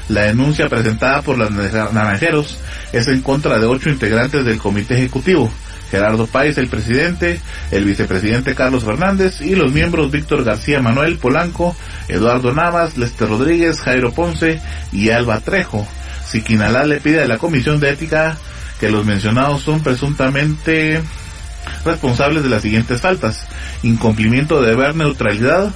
La 0.09 0.23
denuncia 0.23 0.67
presentada 0.67 1.21
por 1.21 1.37
los 1.37 1.51
naranjeros 1.51 2.59
es 2.91 3.07
en 3.07 3.21
contra 3.21 3.59
de 3.59 3.67
ocho 3.67 3.89
integrantes 3.89 4.43
del 4.43 4.57
comité 4.57 4.95
ejecutivo. 4.95 5.51
Gerardo 5.91 6.27
Páez, 6.27 6.57
el 6.57 6.67
presidente, 6.67 7.41
el 7.71 7.83
vicepresidente 7.83 8.55
Carlos 8.55 8.83
Fernández 8.83 9.41
y 9.41 9.55
los 9.55 9.71
miembros 9.71 10.11
Víctor 10.11 10.43
García 10.43 10.81
Manuel 10.81 11.17
Polanco, 11.17 11.75
Eduardo 12.07 12.53
Navas, 12.53 12.97
Lester 12.97 13.27
Rodríguez, 13.27 13.81
Jairo 13.81 14.11
Ponce 14.11 14.61
y 14.91 15.09
Alba 15.09 15.39
Trejo. 15.39 15.87
Siquinalá 16.29 16.85
le 16.85 16.99
pide 16.99 17.23
a 17.23 17.27
la 17.27 17.37
Comisión 17.37 17.79
de 17.79 17.89
Ética 17.89 18.37
que 18.79 18.89
los 18.89 19.05
mencionados 19.05 19.63
son 19.63 19.81
presuntamente 19.81 21.01
responsables 21.83 22.43
de 22.43 22.49
las 22.49 22.61
siguientes 22.61 23.01
faltas. 23.01 23.45
Incumplimiento 23.83 24.61
de 24.61 24.69
deber 24.69 24.95
neutralidad, 24.95 25.73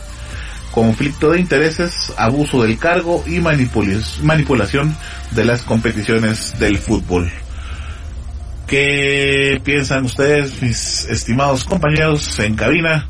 conflicto 0.72 1.32
de 1.32 1.40
intereses, 1.40 2.14
abuso 2.18 2.64
del 2.64 2.78
cargo 2.78 3.24
y 3.28 3.40
manipulación 3.40 4.96
de 5.32 5.46
las 5.46 5.64
competiciones 5.64 6.58
del 6.60 6.78
fútbol. 6.78 7.32
¿Qué 8.68 9.60
piensan 9.64 10.06
ustedes, 10.06 10.62
mis 10.62 11.06
estimados 11.06 11.64
compañeros 11.64 12.40
en 12.40 12.56
cabina, 12.56 13.08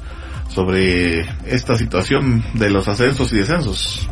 sobre 0.50 1.22
esta 1.46 1.78
situación 1.78 2.44
de 2.54 2.70
los 2.70 2.88
ascensos 2.88 3.32
y 3.34 3.38
descensos? 3.38 4.10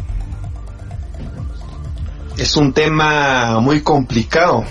Es 2.38 2.56
un 2.56 2.74
tema 2.74 3.60
muy 3.60 3.82
complicado, 3.82 4.66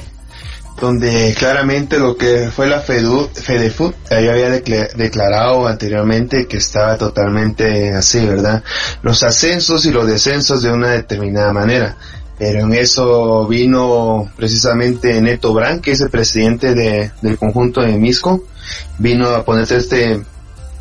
donde 0.80 1.34
claramente 1.38 1.98
lo 1.98 2.16
que 2.16 2.50
fue 2.54 2.66
la 2.66 2.80
FEDEFUT 2.80 3.94
ya 4.10 4.16
había 4.16 4.50
declarado 4.50 5.66
anteriormente 5.66 6.46
que 6.46 6.56
estaba 6.56 6.96
totalmente 6.96 7.92
así, 7.92 8.24
¿verdad? 8.24 8.62
Los 9.02 9.22
ascensos 9.22 9.84
y 9.86 9.92
los 9.92 10.06
descensos 10.06 10.62
de 10.62 10.72
una 10.72 10.90
determinada 10.90 11.52
manera. 11.52 11.96
Pero 12.38 12.60
en 12.60 12.72
eso 12.72 13.46
vino 13.46 14.30
precisamente 14.34 15.20
Neto 15.20 15.52
Brand, 15.52 15.82
que 15.82 15.90
es 15.90 16.00
el 16.00 16.08
presidente 16.08 16.74
de, 16.74 17.10
del 17.20 17.36
conjunto 17.36 17.82
de 17.82 17.98
Misco, 17.98 18.44
vino 18.98 19.28
a 19.28 19.44
ponerse 19.44 19.76
este 19.76 20.22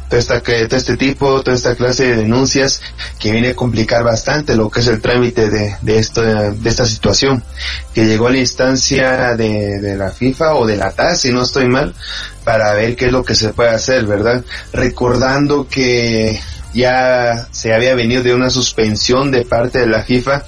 todo, 0.09 0.19
esta, 0.19 0.41
todo 0.41 0.77
este 0.77 0.97
tipo, 0.97 1.41
toda 1.41 1.55
esta 1.55 1.75
clase 1.75 2.07
de 2.07 2.15
denuncias 2.17 2.81
que 3.19 3.31
viene 3.31 3.49
a 3.49 3.55
complicar 3.55 4.03
bastante 4.03 4.55
lo 4.55 4.69
que 4.69 4.79
es 4.79 4.87
el 4.87 5.01
trámite 5.01 5.49
de, 5.49 5.75
de, 5.81 5.99
esto, 5.99 6.21
de 6.21 6.69
esta 6.69 6.85
situación, 6.85 7.43
que 7.93 8.05
llegó 8.05 8.27
a 8.27 8.31
la 8.31 8.39
instancia 8.39 9.35
de, 9.35 9.79
de 9.79 9.95
la 9.95 10.09
FIFA 10.11 10.55
o 10.55 10.65
de 10.65 10.77
la 10.77 10.91
TAS, 10.91 11.21
si 11.21 11.31
no 11.31 11.43
estoy 11.43 11.67
mal, 11.67 11.93
para 12.43 12.73
ver 12.73 12.95
qué 12.95 13.05
es 13.05 13.11
lo 13.11 13.23
que 13.23 13.35
se 13.35 13.49
puede 13.49 13.69
hacer, 13.69 14.05
¿verdad? 14.05 14.43
Recordando 14.73 15.67
que 15.67 16.39
ya 16.73 17.47
se 17.51 17.73
había 17.73 17.93
venido 17.93 18.23
de 18.23 18.33
una 18.33 18.49
suspensión 18.49 19.31
de 19.31 19.45
parte 19.45 19.79
de 19.79 19.87
la 19.87 20.03
FIFA 20.03 20.43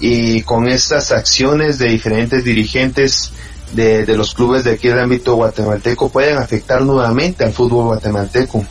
y 0.00 0.42
con 0.42 0.68
estas 0.68 1.12
acciones 1.12 1.78
de 1.78 1.88
diferentes 1.88 2.44
dirigentes 2.44 3.32
de, 3.72 4.04
de, 4.04 4.16
los 4.16 4.34
clubes 4.34 4.64
de 4.64 4.72
aquí 4.72 4.88
del 4.88 4.98
ámbito 4.98 5.34
guatemalteco 5.34 6.10
pueden 6.10 6.36
afectar 6.36 6.82
nuevamente 6.82 7.44
al 7.44 7.52
fútbol 7.52 7.86
guatemalteco 7.86 8.66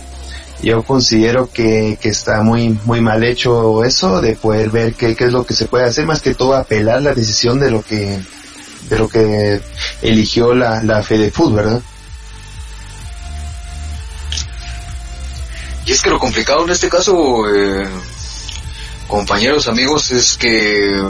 yo 0.62 0.84
considero 0.84 1.50
que, 1.52 1.98
que 2.02 2.10
está 2.10 2.42
muy 2.42 2.78
muy 2.86 3.02
mal 3.02 3.24
hecho 3.24 3.84
eso 3.84 4.22
de 4.22 4.36
poder 4.36 4.70
ver 4.70 4.94
qué, 4.94 5.16
qué 5.16 5.26
es 5.26 5.32
lo 5.34 5.46
que 5.46 5.54
se 5.54 5.66
puede 5.66 5.86
hacer 5.86 6.06
más 6.06 6.22
que 6.22 6.36
todo 6.36 6.56
apelar 6.56 7.02
la 7.02 7.14
decisión 7.14 7.60
de 7.60 7.72
lo 7.72 7.82
que 7.82 8.20
de 8.90 8.98
lo 8.98 9.08
que 9.08 9.62
eligió 10.02 10.54
la, 10.54 10.84
la 10.84 11.02
Fútbol, 11.04 11.54
¿verdad? 11.54 11.82
Y 15.86 15.92
es 15.92 16.02
que 16.02 16.10
lo 16.10 16.20
complicado 16.20 16.66
en 16.66 16.72
este 16.72 16.90
caso, 16.90 17.16
eh, 17.54 17.88
compañeros, 19.08 19.68
amigos, 19.68 20.12
es 20.12 20.38
que 20.38 21.02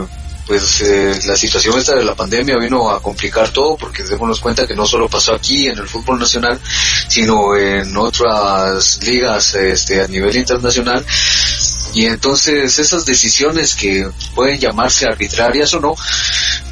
pues 0.46 0.80
eh, 0.80 1.20
la 1.26 1.36
situación 1.36 1.78
esta 1.78 1.94
de 1.94 2.04
la 2.04 2.14
pandemia 2.14 2.58
vino 2.58 2.90
a 2.90 3.00
complicar 3.00 3.50
todo 3.50 3.76
porque 3.76 4.02
démonos 4.02 4.40
cuenta 4.40 4.66
que 4.66 4.74
no 4.74 4.86
solo 4.86 5.08
pasó 5.08 5.34
aquí 5.34 5.68
en 5.68 5.78
el 5.78 5.88
fútbol 5.88 6.18
nacional, 6.18 6.60
sino 7.08 7.56
en 7.56 7.96
otras 7.96 9.02
ligas 9.02 9.54
este, 9.54 10.02
a 10.02 10.08
nivel 10.08 10.36
internacional. 10.36 11.04
Y 11.94 12.06
entonces 12.06 12.78
esas 12.78 13.04
decisiones 13.04 13.74
que 13.74 14.08
pueden 14.34 14.58
llamarse 14.58 15.06
arbitrarias 15.06 15.74
o 15.74 15.80
no, 15.80 15.94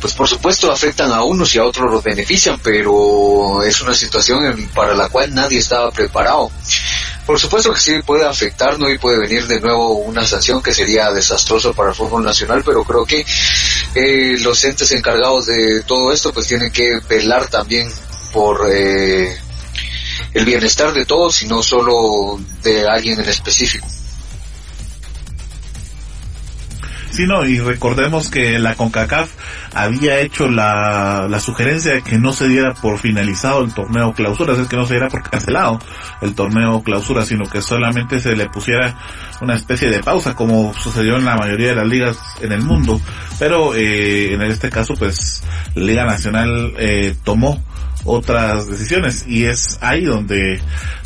pues 0.00 0.14
por 0.14 0.26
supuesto 0.26 0.72
afectan 0.72 1.12
a 1.12 1.22
unos 1.22 1.54
y 1.54 1.58
a 1.58 1.64
otros 1.64 1.90
los 1.90 2.02
benefician, 2.02 2.58
pero 2.62 3.62
es 3.62 3.80
una 3.82 3.94
situación 3.94 4.70
para 4.74 4.94
la 4.94 5.10
cual 5.10 5.34
nadie 5.34 5.58
estaba 5.58 5.90
preparado. 5.90 6.50
Por 7.30 7.38
supuesto 7.38 7.72
que 7.72 7.78
sí 7.78 7.92
puede 8.04 8.26
afectarnos 8.26 8.90
y 8.90 8.98
puede 8.98 9.20
venir 9.20 9.46
de 9.46 9.60
nuevo 9.60 9.98
una 9.98 10.26
sanción 10.26 10.60
que 10.60 10.74
sería 10.74 11.12
desastroso 11.12 11.72
para 11.72 11.90
el 11.90 11.94
fútbol 11.94 12.24
nacional, 12.24 12.64
pero 12.66 12.82
creo 12.82 13.06
que 13.06 13.24
eh, 13.94 14.36
los 14.40 14.64
entes 14.64 14.90
encargados 14.90 15.46
de 15.46 15.84
todo 15.84 16.12
esto 16.12 16.32
pues 16.32 16.48
tienen 16.48 16.72
que 16.72 16.98
velar 17.08 17.46
también 17.46 17.88
por 18.32 18.68
eh, 18.68 19.38
el 20.34 20.44
bienestar 20.44 20.92
de 20.92 21.06
todos 21.06 21.40
y 21.42 21.46
no 21.46 21.62
solo 21.62 22.40
de 22.64 22.88
alguien 22.88 23.20
en 23.20 23.28
específico. 23.28 23.86
Sí, 27.20 27.26
no, 27.26 27.44
y 27.44 27.58
recordemos 27.58 28.30
que 28.30 28.58
la 28.58 28.76
CONCACAF 28.76 29.30
había 29.74 30.20
hecho 30.20 30.48
la, 30.48 31.26
la 31.28 31.38
sugerencia 31.38 31.92
de 31.92 32.00
que 32.00 32.16
no 32.16 32.32
se 32.32 32.48
diera 32.48 32.72
por 32.72 32.98
finalizado 32.98 33.62
el 33.62 33.74
torneo 33.74 34.14
clausura, 34.14 34.54
es 34.54 34.66
que 34.68 34.76
no 34.76 34.86
se 34.86 34.94
diera 34.94 35.10
por 35.10 35.28
cancelado 35.28 35.78
el 36.22 36.34
torneo 36.34 36.82
clausura, 36.82 37.26
sino 37.26 37.44
que 37.44 37.60
solamente 37.60 38.20
se 38.20 38.34
le 38.34 38.48
pusiera 38.48 38.96
una 39.42 39.54
especie 39.54 39.90
de 39.90 40.02
pausa, 40.02 40.34
como 40.34 40.72
sucedió 40.72 41.18
en 41.18 41.26
la 41.26 41.36
mayoría 41.36 41.68
de 41.68 41.74
las 41.74 41.86
ligas 41.86 42.16
en 42.40 42.52
el 42.52 42.62
mundo. 42.62 42.98
Pero 43.38 43.74
eh, 43.74 44.32
en 44.32 44.40
este 44.40 44.70
caso, 44.70 44.94
pues, 44.94 45.42
la 45.74 45.84
Liga 45.84 46.06
Nacional 46.06 46.72
eh, 46.78 47.14
tomó 47.22 47.62
otras 48.04 48.66
decisiones 48.66 49.26
y 49.26 49.44
es 49.44 49.78
ahí 49.82 50.04
donde 50.04 50.58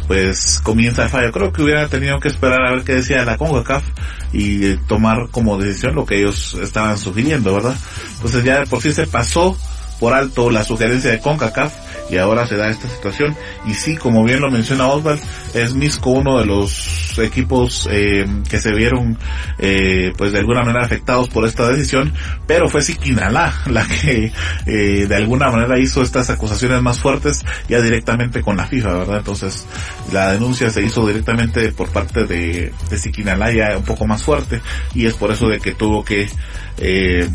pues 0.07 0.61
comienza 0.62 1.05
el 1.05 1.09
fallo. 1.09 1.32
Creo 1.32 1.52
que 1.52 1.62
hubiera 1.62 1.88
tenido 1.88 2.18
que 2.20 2.28
esperar 2.28 2.66
a 2.66 2.72
ver 2.72 2.84
qué 2.84 2.96
decía 2.96 3.24
la 3.24 3.36
CONCACAF 3.36 3.84
y 4.32 4.76
tomar 4.88 5.28
como 5.30 5.59
decisión 5.59 5.94
lo 5.94 6.05
que 6.05 6.18
ellos 6.18 6.59
estaban 6.62 6.98
sugiriendo, 6.98 7.55
¿verdad? 7.55 7.76
Entonces 8.16 8.44
ya 8.44 8.64
por 8.64 8.82
sí 8.82 8.92
se 8.92 9.07
pasó 9.07 9.57
por 10.05 10.12
alto 10.12 10.50
la 10.50 10.62
sugerencia 10.64 11.11
de 11.12 11.18
CONCACAF 11.18 11.72
y 12.11 12.18
ahora 12.18 12.46
se 12.46 12.59
da 12.59 12.68
esta 12.68 12.90
situación. 12.90 13.34
Y 13.64 13.72
sí, 13.72 13.96
como 13.96 14.22
bien 14.22 14.42
lo 14.42 14.50
menciona 14.50 14.86
Oswald, 14.86 15.18
es 15.55 15.72
Misco 15.72 16.11
uno 16.11 16.38
de 16.38 16.44
los 16.44 17.18
equipos 17.18 17.88
eh, 17.90 18.26
que 18.50 18.59
se 18.59 18.74
vieron 18.74 19.16
eh, 19.59 20.12
pues 20.18 20.32
de 20.32 20.40
alguna 20.40 20.61
manera 20.61 20.84
afectados 20.84 21.30
por 21.30 21.46
esta 21.46 21.70
decisión, 21.70 22.12
pero 22.46 22.68
fue 22.68 22.82
Siquinalá 22.82 23.55
la 23.64 23.86
que 23.88 24.30
eh, 24.66 25.07
de 25.09 25.16
alguna 25.16 25.48
manera 25.48 25.78
hizo 25.78 26.02
estas 26.02 26.28
acusaciones 26.28 26.82
más 26.82 26.98
fuertes 26.98 27.42
ya 27.70 27.80
directamente 27.80 28.42
con 28.42 28.59
la 28.59 28.66
FIFA, 28.66 28.92
¿verdad? 28.92 29.18
Entonces 29.20 29.66
la 30.12 30.32
denuncia 30.32 30.68
se 30.68 30.82
hizo 30.82 31.07
directamente 31.07 31.72
por 31.72 31.88
parte 31.88 32.26
de, 32.26 32.74
de 32.90 32.98
Siquinalá 32.98 33.52
ya 33.52 33.78
un 33.78 33.84
poco 33.84 34.07
más 34.07 34.22
fuerte 34.22 34.61
y 34.92 35.07
es 35.07 35.14
por 35.14 35.30
eso 35.30 35.46
de 35.48 35.61
que 35.61 35.72
tuvo 35.72 36.05
que 36.05 36.28
eh, 36.76 37.26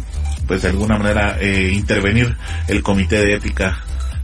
pues 0.50 0.64
de 0.64 0.70
alguna 0.70 0.98
manera 0.98 1.38
eh, 1.40 1.72
intervenir 1.72 2.36
el 2.68 2.82
comité 2.82 3.24
de 3.24 3.36
ética 3.36 3.78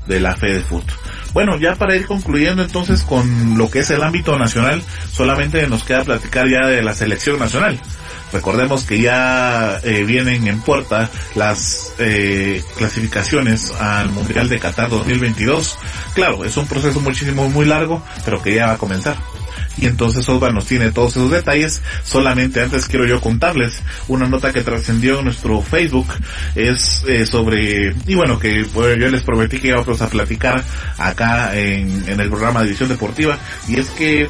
de 0.07 0.19
la 0.19 0.35
fe 0.35 0.55
de 0.55 0.61
fútbol. 0.61 0.91
Bueno, 1.33 1.59
ya 1.59 1.75
para 1.75 1.95
ir 1.95 2.07
concluyendo 2.07 2.63
entonces 2.63 3.03
con 3.03 3.59
lo 3.59 3.69
que 3.69 3.79
es 3.79 3.91
el 3.91 4.01
ámbito 4.01 4.35
nacional, 4.39 4.81
solamente 5.11 5.67
nos 5.67 5.83
queda 5.83 6.03
platicar 6.03 6.49
ya 6.49 6.65
de 6.65 6.81
la 6.81 6.95
selección 6.95 7.37
nacional. 7.37 7.79
Recordemos 8.33 8.85
que 8.85 8.99
ya 8.99 9.79
eh, 9.83 10.03
vienen 10.03 10.47
en 10.47 10.61
puerta 10.61 11.11
las 11.35 11.93
eh, 11.99 12.63
clasificaciones 12.75 13.71
al 13.79 14.09
Mundial 14.09 14.49
de 14.49 14.57
Qatar 14.57 14.89
2022. 14.89 15.77
Claro, 16.15 16.43
es 16.43 16.57
un 16.57 16.65
proceso 16.65 16.99
muchísimo 17.01 17.47
muy 17.49 17.65
largo, 17.65 18.03
pero 18.25 18.41
que 18.41 18.55
ya 18.55 18.65
va 18.65 18.73
a 18.73 18.77
comenzar 18.77 19.15
y 19.77 19.87
entonces 19.87 20.27
Osvaldo 20.29 20.55
nos 20.55 20.65
tiene 20.65 20.91
todos 20.91 21.15
esos 21.17 21.31
detalles. 21.31 21.81
Solamente 22.03 22.61
antes 22.61 22.87
quiero 22.87 23.05
yo 23.05 23.21
contarles 23.21 23.81
una 24.07 24.27
nota 24.27 24.53
que 24.53 24.61
trascendió 24.61 25.19
en 25.19 25.25
nuestro 25.25 25.61
Facebook 25.61 26.07
es 26.55 27.03
eh, 27.07 27.25
sobre 27.25 27.95
y 28.07 28.15
bueno 28.15 28.39
que 28.39 28.65
yo 28.73 29.09
les 29.09 29.21
prometí 29.21 29.59
que 29.59 29.69
íbamos 29.69 30.01
a 30.01 30.09
platicar 30.09 30.63
acá 30.97 31.57
en, 31.57 32.07
en 32.07 32.19
el 32.19 32.29
programa 32.29 32.61
de 32.61 32.67
División 32.67 32.89
Deportiva 32.89 33.37
y 33.67 33.79
es 33.79 33.89
que 33.89 34.29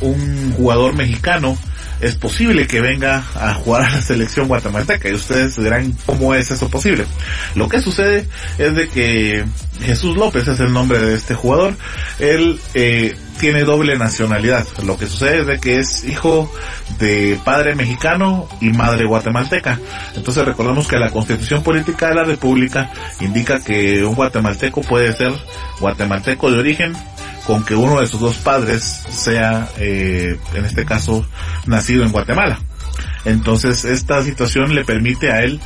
un 0.00 0.52
jugador 0.52 0.94
mexicano 0.94 1.56
es 2.00 2.16
posible 2.16 2.66
que 2.66 2.80
venga 2.80 3.24
a 3.34 3.54
jugar 3.54 3.82
a 3.82 3.90
la 3.90 4.02
selección 4.02 4.48
guatemalteca 4.48 5.08
y 5.08 5.14
ustedes 5.14 5.56
dirán 5.56 5.94
cómo 6.04 6.34
es 6.34 6.50
eso 6.50 6.68
posible. 6.68 7.06
Lo 7.54 7.68
que 7.68 7.80
sucede 7.80 8.28
es 8.58 8.74
de 8.74 8.88
que 8.88 9.44
Jesús 9.80 10.16
López 10.16 10.46
es 10.48 10.60
el 10.60 10.72
nombre 10.72 10.98
de 10.98 11.14
este 11.14 11.34
jugador. 11.34 11.74
Él 12.18 12.60
eh, 12.74 13.16
tiene 13.38 13.64
doble 13.64 13.96
nacionalidad. 13.96 14.66
Lo 14.84 14.96
que 14.96 15.06
sucede 15.06 15.40
es 15.40 15.46
de 15.46 15.58
que 15.58 15.78
es 15.78 16.04
hijo 16.04 16.50
de 16.98 17.38
padre 17.44 17.74
mexicano 17.74 18.48
y 18.60 18.70
madre 18.70 19.06
guatemalteca. 19.06 19.78
Entonces 20.14 20.44
recordemos 20.44 20.88
que 20.88 20.98
la 20.98 21.10
constitución 21.10 21.62
política 21.62 22.08
de 22.08 22.14
la 22.14 22.24
república 22.24 22.90
indica 23.20 23.60
que 23.60 24.04
un 24.04 24.14
guatemalteco 24.14 24.80
puede 24.82 25.12
ser 25.12 25.32
guatemalteco 25.80 26.50
de 26.50 26.58
origen 26.58 26.94
con 27.46 27.64
que 27.64 27.74
uno 27.74 28.00
de 28.00 28.06
sus 28.06 28.20
dos 28.20 28.36
padres 28.36 28.82
sea, 28.82 29.68
eh, 29.76 30.38
en 30.54 30.64
este 30.64 30.84
caso, 30.84 31.26
nacido 31.66 32.04
en 32.04 32.12
Guatemala. 32.12 32.58
Entonces 33.24 33.84
esta 33.84 34.22
situación 34.22 34.74
le 34.74 34.84
permite 34.84 35.30
a 35.30 35.42
él 35.42 35.60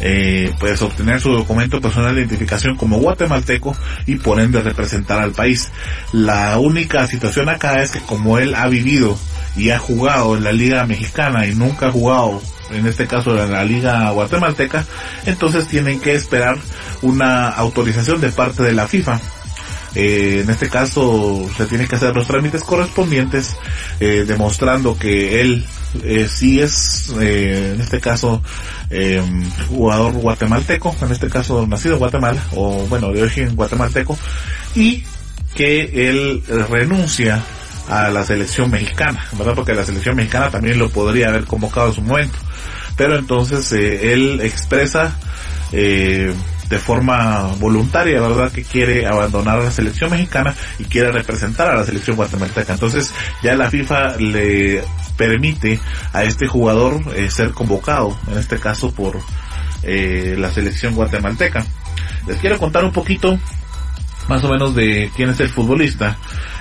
eh, 0.00 0.52
pues 0.58 0.82
obtener 0.82 1.20
su 1.20 1.32
documento 1.32 1.80
personal 1.80 2.14
de 2.14 2.22
identificación 2.22 2.76
como 2.76 2.98
guatemalteco 2.98 3.76
y 4.06 4.16
por 4.16 4.40
ende 4.40 4.62
representar 4.62 5.20
al 5.20 5.32
país. 5.32 5.70
La 6.12 6.58
única 6.58 7.06
situación 7.06 7.48
acá 7.48 7.82
es 7.82 7.90
que 7.90 8.00
como 8.00 8.38
él 8.38 8.54
ha 8.54 8.68
vivido 8.68 9.18
y 9.56 9.70
ha 9.70 9.78
jugado 9.78 10.36
en 10.36 10.44
la 10.44 10.52
liga 10.52 10.84
mexicana 10.86 11.46
y 11.46 11.54
nunca 11.54 11.88
ha 11.88 11.92
jugado 11.92 12.42
en 12.70 12.86
este 12.86 13.06
caso 13.06 13.38
en 13.40 13.52
la 13.52 13.62
liga 13.62 14.10
guatemalteca, 14.10 14.84
entonces 15.26 15.68
tienen 15.68 16.00
que 16.00 16.14
esperar 16.14 16.56
una 17.02 17.48
autorización 17.48 18.20
de 18.20 18.30
parte 18.30 18.62
de 18.62 18.72
la 18.72 18.88
FIFA 18.88 19.20
eh, 19.94 20.40
en 20.42 20.50
este 20.50 20.68
caso 20.68 21.48
se 21.56 21.66
tiene 21.66 21.86
que 21.86 21.94
hacer 21.94 22.14
los 22.14 22.26
trámites 22.26 22.64
correspondientes 22.64 23.56
eh, 24.00 24.24
demostrando 24.26 24.98
que 24.98 25.40
él 25.40 25.64
eh, 26.02 26.28
sí 26.28 26.60
es, 26.60 27.12
eh, 27.20 27.72
en 27.74 27.80
este 27.80 28.00
caso, 28.00 28.42
eh, 28.90 29.22
jugador 29.68 30.12
guatemalteco, 30.14 30.94
en 31.00 31.12
este 31.12 31.28
caso 31.28 31.66
nacido 31.66 31.94
en 31.94 32.00
Guatemala, 32.00 32.42
o 32.54 32.86
bueno, 32.88 33.12
de 33.12 33.22
origen 33.22 33.54
guatemalteco, 33.54 34.18
y 34.74 35.04
que 35.54 36.10
él 36.10 36.42
renuncia 36.68 37.42
a 37.88 38.08
la 38.08 38.24
selección 38.24 38.70
mexicana, 38.70 39.24
¿verdad? 39.32 39.54
Porque 39.54 39.74
la 39.74 39.84
selección 39.84 40.16
mexicana 40.16 40.50
también 40.50 40.78
lo 40.78 40.88
podría 40.88 41.28
haber 41.28 41.44
convocado 41.44 41.88
en 41.88 41.94
su 41.94 42.02
momento. 42.02 42.38
Pero 42.96 43.16
entonces 43.16 43.70
él 43.72 44.40
expresa 44.40 45.14
eh, 45.72 46.32
de 46.68 46.78
forma 46.78 47.54
voluntaria, 47.58 48.20
¿verdad? 48.20 48.50
Que 48.50 48.62
quiere 48.62 49.06
abandonar 49.06 49.62
la 49.62 49.70
selección 49.70 50.10
mexicana 50.10 50.54
y 50.78 50.84
quiere 50.84 51.12
representar 51.12 51.68
a 51.68 51.76
la 51.76 51.84
selección 51.84 52.16
guatemalteca. 52.16 52.72
Entonces 52.72 53.12
ya 53.42 53.54
la 53.54 53.70
FIFA 53.70 54.16
le 54.16 54.82
permite 55.16 55.80
a 56.12 56.24
este 56.24 56.46
jugador 56.46 57.00
eh, 57.14 57.30
ser 57.30 57.50
convocado, 57.50 58.16
en 58.30 58.38
este 58.38 58.58
caso 58.58 58.92
por 58.92 59.20
eh, 59.82 60.34
la 60.38 60.50
selección 60.50 60.94
guatemalteca. 60.94 61.64
Les 62.26 62.38
quiero 62.38 62.58
contar 62.58 62.84
un 62.84 62.92
poquito 62.92 63.38
más 64.28 64.42
o 64.44 64.48
menos 64.48 64.74
de 64.74 65.10
quién 65.14 65.30
es 65.30 65.40
el 65.40 65.48
futbolista. 65.48 66.16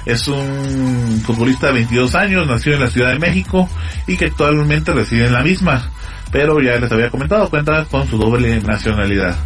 Es 0.06 0.28
un 0.28 1.22
futbolista 1.26 1.68
de 1.68 1.74
22 1.74 2.16
años, 2.16 2.47
nació 2.47 2.74
en 2.74 2.82
la 2.82 2.89
Ciudad 2.89 3.12
de 3.12 3.20
México 3.20 3.70
y 4.06 4.18
que 4.18 4.26
actualmente 4.26 4.91
reside 4.91 5.28
en 5.28 5.34
la 5.34 5.43
misma, 5.43 5.89
pero 6.32 6.60
ya 6.62 6.78
les 6.78 6.91
había 6.91 7.10
comentado, 7.10 7.49
cuenta 7.49 7.86
con 7.86 8.08
su 8.10 8.18
doble 8.18 8.60
nacionalidad. 8.62 9.38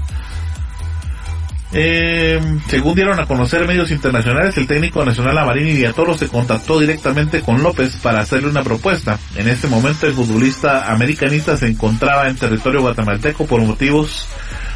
Eh, 1.73 2.39
según 2.67 2.95
dieron 2.95 3.19
a 3.19 3.25
conocer 3.25 3.67
medios 3.67 3.91
internacionales, 3.91 4.57
el 4.57 4.67
técnico 4.67 5.03
nacional 5.03 5.37
Amarini 5.37 5.73
Villatoro 5.73 6.17
se 6.17 6.29
contactó 6.29 6.79
directamente 6.79 7.41
con 7.41 7.61
López 7.61 7.97
para 7.97 8.21
hacerle 8.21 8.49
una 8.49 8.63
propuesta. 8.63 9.19
En 9.35 9.47
este 9.49 9.67
momento 9.67 10.07
el 10.07 10.13
futbolista 10.13 10.91
americanista 10.91 11.57
se 11.57 11.67
encontraba 11.67 12.29
en 12.29 12.37
territorio 12.37 12.81
guatemalteco 12.81 13.45
por 13.45 13.61
motivos 13.61 14.27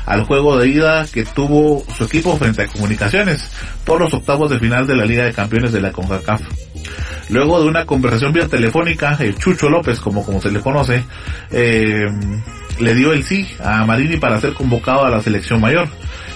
al 0.05 0.23
juego 0.23 0.57
de 0.57 0.67
ida 0.67 1.05
que 1.05 1.23
tuvo 1.23 1.85
su 1.95 2.05
equipo 2.05 2.35
frente 2.35 2.63
a 2.63 2.67
Comunicaciones 2.67 3.49
por 3.85 4.01
los 4.01 4.13
octavos 4.13 4.49
de 4.49 4.59
final 4.59 4.87
de 4.87 4.95
la 4.95 5.05
Liga 5.05 5.23
de 5.23 5.33
Campeones 5.33 5.71
de 5.71 5.81
la 5.81 5.91
CONCACAF. 5.91 6.41
Luego 7.29 7.61
de 7.61 7.69
una 7.69 7.85
conversación 7.85 8.33
vía 8.33 8.47
telefónica, 8.47 9.15
el 9.19 9.37
Chucho 9.37 9.69
López, 9.69 9.99
como, 10.01 10.25
como 10.25 10.41
se 10.41 10.51
le 10.51 10.59
conoce, 10.59 11.03
eh, 11.51 12.07
le 12.79 12.95
dio 12.95 13.13
el 13.13 13.23
sí 13.23 13.47
a 13.63 13.85
Marini 13.85 14.17
para 14.17 14.41
ser 14.41 14.53
convocado 14.53 15.05
a 15.05 15.09
la 15.09 15.21
selección 15.21 15.61
mayor. 15.61 15.87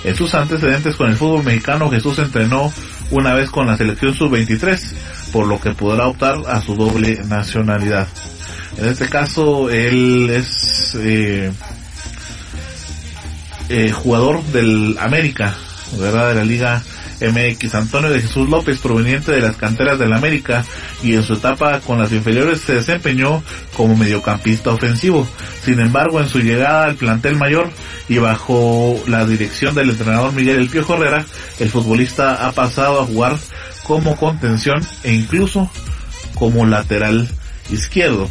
En 0.03 0.15
sus 0.15 0.33
antecedentes 0.35 0.95
con 0.95 1.09
el 1.09 1.15
fútbol 1.15 1.43
mexicano, 1.43 1.89
Jesús 1.89 2.19
entrenó 2.19 2.71
una 3.11 3.33
vez 3.33 3.49
con 3.49 3.67
la 3.67 3.77
selección 3.77 4.13
sub-23, 4.13 4.79
por 5.31 5.47
lo 5.47 5.59
que 5.59 5.71
podrá 5.71 6.07
optar 6.07 6.37
a 6.47 6.61
su 6.61 6.75
doble 6.75 7.21
nacionalidad. 7.25 8.07
En 8.77 8.85
este 8.85 9.07
caso, 9.07 9.69
él 9.69 10.29
es 10.29 10.95
eh, 10.99 11.51
eh, 13.69 13.91
jugador 13.91 14.43
del 14.43 14.97
América, 14.99 15.55
¿verdad? 15.97 16.29
De 16.29 16.35
la 16.35 16.45
Liga 16.45 16.83
MX. 17.21 17.75
Antonio 17.75 18.09
de 18.09 18.21
Jesús 18.21 18.49
López, 18.49 18.79
proveniente 18.79 19.31
de 19.31 19.41
las 19.41 19.57
canteras 19.57 19.99
del 19.99 20.13
América 20.13 20.65
y 21.03 21.13
en 21.13 21.23
su 21.23 21.33
etapa 21.33 21.79
con 21.81 21.99
las 21.99 22.11
inferiores 22.11 22.61
se 22.61 22.75
desempeñó 22.75 23.43
como 23.75 23.95
mediocampista 23.95 24.71
ofensivo. 24.71 25.27
Sin 25.63 25.79
embargo, 25.79 26.19
en 26.19 26.27
su 26.27 26.39
llegada 26.39 26.85
al 26.85 26.95
plantel 26.95 27.35
mayor 27.35 27.69
y 28.09 28.17
bajo 28.17 28.99
la 29.07 29.25
dirección 29.25 29.75
del 29.75 29.91
entrenador 29.91 30.33
Miguel 30.33 30.57
El 30.57 30.69
Piojo 30.69 30.95
Herrera, 30.95 31.25
el 31.59 31.69
futbolista 31.69 32.47
ha 32.47 32.51
pasado 32.51 33.01
a 33.01 33.05
jugar 33.05 33.37
como 33.83 34.15
contención 34.15 34.85
e 35.03 35.13
incluso 35.13 35.69
como 36.35 36.65
lateral 36.65 37.27
izquierdo. 37.69 38.29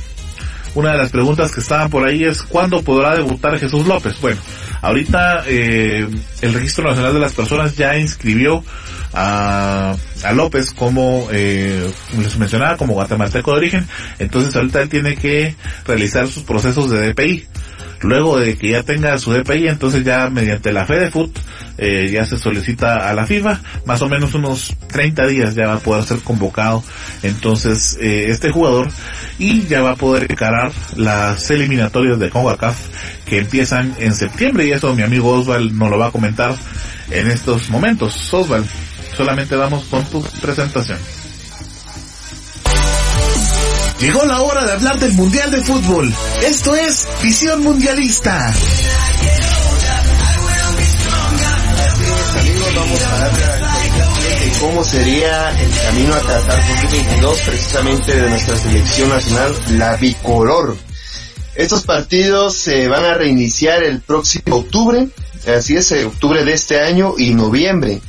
Una 0.75 0.93
de 0.93 0.99
las 0.99 1.11
preguntas 1.11 1.53
que 1.53 1.61
estaban 1.61 1.89
por 1.89 2.07
ahí 2.07 2.25
es 2.25 2.43
¿cuándo 2.43 2.83
podrá 2.83 3.14
debutar 3.14 3.59
Jesús 3.59 3.87
López? 3.87 4.20
Bueno, 4.20 4.41
ahorita 4.83 5.45
eh, 5.47 6.09
el 6.43 6.55
Registro 6.55 6.85
Nacional 6.85 7.14
de 7.14 7.20
las 7.20 7.33
Personas 7.33 7.77
ya 7.77 7.97
inscribió 7.97 8.64
a, 9.12 9.97
López 10.35 10.72
como, 10.72 11.29
eh, 11.31 11.89
les 12.18 12.37
mencionaba, 12.39 12.77
como 12.77 12.95
guatemalteco 12.95 13.53
de 13.53 13.57
origen. 13.57 13.89
Entonces 14.18 14.55
ahorita 14.57 14.83
él 14.83 14.89
tiene 14.89 15.14
que 15.14 15.55
realizar 15.87 16.27
sus 16.27 16.43
procesos 16.43 16.91
de 16.91 17.12
DPI. 17.12 17.47
Luego 18.05 18.38
de 18.38 18.59
que 18.59 18.68
ya 18.68 18.82
tenga 18.82 19.18
su 19.18 19.32
DPI, 19.32 19.68
entonces 19.68 20.05
ya 20.05 20.28
mediante 20.28 20.72
la 20.72 20.84
FedeFoot 20.84 21.38
eh, 21.78 22.11
ya 22.12 22.26
se 22.26 22.36
solicita 22.36 23.09
a 23.09 23.14
la 23.14 23.26
FIFA, 23.26 23.61
más 23.86 24.02
o 24.02 24.11
menos 24.11 24.34
unos 24.34 24.76
30 24.88 25.26
días 25.26 25.55
ya 25.55 25.68
va 25.68 25.74
a 25.74 25.78
poder 25.78 26.05
ser 26.05 26.18
convocado 26.18 26.84
entonces 27.22 27.96
eh, 28.00 28.26
este 28.28 28.50
jugador 28.50 28.88
y 29.38 29.62
ya 29.62 29.80
va 29.80 29.92
a 29.92 29.96
poder 29.96 30.30
encarar 30.30 30.70
las 30.96 31.50
eliminatorias 31.50 32.18
de 32.18 32.28
CONCACAF 32.28 32.76
que 33.24 33.38
empiezan 33.38 33.94
en 33.98 34.14
septiembre 34.14 34.66
y 34.66 34.72
eso 34.72 34.94
mi 34.94 35.02
amigo 35.02 35.30
Osval 35.30 35.76
nos 35.76 35.90
lo 35.90 35.98
va 35.98 36.09
a 36.09 36.12
comentar 36.12 36.55
en 37.11 37.28
estos 37.28 37.70
momentos. 37.70 38.32
Osval, 38.34 38.64
solamente 39.16 39.57
vamos 39.57 39.84
con 39.86 40.05
tu 40.05 40.22
presentación. 40.42 40.98
Llegó 44.05 44.22
la 44.26 44.42
hora 44.42 44.66
de 44.66 44.72
hablar 44.72 44.98
del 44.98 45.14
Mundial 45.14 45.50
de 45.50 45.62
Fútbol. 45.62 46.14
Esto 46.42 46.74
es 46.74 47.09
Visión 47.22 47.62
Mundialista. 47.62 48.52
Amigos, 52.38 52.74
vamos 52.76 53.02
a 53.02 53.18
darle 53.18 53.42
de 54.44 54.59
cómo 54.61 54.84
sería 54.84 55.59
el 55.59 55.70
camino 55.70 56.12
a 56.12 56.20
Qatar 56.20 56.82
2022 56.82 57.40
precisamente 57.46 58.14
de 58.14 58.28
nuestra 58.28 58.59
selección 58.59 59.09
nacional, 59.09 59.55
la 59.70 59.96
bicolor. 59.96 60.76
Estos 61.55 61.84
partidos 61.84 62.59
se 62.59 62.88
van 62.88 63.07
a 63.07 63.14
reiniciar 63.14 63.82
el 63.82 64.02
próximo 64.02 64.57
octubre, 64.57 65.09
así 65.46 65.76
es, 65.76 65.90
octubre 66.05 66.44
de 66.44 66.52
este 66.52 66.78
año 66.78 67.14
y 67.16 67.32
noviembre. 67.32 68.02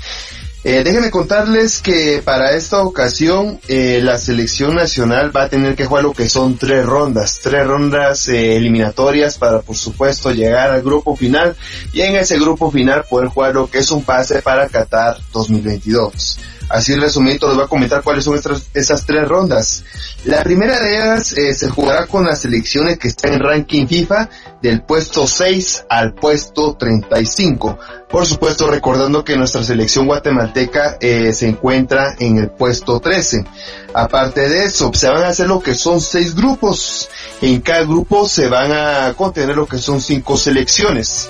Eh, 0.67 0.83
déjenme 0.83 1.11
contarles 1.11 1.79
que 1.79 2.23
para 2.25 2.53
esta 2.53 2.81
ocasión 2.81 3.59
eh, 3.67 3.99
la 4.01 4.17
selección 4.17 4.73
nacional 4.73 5.29
va 5.33 5.43
a 5.43 5.47
tener 5.47 5.75
que 5.75 5.85
jugar 5.85 6.05
lo 6.05 6.13
que 6.13 6.27
son 6.27 6.57
tres 6.57 6.83
rondas, 6.83 7.39
tres 7.43 7.67
rondas 7.67 8.27
eh, 8.29 8.55
eliminatorias 8.55 9.37
para 9.37 9.61
por 9.61 9.75
supuesto 9.75 10.31
llegar 10.31 10.71
al 10.71 10.81
grupo 10.81 11.15
final 11.15 11.55
y 11.93 12.01
en 12.01 12.15
ese 12.15 12.39
grupo 12.39 12.71
final 12.71 13.05
poder 13.07 13.27
jugar 13.29 13.53
lo 13.53 13.69
que 13.69 13.77
es 13.77 13.91
un 13.91 14.03
pase 14.03 14.41
para 14.41 14.67
Qatar 14.67 15.17
2022. 15.31 16.39
Así 16.69 16.95
resumido 16.95 17.47
les 17.47 17.55
voy 17.55 17.65
a 17.65 17.67
comentar 17.67 18.01
cuáles 18.03 18.23
son 18.23 18.35
estas, 18.35 18.63
esas 18.73 19.05
tres 19.05 19.27
rondas. 19.27 19.83
La 20.25 20.41
primera 20.43 20.79
de 20.79 20.95
ellas 20.95 21.37
eh, 21.37 21.53
se 21.53 21.69
jugará 21.69 22.07
con 22.07 22.25
las 22.25 22.41
selecciones 22.41 22.97
que 22.97 23.07
están 23.07 23.33
en 23.33 23.39
ranking 23.39 23.87
FIFA 23.87 24.29
del 24.61 24.81
puesto 24.81 25.27
6 25.27 25.85
al 25.89 26.13
puesto 26.13 26.75
35. 26.75 27.77
Por 28.09 28.25
supuesto, 28.25 28.67
recordando 28.67 29.23
que 29.23 29.37
nuestra 29.37 29.63
selección 29.63 30.07
guatemalteca 30.07 30.97
eh, 30.99 31.33
se 31.33 31.47
encuentra 31.47 32.15
en 32.17 32.37
el 32.39 32.49
puesto 32.49 32.99
13. 32.99 33.45
Aparte 33.93 34.49
de 34.49 34.65
eso, 34.65 34.91
se 34.93 35.09
van 35.09 35.23
a 35.23 35.27
hacer 35.27 35.47
lo 35.47 35.59
que 35.59 35.75
son 35.75 36.01
seis 36.01 36.35
grupos. 36.35 37.09
En 37.41 37.61
cada 37.61 37.83
grupo 37.83 38.27
se 38.27 38.47
van 38.47 38.71
a 38.71 39.13
contener 39.13 39.55
lo 39.55 39.67
que 39.67 39.77
son 39.77 40.01
cinco 40.01 40.37
selecciones. 40.37 41.29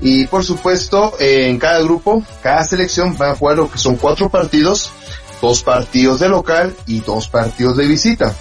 Y 0.00 0.26
por 0.26 0.44
supuesto, 0.44 1.14
eh, 1.18 1.48
en 1.48 1.58
cada 1.58 1.80
grupo, 1.80 2.22
cada 2.42 2.64
selección 2.64 3.16
va 3.20 3.30
a 3.30 3.34
jugar 3.34 3.56
lo 3.56 3.70
que 3.70 3.78
son 3.78 3.96
cuatro 3.96 4.28
partidos, 4.28 4.90
dos 5.40 5.62
partidos 5.62 6.20
de 6.20 6.28
local 6.28 6.74
y 6.86 7.00
dos 7.00 7.28
partidos 7.28 7.76
de 7.76 7.86
visita. 7.86 8.34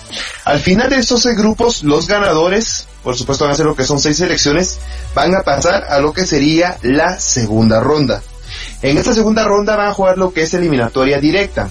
Al 0.43 0.59
final 0.59 0.89
de 0.89 0.97
estos 0.97 1.21
seis 1.21 1.37
grupos, 1.37 1.83
los 1.83 2.07
ganadores, 2.07 2.87
por 3.03 3.15
supuesto 3.15 3.45
van 3.45 3.53
a 3.53 3.57
ser 3.57 3.65
lo 3.65 3.75
que 3.75 3.85
son 3.85 3.99
seis 3.99 4.17
selecciones, 4.17 4.79
van 5.13 5.35
a 5.35 5.43
pasar 5.43 5.85
a 5.85 5.99
lo 5.99 6.13
que 6.13 6.25
sería 6.25 6.77
la 6.81 7.19
segunda 7.19 7.79
ronda. 7.79 8.21
En 8.81 8.97
esta 8.97 9.13
segunda 9.13 9.43
ronda 9.43 9.75
van 9.75 9.87
a 9.87 9.93
jugar 9.93 10.17
lo 10.17 10.33
que 10.33 10.43
es 10.43 10.53
eliminatoria 10.53 11.19
directa. 11.19 11.69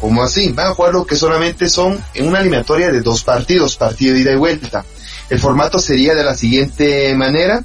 Como 0.00 0.22
así, 0.22 0.52
van 0.52 0.68
a 0.68 0.74
jugar 0.74 0.92
lo 0.92 1.06
que 1.06 1.16
solamente 1.16 1.68
son 1.68 2.02
en 2.14 2.28
una 2.28 2.40
eliminatoria 2.40 2.92
de 2.92 3.00
dos 3.00 3.24
partidos, 3.24 3.76
partido 3.76 4.16
ida 4.16 4.32
y 4.32 4.36
vuelta. 4.36 4.84
El 5.28 5.40
formato 5.40 5.78
sería 5.78 6.14
de 6.14 6.24
la 6.24 6.34
siguiente 6.34 7.14
manera. 7.14 7.64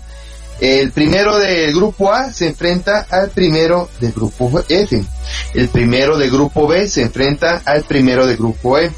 El 0.63 0.93
primero 0.93 1.39
del 1.39 1.75
grupo 1.75 2.13
A 2.13 2.31
se 2.31 2.47
enfrenta 2.47 3.05
al 3.09 3.31
primero 3.31 3.89
del 3.99 4.13
grupo 4.13 4.63
F. 4.69 5.03
El 5.53 5.67
primero 5.67 6.17
del 6.17 6.31
grupo 6.31 6.67
B 6.69 6.87
se 6.87 7.01
enfrenta 7.01 7.61
al 7.65 7.83
primero 7.83 8.25
del 8.25 8.37
grupo 8.37 8.77
E. 8.77 8.89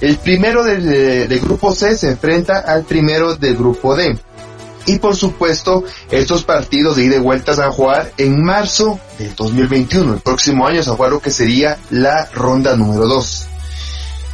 El 0.00 0.16
primero 0.16 0.64
del, 0.64 1.38
grupo 1.40 1.74
C 1.74 1.94
se 1.98 2.08
enfrenta 2.08 2.60
al 2.60 2.84
primero 2.84 3.36
del 3.36 3.54
grupo 3.54 3.94
D. 3.94 4.18
Y 4.86 4.98
por 4.98 5.14
supuesto, 5.14 5.84
estos 6.10 6.44
partidos 6.44 6.96
de 6.96 7.04
ida 7.04 7.16
y 7.16 7.18
vuelta 7.18 7.52
se 7.52 7.60
van 7.60 7.68
a 7.68 7.74
jugar 7.74 8.12
en 8.16 8.42
marzo 8.42 8.98
del 9.18 9.34
2021. 9.34 10.14
El 10.14 10.20
próximo 10.20 10.66
año 10.66 10.82
se 10.82 10.90
jugar 10.90 11.10
lo 11.10 11.20
que 11.20 11.30
sería 11.30 11.76
la 11.90 12.30
ronda 12.32 12.76
número 12.76 13.06
2. 13.06 13.46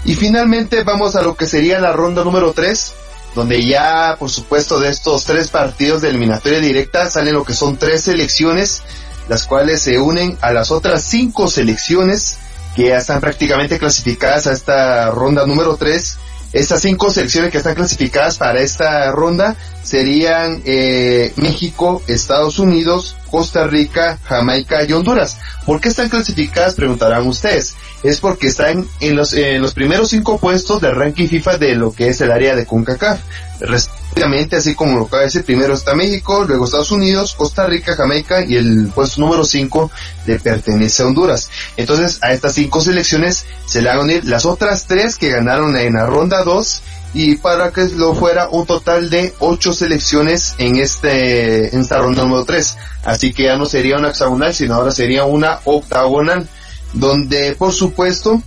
Y 0.04 0.14
finalmente 0.14 0.84
vamos 0.84 1.16
a 1.16 1.22
lo 1.22 1.34
que 1.34 1.48
sería 1.48 1.80
la 1.80 1.90
ronda 1.90 2.22
número 2.22 2.52
3, 2.52 2.94
donde 3.36 3.62
ya, 3.66 4.16
por 4.18 4.30
supuesto, 4.30 4.80
de 4.80 4.88
estos 4.88 5.26
tres 5.26 5.50
partidos 5.50 6.00
de 6.00 6.08
eliminatoria 6.08 6.58
directa 6.58 7.10
salen 7.10 7.34
lo 7.34 7.44
que 7.44 7.52
son 7.52 7.76
tres 7.76 8.04
selecciones, 8.04 8.82
las 9.28 9.46
cuales 9.46 9.82
se 9.82 9.98
unen 9.98 10.38
a 10.40 10.52
las 10.52 10.70
otras 10.70 11.02
cinco 11.04 11.46
selecciones 11.46 12.38
que 12.74 12.88
ya 12.88 12.96
están 12.96 13.20
prácticamente 13.20 13.78
clasificadas 13.78 14.46
a 14.46 14.52
esta 14.52 15.10
ronda 15.10 15.44
número 15.44 15.76
3. 15.76 16.18
Estas 16.52 16.80
cinco 16.80 17.10
selecciones 17.10 17.50
que 17.50 17.58
están 17.58 17.74
clasificadas 17.74 18.38
para 18.38 18.60
esta 18.60 19.10
ronda 19.12 19.56
serían 19.82 20.62
eh, 20.64 21.32
México, 21.36 22.02
Estados 22.06 22.58
Unidos, 22.58 23.16
Costa 23.30 23.66
Rica, 23.66 24.18
Jamaica 24.24 24.84
y 24.84 24.92
Honduras. 24.92 25.38
¿Por 25.64 25.80
qué 25.80 25.88
están 25.88 26.08
clasificadas? 26.08 26.74
Preguntarán 26.74 27.26
ustedes. 27.26 27.74
Es 28.02 28.20
porque 28.20 28.46
están 28.46 28.86
en 29.00 29.16
los, 29.16 29.32
en 29.32 29.60
los 29.60 29.74
primeros 29.74 30.10
cinco 30.10 30.38
puestos 30.38 30.80
del 30.80 30.94
ranking 30.94 31.28
FIFA 31.28 31.58
de 31.58 31.74
lo 31.74 31.92
que 31.92 32.08
es 32.08 32.20
el 32.20 32.30
área 32.30 32.54
de 32.54 32.66
CONCACAF. 32.66 33.20
Respectivamente, 33.60 34.56
así 34.56 34.74
como 34.74 34.98
lo 34.98 35.16
de 35.16 35.24
decir, 35.24 35.44
primero 35.44 35.74
está 35.74 35.94
México, 35.94 36.44
luego 36.46 36.64
Estados 36.64 36.90
Unidos, 36.90 37.34
Costa 37.34 37.66
Rica, 37.66 37.96
Jamaica 37.96 38.44
y 38.44 38.56
el 38.56 38.88
puesto 38.94 39.20
número 39.20 39.44
cinco 39.44 39.90
le 40.26 40.38
pertenece 40.38 41.02
a 41.02 41.06
Honduras. 41.06 41.50
Entonces, 41.76 42.18
a 42.22 42.32
estas 42.32 42.54
cinco 42.54 42.80
selecciones 42.80 43.46
se 43.66 43.82
le 43.82 43.88
van 43.88 43.98
a 43.98 44.02
unir 44.02 44.24
las 44.24 44.44
otras 44.44 44.86
tres 44.86 45.16
que 45.16 45.30
ganaron 45.30 45.76
en 45.76 45.94
la 45.94 46.06
ronda 46.06 46.42
2 46.44 46.82
y 47.14 47.36
para 47.36 47.72
que 47.72 47.84
lo 47.96 48.14
fuera 48.14 48.48
un 48.50 48.66
total 48.66 49.08
de 49.08 49.34
ocho 49.38 49.72
selecciones 49.72 50.54
en 50.58 50.76
este 50.76 51.74
en 51.74 51.80
esta 51.80 51.98
ronda 51.98 52.22
número 52.22 52.44
3. 52.44 52.76
Así 53.04 53.32
que 53.32 53.44
ya 53.44 53.56
no 53.56 53.64
sería 53.64 53.96
una 53.96 54.08
hexagonal, 54.08 54.54
sino 54.54 54.74
ahora 54.74 54.90
sería 54.90 55.24
una 55.24 55.60
octagonal, 55.64 56.46
donde 56.92 57.54
por 57.56 57.72
supuesto 57.72 58.42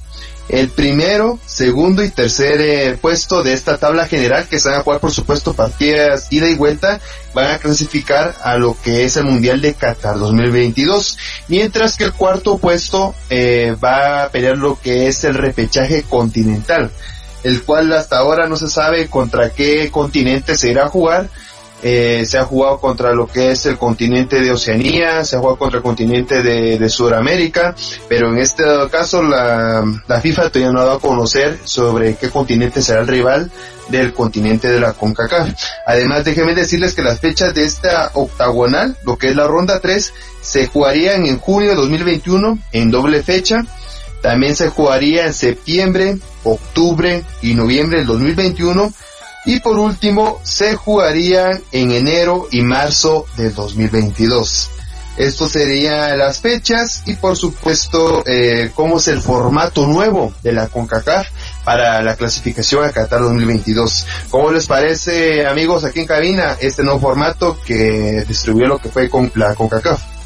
el 0.49 0.69
primero, 0.69 1.39
segundo 1.45 2.03
y 2.03 2.09
tercer 2.09 2.59
eh, 2.59 2.97
puesto 2.99 3.43
de 3.43 3.53
esta 3.53 3.77
tabla 3.77 4.07
general, 4.07 4.47
que 4.47 4.59
se 4.59 4.69
van 4.69 4.79
a 4.79 4.83
jugar 4.83 4.99
por 4.99 5.11
supuesto 5.11 5.53
partidas 5.53 6.27
ida 6.31 6.49
y 6.49 6.55
vuelta, 6.55 6.99
van 7.33 7.51
a 7.51 7.59
clasificar 7.59 8.35
a 8.41 8.57
lo 8.57 8.75
que 8.81 9.05
es 9.05 9.15
el 9.17 9.25
Mundial 9.25 9.61
de 9.61 9.75
Qatar 9.75 10.17
2022, 10.17 11.17
mientras 11.47 11.95
que 11.95 12.05
el 12.05 12.13
cuarto 12.13 12.57
puesto 12.57 13.13
eh, 13.29 13.75
va 13.83 14.23
a 14.23 14.29
pelear 14.29 14.57
lo 14.57 14.79
que 14.79 15.07
es 15.07 15.23
el 15.23 15.35
repechaje 15.35 16.03
continental 16.03 16.91
el 17.43 17.63
cual 17.63 17.91
hasta 17.93 18.17
ahora 18.17 18.47
no 18.47 18.57
se 18.57 18.67
sabe 18.67 19.07
contra 19.07 19.51
qué 19.51 19.89
continente 19.91 20.55
se 20.55 20.71
irá 20.71 20.85
a 20.85 20.89
jugar. 20.89 21.29
Eh, 21.82 22.25
se 22.25 22.38
ha 22.38 22.43
jugado 22.43 22.80
contra 22.80 23.13
lo 23.13 23.27
que 23.27 23.51
es 23.51 23.65
el 23.65 23.77
continente 23.77 24.41
de 24.41 24.51
Oceanía, 24.51 25.23
se 25.23 25.36
ha 25.36 25.39
jugado 25.39 25.57
contra 25.57 25.77
el 25.77 25.84
continente 25.84 26.43
de, 26.43 26.89
Sudamérica, 26.89 27.75
pero 28.07 28.30
en 28.30 28.39
este 28.39 28.63
caso 28.91 29.21
la, 29.21 29.86
la, 30.07 30.21
FIFA 30.21 30.49
todavía 30.49 30.71
no 30.71 30.80
ha 30.80 30.86
dado 30.86 30.97
a 30.97 31.01
conocer 31.01 31.59
sobre 31.63 32.15
qué 32.15 32.30
continente 32.30 32.82
será 32.82 33.01
el 33.01 33.07
rival 33.07 33.51
del 33.89 34.13
continente 34.13 34.67
de 34.67 34.80
la 34.80 34.93
CONCACAF. 34.93 35.53
Además, 35.86 36.25
déjenme 36.25 36.55
decirles 36.55 36.95
que 36.95 37.01
las 37.01 37.19
fechas 37.19 37.53
de 37.53 37.63
esta 37.63 38.11
octagonal, 38.13 38.97
lo 39.03 39.17
que 39.17 39.30
es 39.30 39.36
la 39.36 39.47
ronda 39.47 39.80
3, 39.80 40.13
se 40.41 40.67
jugarían 40.67 41.25
en 41.25 41.39
junio 41.39 41.69
de 41.69 41.75
2021 41.75 42.59
en 42.71 42.91
doble 42.91 43.23
fecha 43.23 43.63
también 44.21 44.55
se 44.55 44.69
jugaría 44.69 45.25
en 45.25 45.34
septiembre, 45.34 46.17
octubre 46.43 47.23
y 47.41 47.53
noviembre 47.53 47.99
del 47.99 48.07
2021. 48.07 48.93
Y 49.45 49.59
por 49.61 49.79
último, 49.79 50.39
se 50.43 50.75
jugaría 50.75 51.59
en 51.71 51.91
enero 51.91 52.47
y 52.51 52.61
marzo 52.61 53.25
del 53.37 53.53
2022. 53.53 54.71
Esto 55.19 55.49
serían 55.49 56.17
las 56.17 56.39
fechas 56.39 57.03
y 57.05 57.15
por 57.15 57.35
supuesto 57.35 58.23
eh, 58.25 58.71
cómo 58.73 58.99
es 58.99 59.09
el 59.09 59.21
formato 59.21 59.85
nuevo 59.85 60.33
de 60.43 60.53
la 60.53 60.67
CONCACAF 60.67 61.27
para 61.65 62.01
la 62.01 62.15
clasificación 62.15 62.85
a 62.85 62.91
Qatar 62.91 63.19
2022. 63.19 64.05
¿Cómo 64.29 64.49
les 64.49 64.65
parece 64.65 65.45
amigos 65.45 65.83
aquí 65.83 65.99
en 65.99 66.05
cabina 66.05 66.55
este 66.61 66.83
nuevo 66.83 67.01
formato 67.01 67.57
que 67.65 68.23
distribuyó 68.29 68.67
lo 68.67 68.77
que 68.77 68.87
fue 68.87 69.09
con 69.09 69.29
la 69.35 69.55
CONCACAF? 69.55 70.18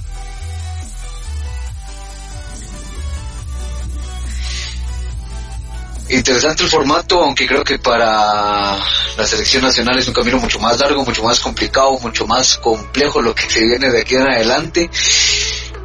Interesante 6.14 6.62
el 6.62 6.70
formato, 6.70 7.24
aunque 7.24 7.48
creo 7.48 7.64
que 7.64 7.80
para 7.80 8.78
la 9.18 9.26
selección 9.26 9.64
nacional 9.64 9.98
es 9.98 10.08
un 10.08 10.14
camino 10.14 10.38
mucho 10.38 10.60
más 10.60 10.80
largo, 10.80 11.04
mucho 11.04 11.24
más 11.24 11.40
complicado, 11.40 11.98
mucho 12.00 12.28
más 12.28 12.60
complejo 12.60 13.20
lo 13.20 13.34
que 13.34 13.50
se 13.50 13.64
viene 13.64 13.90
de 13.90 14.02
aquí 14.02 14.14
en 14.14 14.28
adelante. 14.28 14.92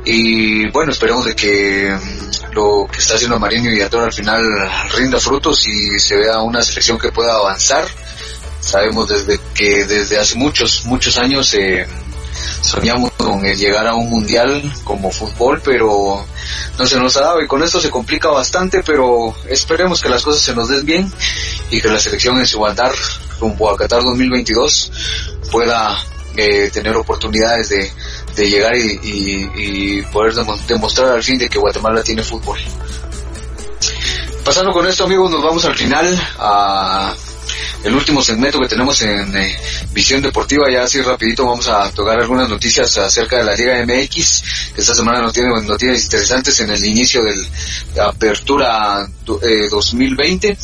Y 0.05 0.71
bueno, 0.71 0.93
esperemos 0.93 1.25
de 1.25 1.35
que 1.35 1.91
mm, 1.99 2.53
lo 2.53 2.87
que 2.93 2.99
está 2.99 3.15
haciendo 3.15 3.39
Marino 3.39 3.73
y 3.73 3.81
Ator 3.81 4.05
al 4.05 4.13
final 4.13 4.45
rinda 4.95 5.19
frutos 5.19 5.67
y 5.67 5.99
se 5.99 6.17
vea 6.17 6.41
una 6.41 6.61
selección 6.61 6.99
que 6.99 7.11
pueda 7.11 7.35
avanzar. 7.35 7.87
Sabemos 8.61 9.09
desde 9.09 9.41
que 9.55 9.87
desde 9.87 10.19
hace 10.19 10.37
muchos, 10.37 10.85
muchos 10.85 11.17
años 11.17 11.55
eh, 11.55 11.87
soñamos 12.61 13.13
con 13.13 13.43
llegar 13.43 13.87
a 13.87 13.95
un 13.95 14.09
mundial 14.09 14.63
como 14.85 15.11
fútbol, 15.11 15.61
pero 15.65 16.25
no 16.79 16.87
se 16.87 16.99
nos 16.99 17.17
ha 17.17 17.21
dado 17.21 17.43
y 17.43 17.47
con 17.47 17.63
esto 17.63 17.81
se 17.81 17.91
complica 17.91 18.29
bastante, 18.29 18.83
pero 18.83 19.35
esperemos 19.49 20.01
que 20.01 20.09
las 20.09 20.23
cosas 20.23 20.43
se 20.43 20.55
nos 20.55 20.69
den 20.69 20.85
bien 20.85 21.13
y 21.71 21.81
que 21.81 21.89
la 21.89 21.99
selección 21.99 22.39
en 22.39 22.47
su 22.47 22.65
andar 22.65 22.93
rumbo 23.41 23.71
a 23.71 23.77
Qatar 23.77 24.03
2022 24.03 24.93
pueda 25.51 25.99
eh, 26.37 26.71
tener 26.71 26.97
oportunidades 26.97 27.69
de, 27.69 28.49
llegar 28.49 28.77
y, 28.77 29.01
y, 29.03 30.03
poder 30.13 30.35
demostrar 30.69 31.09
al 31.09 31.23
fin 31.25 31.39
de 31.39 31.49
que 31.49 31.59
Guatemala 31.59 32.03
tiene 32.05 32.23
fútbol. 32.23 32.59
Pasando 34.45 34.73
con 34.73 34.87
esto 34.87 35.05
amigos, 35.05 35.31
nos 35.31 35.43
vamos 35.43 35.65
al 35.65 35.77
final 35.77 36.07
a 36.39 37.13
el 37.85 37.95
último 37.95 38.23
segmento 38.23 38.61
que 38.61 38.69
tenemos 38.69 39.01
en 39.03 39.37
eh, 39.37 39.57
Visión 39.93 40.23
Deportiva. 40.23 40.71
Ya 40.71 40.83
así 40.83 41.01
rapidito 41.01 41.47
vamos 41.47 41.69
a 41.69 41.91
tocar 41.93 42.19
algunas 42.21 42.49
noticias 42.49 42.97
acerca 42.99 43.39
de 43.39 43.45
la 43.45 43.55
Liga 43.55 43.85
MX, 43.85 44.73
que 44.75 44.81
esta 44.81 44.95
semana 44.95 45.21
nos 45.21 45.33
tiene 45.33 45.49
noticias 45.49 46.05
interesantes 46.05 46.59
en 46.61 46.71
el 46.71 46.85
inicio 46.85 47.23
de 47.23 47.35
la 47.95 48.07
Apertura 48.07 49.09
2020. 49.25 50.49
Eh, 50.49 50.57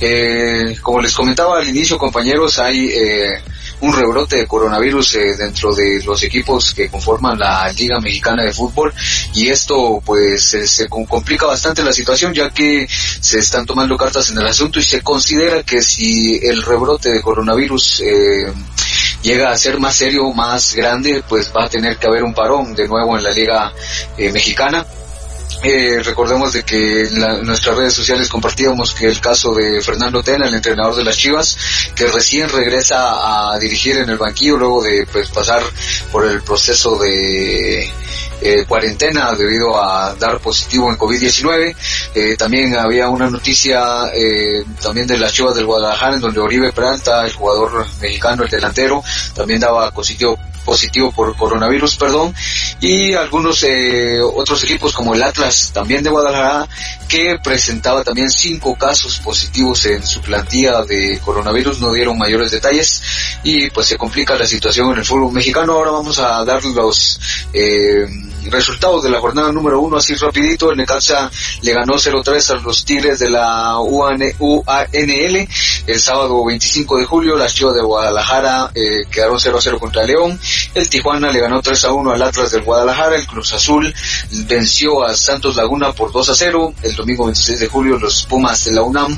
eh, 0.00 0.78
como 0.82 1.00
les 1.00 1.14
comentaba 1.14 1.58
al 1.58 1.68
inicio, 1.68 1.98
compañeros, 1.98 2.58
hay 2.58 2.92
un 3.80 3.92
rebrote 3.94 4.36
de 4.36 4.46
coronavirus 4.46 5.16
eh, 5.16 5.36
dentro 5.36 5.74
de 5.74 6.02
los 6.04 6.22
equipos 6.22 6.74
que 6.74 6.88
conforman 6.88 7.38
la 7.38 7.70
Liga 7.72 8.00
Mexicana 8.00 8.42
de 8.42 8.52
Fútbol. 8.52 8.92
Y 9.34 9.48
esto 9.48 10.02
pues 10.04 10.56
se 10.64 10.88
complica 10.88 11.46
bastante 11.46 11.82
la 11.82 11.92
situación 11.92 12.32
ya 12.32 12.50
que 12.50 12.86
se 12.88 13.38
están 13.38 13.66
tomando 13.66 13.96
cartas 13.96 14.30
en 14.30 14.38
el 14.38 14.46
asunto 14.46 14.78
y 14.78 14.82
se 14.82 15.02
considera 15.02 15.62
que 15.62 15.82
si 15.82 16.38
el 16.42 16.62
rebrote 16.62 17.10
de 17.10 17.22
coronavirus 17.22 18.00
eh, 18.00 18.52
llega 19.22 19.50
a 19.50 19.56
ser 19.56 19.78
más 19.78 19.94
serio, 19.94 20.32
más 20.32 20.74
grande, 20.74 21.22
pues 21.28 21.52
va 21.54 21.64
a 21.64 21.68
tener 21.68 21.96
que 21.98 22.06
haber 22.06 22.22
un 22.22 22.34
parón 22.34 22.74
de 22.74 22.88
nuevo 22.88 23.16
en 23.16 23.24
la 23.24 23.30
Liga 23.30 23.72
eh, 24.16 24.32
Mexicana 24.32 24.86
eh, 25.62 26.02
recordemos 26.02 26.52
de 26.52 26.62
que 26.64 27.04
en, 27.04 27.44
nuestras 27.44 27.76
redes 27.76 27.94
sociales 27.94 28.28
compartíamos 28.28 28.94
que 28.94 29.06
el 29.06 29.20
caso 29.20 29.54
de 29.54 29.80
Fernando 29.80 30.22
Tena, 30.22 30.48
el 30.48 30.54
entrenador 30.54 30.94
de 30.96 31.04
las 31.04 31.16
Chivas, 31.16 31.56
que 31.94 32.06
recién 32.06 32.48
regresa 32.48 33.52
a 33.52 33.58
dirigir 33.58 33.96
en 33.96 34.08
el 34.08 34.18
banquillo 34.18 34.56
luego 34.56 34.82
de 34.82 35.06
pues, 35.10 35.28
pasar 35.30 35.62
por 36.12 36.26
el 36.26 36.42
proceso 36.42 36.98
de 36.98 37.90
eh, 38.40 38.64
cuarentena 38.66 39.32
debido 39.34 39.82
a 39.82 40.14
dar 40.14 40.40
positivo 40.40 40.90
en 40.90 40.98
COVID-19. 40.98 41.76
Eh, 42.14 42.36
también 42.36 42.76
había 42.76 43.08
una 43.08 43.30
noticia 43.30 44.10
eh, 44.14 44.64
también 44.82 45.06
de 45.06 45.18
las 45.18 45.32
Chivas 45.32 45.54
del 45.54 45.66
Guadalajara 45.66 46.14
en 46.14 46.20
donde 46.20 46.40
Oribe 46.40 46.72
Peralta, 46.72 47.24
el 47.24 47.32
jugador 47.32 47.86
mexicano, 48.00 48.44
el 48.44 48.50
delantero, 48.50 49.02
también 49.34 49.60
daba 49.60 49.90
positivo 49.90 50.38
positivo 50.66 51.12
por 51.12 51.34
coronavirus, 51.36 51.96
perdón, 51.96 52.34
y 52.80 53.14
algunos 53.14 53.62
eh, 53.62 54.20
otros 54.20 54.64
equipos 54.64 54.92
como 54.92 55.14
el 55.14 55.22
Atlas, 55.22 55.70
también 55.72 56.02
de 56.02 56.10
Guadalajara, 56.10 56.68
que 57.08 57.36
presentaba 57.42 58.02
también 58.02 58.28
cinco 58.28 58.74
casos 58.74 59.20
positivos 59.20 59.86
en 59.86 60.04
su 60.04 60.20
plantilla 60.20 60.82
de 60.82 61.20
coronavirus, 61.24 61.80
no 61.80 61.92
dieron 61.92 62.18
mayores 62.18 62.50
detalles 62.50 63.00
y 63.44 63.70
pues 63.70 63.86
se 63.86 63.96
complica 63.96 64.34
la 64.34 64.46
situación 64.46 64.92
en 64.92 64.98
el 64.98 65.04
fútbol 65.04 65.32
mexicano. 65.32 65.74
Ahora 65.74 65.92
vamos 65.92 66.18
a 66.18 66.44
dar 66.44 66.62
los 66.64 67.20
eh, 67.52 68.06
resultados 68.50 69.02
de 69.02 69.10
la 69.10 69.20
jornada 69.20 69.52
número 69.52 69.80
uno 69.80 69.96
así 69.96 70.14
rapidito. 70.14 70.70
El 70.70 70.78
Necaxa 70.78 71.30
le 71.62 71.72
ganó 71.72 71.94
0-3 71.94 72.50
a 72.50 72.54
los 72.62 72.84
Tigres 72.84 73.18
de 73.18 73.30
la 73.30 73.78
UANL 73.80 75.48
el 75.86 76.00
sábado 76.00 76.44
25 76.44 76.98
de 76.98 77.04
julio. 77.04 77.36
Las 77.36 77.54
Chivas 77.54 77.74
de 77.74 77.82
Guadalajara 77.82 78.70
eh, 78.74 79.02
quedaron 79.10 79.38
0-0 79.38 79.78
contra 79.78 80.04
León. 80.04 80.38
El 80.74 80.88
Tijuana 80.88 81.30
le 81.30 81.40
ganó 81.40 81.62
3-1 81.62 82.14
al 82.14 82.22
Atlas 82.22 82.52
del 82.52 82.62
Guadalajara. 82.62 83.16
El 83.16 83.26
Cruz 83.26 83.52
Azul 83.52 83.92
venció 84.46 85.04
a 85.04 85.14
Santos 85.14 85.56
Laguna 85.56 85.92
por 85.92 86.12
2-0. 86.12 86.74
El 86.82 86.94
domingo 86.94 87.24
26 87.26 87.60
de 87.60 87.68
julio 87.68 87.98
los 87.98 88.26
Pumas 88.26 88.64
de 88.64 88.72
la 88.72 88.82
UNAM 88.82 89.16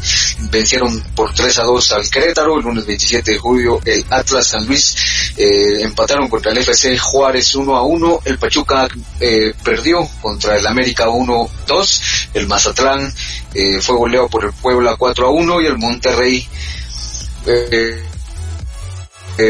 vencieron 0.51 1.03
por 1.15 1.33
3-2 1.33 1.93
al 1.93 2.11
Querétaro. 2.11 2.59
El 2.59 2.65
lunes 2.65 2.87
27 2.87 3.33
de 3.33 3.39
julio 3.39 3.81
el 3.85 4.05
Atlas 4.11 4.49
San 4.49 4.67
Luis 4.67 5.33
eh, 5.37 5.83
empataron 5.83 6.29
contra 6.29 6.53
el 6.53 6.59
FC 6.59 6.99
Juárez 6.99 7.55
1-1. 7.55 8.21
El 8.25 8.39
Pachuca 8.39 8.89
eh, 9.21 9.55
perdió 9.63 10.09
contra 10.21 10.57
el 10.57 10.67
América 10.67 11.07
1-2, 11.07 12.29
el 12.35 12.47
Mazatlán 12.47 13.13
eh, 13.55 13.81
fue 13.81 13.97
goleado 13.97 14.29
por 14.29 14.45
el 14.45 14.53
Puebla 14.53 14.97
4-1 14.97 15.63
y 15.63 15.67
el 15.67 15.79
Monterrey 15.79 16.49
eh, 17.47 18.05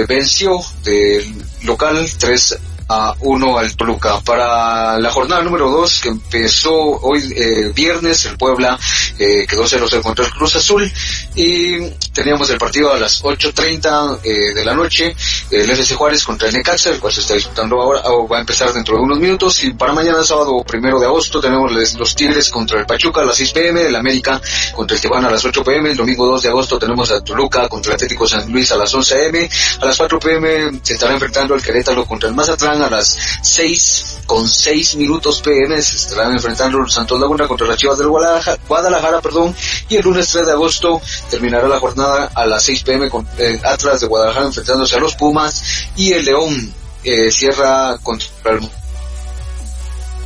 venció 0.07 0.61
del 0.85 1.45
local 1.63 2.09
3 2.19 2.59
a 2.89 3.15
1 3.21 3.59
al 3.59 3.77
Toluca. 3.77 4.21
Para 4.21 4.99
la 4.99 5.11
jornada 5.11 5.43
número 5.43 5.71
2 5.71 6.01
que 6.01 6.09
empezó 6.09 6.73
hoy 6.73 7.33
eh, 7.37 7.73
viernes, 7.75 8.25
el 8.27 8.37
Puebla 8.37 8.79
eh, 9.19 9.47
quedó 9.47 9.65
0-0 9.65 10.03
contra 10.03 10.25
el 10.25 10.31
Cruz 10.33 10.57
Azul 10.57 10.91
y 11.35 11.91
teníamos 12.13 12.51
el 12.51 12.59
partido 12.59 12.93
a 12.93 12.99
las 12.99 13.23
8.30 13.23 14.21
eh, 14.25 14.55
de 14.55 14.65
la 14.65 14.75
noche, 14.75 15.15
el 15.51 15.71
FC 15.71 15.95
Juárez 15.95 16.25
contra 16.25 16.49
el 16.49 16.55
Necaxa, 16.55 16.91
el 16.91 17.01
cual 17.01 17.13
se 17.13 17.21
está 17.21 17.35
disputando 17.35 17.81
ahora, 17.81 18.03
va 18.31 18.39
a 18.39 18.41
empezar 18.41 18.73
dentro 18.73 18.97
de 18.97 19.03
unos 19.03 19.19
minutos 19.19 19.63
y 19.65 19.73
para 19.73 19.93
mañana 19.93 20.25
sábado 20.25 20.65
primero 20.67 20.99
de 20.99 21.07
agosto 21.07 21.41
tenemos 21.41 21.73
los 21.73 22.15
Tigres 22.15 22.51
contra 22.51 22.81
el 22.81 22.87
Pachuca 22.87 23.21
a 23.21 23.25
las 23.25 23.37
6 23.37 23.53
pm, 23.53 23.83
el 23.83 23.97
América 23.97 24.41
contra 24.75 24.97
el 24.97 25.01
Tijuana 25.01 25.29
a 25.29 25.33
las 25.33 25.45
8 25.45 25.63
pm, 25.63 25.91
el 25.91 25.97
domingo 25.97 26.27
2 26.27 26.43
de 26.43 26.49
agosto 26.49 26.79
tenemos 26.79 27.11
a 27.13 27.21
Toluca 27.21 27.69
contra 27.69 27.93
el 27.93 27.97
Atlético 27.97 28.27
San 28.27 28.51
Luis 28.51 28.73
a 28.73 28.77
las 28.77 28.93
11 28.93 29.27
am, 29.27 29.49
a 29.83 29.85
las 29.85 29.97
4 29.97 30.19
pm 30.19 30.81
se 30.83 30.95
estará 30.95 31.13
enfrentando 31.13 31.55
el 31.55 31.63
Querétaro 31.63 32.05
contra 32.07 32.29
el 32.29 32.35
Mazatlán 32.35 32.78
a 32.83 32.91
las 32.91 33.17
6 33.43 34.19
con 34.27 34.49
6 34.49 34.97
minutos 34.97 35.41
pm 35.41 35.81
se 35.81 35.97
estarán 35.97 36.33
enfrentando 36.33 36.79
los 36.79 36.93
Santos 36.93 37.19
Laguna 37.19 37.49
contra 37.49 37.67
las 37.67 37.77
Chivas 37.77 37.99
del 37.99 38.09
Guadalajara, 38.09 38.59
Guadalajara 38.69 39.21
perdón, 39.21 39.55
y 39.89 39.97
el 39.97 40.05
lunes 40.05 40.29
3 40.29 40.47
de 40.47 40.53
agosto 40.53 41.01
terminará 41.31 41.69
la 41.69 41.81
jornada 41.81 42.31
a 42.35 42.47
las 42.47 42.63
6 42.65 42.83
pm 42.83 43.11
con 43.11 43.27
eh, 43.39 43.61
Atlas 43.65 44.01
de 44.01 44.07
Guadalajara 44.07 44.47
enfrentándose 44.47 44.97
a 44.97 45.01
los 45.01 45.15
Pumas 45.15 45.63
y 45.97 46.13
el 46.13 46.25
León 46.25 46.75
eh, 47.05 47.31
cierra 47.31 47.97
contra 48.03 48.53
el 48.53 48.61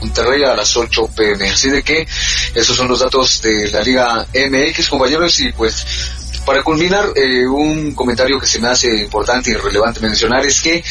Monterrey 0.00 0.42
a 0.42 0.56
las 0.56 0.76
8 0.76 1.10
pm. 1.16 1.50
Así 1.50 1.70
de 1.70 1.82
que 1.82 2.06
esos 2.54 2.76
son 2.76 2.88
los 2.88 2.98
datos 2.98 3.40
de 3.42 3.70
la 3.70 3.82
Liga 3.82 4.26
MX, 4.34 4.88
compañeros, 4.88 5.38
y 5.40 5.52
pues 5.52 5.86
para 6.44 6.62
culminar, 6.62 7.12
eh, 7.14 7.46
un 7.46 7.94
comentario 7.94 8.38
que 8.38 8.46
se 8.46 8.58
me 8.58 8.68
hace 8.68 9.02
importante 9.04 9.50
y 9.50 9.54
relevante 9.54 10.00
mencionar 10.00 10.44
es 10.44 10.60
que 10.60 10.82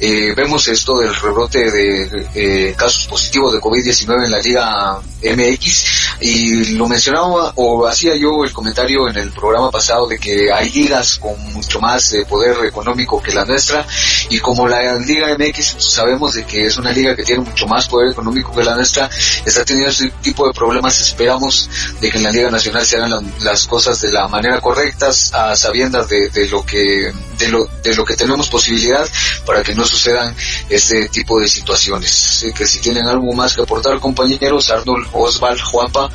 eh, 0.00 0.32
vemos 0.36 0.68
esto 0.68 0.98
del 0.98 1.14
rebrote 1.14 1.70
de 1.70 2.26
eh, 2.34 2.74
casos 2.76 3.06
positivos 3.06 3.52
de 3.52 3.60
COVID-19 3.60 4.24
en 4.24 4.30
la 4.30 4.40
Liga 4.40 5.00
MX 5.22 5.84
y 6.20 6.64
lo 6.76 6.86
mencionaba 6.86 7.52
o 7.56 7.86
hacía 7.86 8.14
yo 8.14 8.44
el 8.44 8.52
comentario 8.52 9.08
en 9.08 9.16
el 9.16 9.32
programa 9.32 9.70
pasado 9.70 10.06
de 10.06 10.18
que 10.18 10.52
hay 10.52 10.70
ligas 10.70 11.18
con 11.18 11.36
mucho 11.52 11.80
más 11.80 12.10
de 12.10 12.24
poder 12.24 12.64
económico 12.64 13.20
que 13.20 13.32
la 13.32 13.44
nuestra. 13.44 13.86
Y 14.30 14.38
como 14.38 14.68
la 14.68 14.98
Liga 14.98 15.36
MX 15.36 15.76
sabemos 15.78 16.34
de 16.34 16.44
que 16.44 16.66
es 16.66 16.76
una 16.76 16.92
liga 16.92 17.16
que 17.16 17.24
tiene 17.24 17.42
mucho 17.42 17.66
más 17.66 17.88
poder 17.88 18.12
económico 18.12 18.54
que 18.54 18.62
la 18.62 18.76
nuestra, 18.76 19.10
está 19.44 19.64
teniendo 19.64 19.90
ese 19.90 20.10
tipo 20.22 20.46
de 20.46 20.52
problemas, 20.52 21.00
esperamos 21.00 21.68
de 22.00 22.10
que 22.10 22.18
en 22.18 22.24
la 22.24 22.30
Liga 22.30 22.50
Nacional 22.50 22.86
se 22.86 22.96
hagan 22.96 23.32
las 23.40 23.66
cosas 23.66 24.00
de 24.00 24.12
la 24.12 24.28
manera 24.28 24.60
correcta, 24.60 25.08
a 25.32 25.56
sabiendas 25.56 26.08
de, 26.08 26.28
de 26.30 26.48
lo 26.48 26.64
que 26.64 27.12
de 27.38 27.48
lo, 27.48 27.66
de 27.82 27.94
lo 27.94 28.04
que 28.04 28.16
tenemos 28.16 28.48
posibilidad 28.48 29.08
para 29.46 29.62
que 29.62 29.74
no 29.74 29.84
sucedan 29.88 30.34
este 30.68 31.08
tipo 31.08 31.40
de 31.40 31.48
situaciones. 31.48 32.46
Que 32.56 32.66
si 32.66 32.80
tienen 32.80 33.06
algo 33.06 33.32
más 33.32 33.54
que 33.54 33.62
aportar, 33.62 33.98
compañeros, 33.98 34.70
Arnold, 34.70 35.08
Osval, 35.12 35.60
Juanpa. 35.60 36.10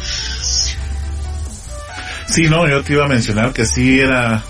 Sí, 2.27 2.43
no, 2.49 2.67
yo 2.67 2.83
te 2.83 2.93
iba 2.93 3.05
a 3.05 3.09
mencionar 3.09 3.51
que 3.51 3.65
sí 3.65 3.99
era 3.99 4.43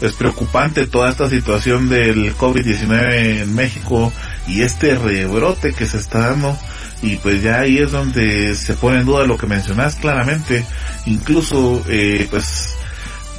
es 0.00 0.12
preocupante 0.14 0.86
toda 0.86 1.10
esta 1.10 1.28
situación 1.28 1.88
del 1.88 2.34
COVID-19 2.36 3.42
en 3.42 3.54
México 3.54 4.12
y 4.46 4.62
este 4.62 4.94
rebrote 4.94 5.74
que 5.74 5.86
se 5.86 5.98
está 5.98 6.30
dando 6.30 6.58
y 7.02 7.16
pues 7.16 7.42
ya 7.42 7.60
ahí 7.60 7.78
es 7.78 7.92
donde 7.92 8.54
se 8.54 8.74
pone 8.74 9.00
en 9.00 9.06
duda 9.06 9.26
lo 9.26 9.36
que 9.36 9.46
mencionas 9.46 9.96
claramente 9.96 10.64
incluso 11.06 11.82
eh, 11.88 12.26
pues 12.30 12.74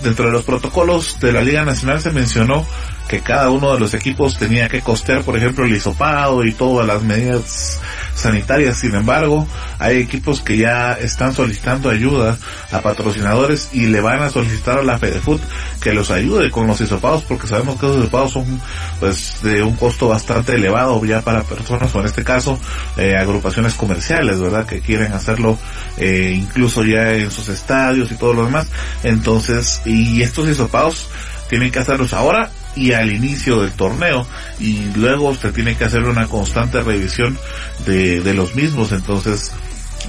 dentro 0.03 0.25
de 0.25 0.31
los 0.31 0.43
protocolos 0.43 1.19
de 1.19 1.31
la 1.31 1.41
Liga 1.41 1.65
Nacional 1.65 2.01
se 2.01 2.11
mencionó 2.11 2.65
que 3.07 3.21
cada 3.21 3.49
uno 3.49 3.73
de 3.73 3.79
los 3.79 3.93
equipos 3.93 4.37
tenía 4.37 4.69
que 4.69 4.81
costear, 4.81 5.23
por 5.23 5.35
ejemplo, 5.35 5.65
el 5.65 5.75
hisopado 5.75 6.45
y 6.45 6.53
todas 6.53 6.87
las 6.87 7.03
medidas 7.03 7.81
sanitarias. 8.15 8.77
Sin 8.77 8.95
embargo, 8.95 9.47
hay 9.79 9.97
equipos 9.97 10.41
que 10.41 10.57
ya 10.57 10.93
están 10.93 11.33
solicitando 11.33 11.89
ayuda 11.89 12.37
a 12.71 12.81
patrocinadores 12.81 13.69
y 13.73 13.87
le 13.87 13.99
van 14.01 14.21
a 14.21 14.29
solicitar 14.29 14.79
a 14.79 14.83
la 14.83 14.97
FedeFoot 14.97 15.41
que 15.81 15.93
los 15.93 16.11
ayude 16.11 16.51
con 16.51 16.67
los 16.67 16.79
hisopados 16.79 17.23
porque 17.23 17.47
sabemos 17.47 17.79
que 17.79 17.87
los 17.87 17.97
hisopados 17.97 18.31
son 18.31 18.61
pues 18.99 19.41
de 19.41 19.63
un 19.63 19.75
costo 19.75 20.07
bastante 20.07 20.55
elevado 20.55 21.03
ya 21.03 21.21
para 21.21 21.43
personas 21.43 21.93
o 21.93 21.99
en 21.99 22.05
este 22.05 22.23
caso 22.23 22.59
eh, 22.97 23.17
agrupaciones 23.17 23.73
comerciales, 23.73 24.39
¿verdad? 24.39 24.65
Que 24.65 24.79
quieren 24.79 25.13
hacerlo 25.13 25.57
eh, 25.97 26.33
incluso 26.35 26.83
ya 26.83 27.13
en 27.13 27.31
sus 27.31 27.49
estadios 27.49 28.11
y 28.11 28.15
todo 28.15 28.33
lo 28.33 28.45
demás. 28.45 28.67
Entonces, 29.03 29.81
y 29.85 30.21
estos 30.21 30.47
hisopados 30.47 31.07
tienen 31.49 31.71
que 31.71 31.79
hacerlos 31.79 32.13
ahora 32.13 32.49
y 32.75 32.93
al 32.93 33.11
inicio 33.11 33.61
del 33.61 33.71
torneo 33.71 34.25
y 34.59 34.85
luego 34.95 35.29
usted 35.29 35.53
tiene 35.53 35.75
que 35.75 35.85
hacer 35.85 36.03
una 36.03 36.27
constante 36.27 36.81
revisión 36.81 37.37
de, 37.85 38.21
de 38.21 38.33
los 38.33 38.55
mismos. 38.55 38.91
Entonces 38.91 39.51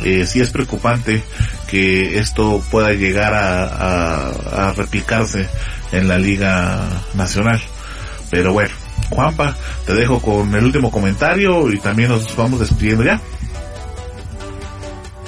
eh, 0.04 0.26
sí 0.26 0.40
es 0.40 0.50
preocupante 0.50 1.22
que 1.68 2.18
esto 2.18 2.62
pueda 2.70 2.92
llegar 2.92 3.34
a, 3.34 4.28
a, 4.68 4.72
replicarse 4.72 5.48
en 5.92 6.08
la 6.08 6.18
liga 6.18 6.88
nacional. 7.14 7.60
Pero 8.30 8.52
bueno 8.52 8.74
Juanpa 9.10 9.56
te 9.84 9.94
dejo 9.94 10.20
con 10.20 10.54
el 10.54 10.64
último 10.64 10.90
comentario 10.90 11.70
y 11.70 11.78
también 11.78 12.08
nos 12.08 12.34
vamos 12.36 12.60
despidiendo 12.60 13.04
ya 13.04 13.20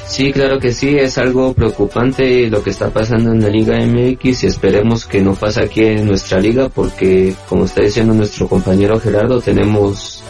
Sí, 0.06 0.32
claro 0.32 0.60
que 0.60 0.72
sí, 0.72 0.96
es 0.96 1.18
algo 1.18 1.54
preocupante 1.54 2.48
lo 2.48 2.62
que 2.62 2.70
está 2.70 2.90
pasando 2.90 3.32
en 3.32 3.42
la 3.42 3.48
Liga 3.48 3.78
MX 3.78 4.44
y 4.44 4.46
esperemos 4.46 5.06
que 5.06 5.20
no 5.20 5.34
pase 5.34 5.62
aquí 5.62 5.82
en 5.82 6.06
nuestra 6.06 6.38
liga 6.38 6.68
porque, 6.68 7.34
como 7.48 7.64
está 7.64 7.80
diciendo 7.80 8.14
nuestro 8.14 8.46
compañero 8.46 9.00
Gerardo, 9.00 9.40
tenemos 9.40 10.22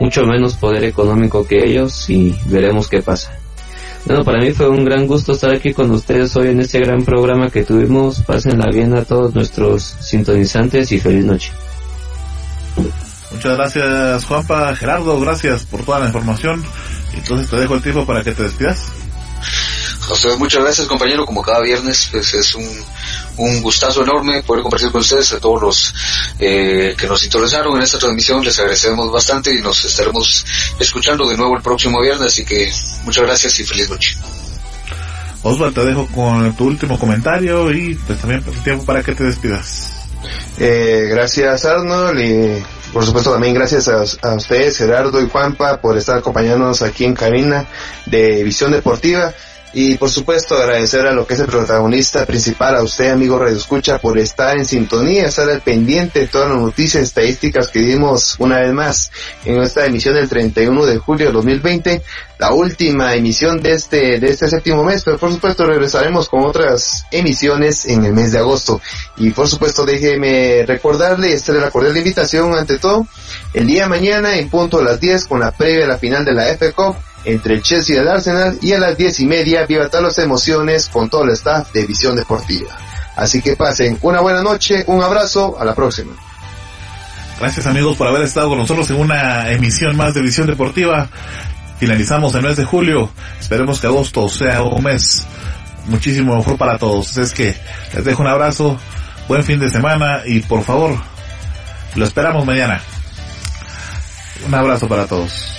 mucho 0.00 0.24
menos 0.24 0.54
poder 0.54 0.84
económico 0.84 1.46
que 1.46 1.64
ellos 1.64 2.08
y 2.10 2.34
veremos 2.46 2.88
qué 2.88 3.02
pasa. 3.02 3.32
Bueno, 4.06 4.24
para 4.24 4.40
mí 4.40 4.52
fue 4.52 4.68
un 4.68 4.84
gran 4.84 5.06
gusto 5.06 5.32
estar 5.32 5.52
aquí 5.52 5.74
con 5.74 5.90
ustedes 5.90 6.34
hoy 6.36 6.48
en 6.48 6.60
este 6.60 6.80
gran 6.80 7.04
programa 7.04 7.50
que 7.50 7.64
tuvimos. 7.64 8.22
Pásenla 8.22 8.70
bien 8.72 8.96
a 8.96 9.04
todos 9.04 9.34
nuestros 9.34 9.82
sintonizantes 10.00 10.90
y 10.92 10.98
feliz 10.98 11.24
noche. 11.24 11.52
Muchas 13.30 13.56
gracias 13.56 14.24
Juanpa, 14.24 14.74
Gerardo, 14.74 15.20
gracias 15.20 15.64
por 15.66 15.84
toda 15.84 16.00
la 16.00 16.06
información. 16.06 16.64
Entonces 17.14 17.50
te 17.50 17.56
dejo 17.56 17.74
el 17.74 17.82
tiempo 17.82 18.06
para 18.06 18.24
que 18.24 18.32
te 18.32 18.44
despidas 18.44 18.90
muchas 20.38 20.62
gracias 20.62 20.86
compañero, 20.86 21.26
como 21.26 21.42
cada 21.42 21.60
viernes 21.60 22.08
pues 22.10 22.32
es 22.34 22.54
un, 22.54 22.68
un 23.36 23.62
gustazo 23.62 24.02
enorme 24.02 24.42
poder 24.42 24.62
compartir 24.62 24.90
con 24.90 25.00
ustedes 25.00 25.32
a 25.32 25.40
todos 25.40 25.62
los 25.62 25.94
eh, 26.38 26.94
que 26.96 27.06
nos 27.06 27.20
sintonizaron 27.20 27.76
en 27.76 27.82
esta 27.82 27.98
transmisión, 27.98 28.44
les 28.44 28.58
agradecemos 28.58 29.12
bastante 29.12 29.54
y 29.54 29.60
nos 29.60 29.84
estaremos 29.84 30.44
escuchando 30.78 31.28
de 31.28 31.36
nuevo 31.36 31.56
el 31.56 31.62
próximo 31.62 32.00
viernes, 32.00 32.28
así 32.28 32.44
que 32.44 32.72
muchas 33.04 33.24
gracias 33.24 33.60
y 33.60 33.64
feliz 33.64 33.90
noche. 33.90 34.16
Osvaldo, 35.42 35.82
te 35.82 35.88
dejo 35.88 36.06
con 36.08 36.56
tu 36.56 36.66
último 36.66 36.98
comentario 36.98 37.70
y 37.72 37.94
pues 37.94 38.18
también 38.18 38.42
tiempo 38.64 38.84
para 38.84 39.02
que 39.02 39.14
te 39.14 39.24
despidas. 39.24 39.92
Eh, 40.58 41.06
gracias 41.08 41.64
Arnold 41.64 42.20
y 42.20 42.77
por 42.92 43.04
supuesto 43.04 43.32
también 43.32 43.54
gracias 43.54 43.88
a, 43.88 44.34
ustedes 44.34 44.78
Gerardo 44.78 45.20
y 45.20 45.28
Juanpa 45.28 45.80
por 45.80 45.96
estar 45.96 46.18
acompañándonos 46.18 46.82
aquí 46.82 47.04
en 47.04 47.14
cabina 47.14 47.66
de 48.06 48.42
Visión 48.42 48.72
Deportiva. 48.72 49.32
Y 49.72 49.96
por 49.98 50.08
supuesto 50.08 50.56
agradecer 50.56 51.06
a 51.06 51.12
lo 51.12 51.26
que 51.26 51.34
es 51.34 51.40
el 51.40 51.46
protagonista 51.46 52.24
principal, 52.24 52.76
a 52.76 52.82
usted 52.82 53.10
amigo 53.10 53.38
Radio 53.38 53.56
Escucha, 53.56 53.98
por 53.98 54.18
estar 54.18 54.56
en 54.56 54.64
sintonía, 54.64 55.26
estar 55.26 55.48
al 55.48 55.60
pendiente 55.60 56.20
de 56.20 56.28
todas 56.28 56.48
las 56.48 56.58
noticias 56.58 57.02
estadísticas 57.02 57.68
que 57.68 57.80
dimos 57.80 58.36
una 58.38 58.60
vez 58.60 58.72
más 58.72 59.12
en 59.44 59.60
esta 59.60 59.84
emisión 59.84 60.14
del 60.14 60.28
31 60.28 60.86
de 60.86 60.98
julio 60.98 61.26
de 61.26 61.32
2020, 61.32 62.02
la 62.38 62.52
última 62.52 63.14
emisión 63.14 63.60
de 63.60 63.72
este, 63.72 64.18
de 64.18 64.30
este 64.30 64.48
séptimo 64.48 64.84
mes, 64.84 65.02
pero 65.04 65.18
por 65.18 65.32
supuesto 65.32 65.66
regresaremos 65.66 66.30
con 66.30 66.44
otras 66.44 67.04
emisiones 67.10 67.84
en 67.86 68.06
el 68.06 68.14
mes 68.14 68.32
de 68.32 68.38
agosto. 68.38 68.80
Y 69.18 69.30
por 69.30 69.48
supuesto 69.48 69.84
déjeme 69.84 70.64
recordarle, 70.66 71.34
esta 71.34 71.52
es 71.52 71.60
la 71.60 71.70
cordial 71.70 71.96
invitación 71.96 72.54
ante 72.54 72.78
todo, 72.78 73.06
el 73.52 73.66
día 73.66 73.82
de 73.82 73.88
mañana 73.90 74.38
en 74.38 74.48
punto 74.48 74.78
a 74.78 74.82
las 74.82 74.98
10 74.98 75.26
con 75.26 75.40
la 75.40 75.50
previa 75.50 75.84
a 75.84 75.88
la 75.88 75.98
final 75.98 76.24
de 76.24 76.32
la 76.32 76.48
F 76.50 76.72
Cup 76.72 76.96
entre 77.24 77.54
el 77.54 77.62
Chelsea 77.62 77.96
y 77.96 77.98
el 77.98 78.08
Arsenal 78.08 78.58
y 78.60 78.72
a 78.72 78.78
las 78.78 78.96
diez 78.96 79.20
y 79.20 79.26
media 79.26 79.66
viva 79.66 79.88
todas 79.88 80.04
las 80.04 80.18
emociones 80.18 80.88
con 80.88 81.08
todo 81.08 81.24
el 81.24 81.30
staff 81.30 81.72
de 81.72 81.86
Visión 81.86 82.16
Deportiva. 82.16 82.76
Así 83.16 83.42
que 83.42 83.56
pasen 83.56 83.98
una 84.02 84.20
buena 84.20 84.42
noche, 84.42 84.84
un 84.86 85.02
abrazo, 85.02 85.56
a 85.58 85.64
la 85.64 85.74
próxima. 85.74 86.12
Gracias 87.40 87.66
amigos 87.66 87.96
por 87.96 88.06
haber 88.06 88.22
estado 88.22 88.48
con 88.48 88.58
nosotros 88.58 88.88
en 88.90 88.96
una 88.96 89.50
emisión 89.50 89.96
más 89.96 90.14
de 90.14 90.22
Visión 90.22 90.46
Deportiva. 90.46 91.08
Finalizamos 91.78 92.34
el 92.34 92.42
mes 92.42 92.56
de 92.56 92.64
julio, 92.64 93.10
esperemos 93.40 93.80
que 93.80 93.86
agosto 93.86 94.28
sea 94.28 94.62
un 94.62 94.82
mes 94.82 95.26
muchísimo 95.86 96.36
mejor 96.36 96.56
para 96.56 96.78
todos. 96.78 97.16
Es 97.16 97.32
que 97.32 97.56
les 97.94 98.04
dejo 98.04 98.22
un 98.22 98.28
abrazo, 98.28 98.78
buen 99.26 99.44
fin 99.44 99.58
de 99.58 99.70
semana 99.70 100.22
y 100.24 100.40
por 100.40 100.62
favor, 100.62 100.96
lo 101.94 102.04
esperamos 102.04 102.44
mañana. 102.44 102.80
Un 104.46 104.54
abrazo 104.54 104.88
para 104.88 105.06
todos. 105.06 105.58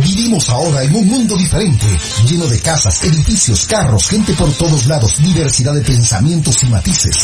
Vivimos 0.00 0.48
ahora 0.48 0.82
en 0.82 0.96
un 0.96 1.06
mundo 1.06 1.36
diferente, 1.36 1.86
lleno 2.26 2.46
de 2.46 2.58
casas, 2.60 3.04
edificios, 3.04 3.66
carros, 3.66 4.08
gente 4.08 4.32
por 4.32 4.52
todos 4.54 4.86
lados, 4.86 5.22
diversidad 5.22 5.72
de 5.72 5.82
pensamientos 5.82 6.60
y 6.64 6.66
matices. 6.66 7.16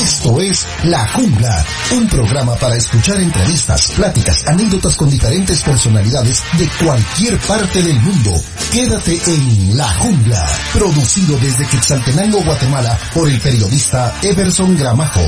Esto 0.00 0.40
es 0.40 0.64
La 0.84 1.08
Jungla, 1.08 1.64
un 1.90 2.08
programa 2.08 2.54
para 2.54 2.76
escuchar 2.76 3.20
entrevistas, 3.20 3.90
pláticas, 3.96 4.44
anécdotas 4.46 4.96
con 4.96 5.10
diferentes 5.10 5.60
personalidades 5.62 6.44
de 6.56 6.68
cualquier 6.84 7.38
parte 7.38 7.82
del 7.82 7.98
mundo. 8.00 8.32
Quédate 8.70 9.20
en 9.26 9.76
La 9.76 9.92
Jungla, 9.94 10.46
producido 10.72 11.36
desde 11.38 11.66
Quetzaltenango, 11.66 12.42
Guatemala, 12.44 12.96
por 13.12 13.28
el 13.28 13.40
periodista 13.40 14.14
Everson 14.22 14.76
Gramajo. 14.76 15.24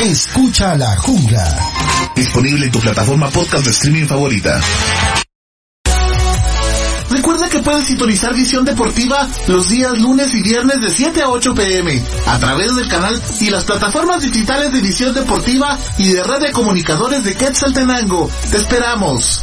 Escucha 0.00 0.76
La 0.76 0.96
Jungla. 0.96 1.58
Disponible 2.14 2.66
en 2.66 2.70
tu 2.70 2.78
plataforma 2.78 3.28
podcast 3.30 3.64
de 3.64 3.72
streaming 3.72 4.06
favorita. 4.06 4.60
Recuerda 7.10 7.48
que 7.48 7.58
puedes 7.58 7.86
sintonizar 7.86 8.32
Visión 8.32 8.64
Deportiva 8.64 9.28
los 9.48 9.68
días 9.68 9.98
lunes 9.98 10.32
y 10.34 10.42
viernes 10.42 10.80
de 10.80 10.90
7 10.90 11.22
a 11.22 11.30
8 11.30 11.52
pm 11.52 12.00
a 12.26 12.38
través 12.38 12.76
del 12.76 12.88
canal 12.88 13.20
y 13.40 13.50
las 13.50 13.64
plataformas 13.64 14.22
digitales 14.22 14.72
de 14.72 14.80
Visión 14.80 15.12
Deportiva 15.12 15.76
y 15.98 16.12
de 16.12 16.22
Red 16.22 16.42
de 16.42 16.52
Comunicadores 16.52 17.24
de 17.24 17.34
Quetzaltenango. 17.34 18.30
Te 18.50 18.58
esperamos. 18.58 19.42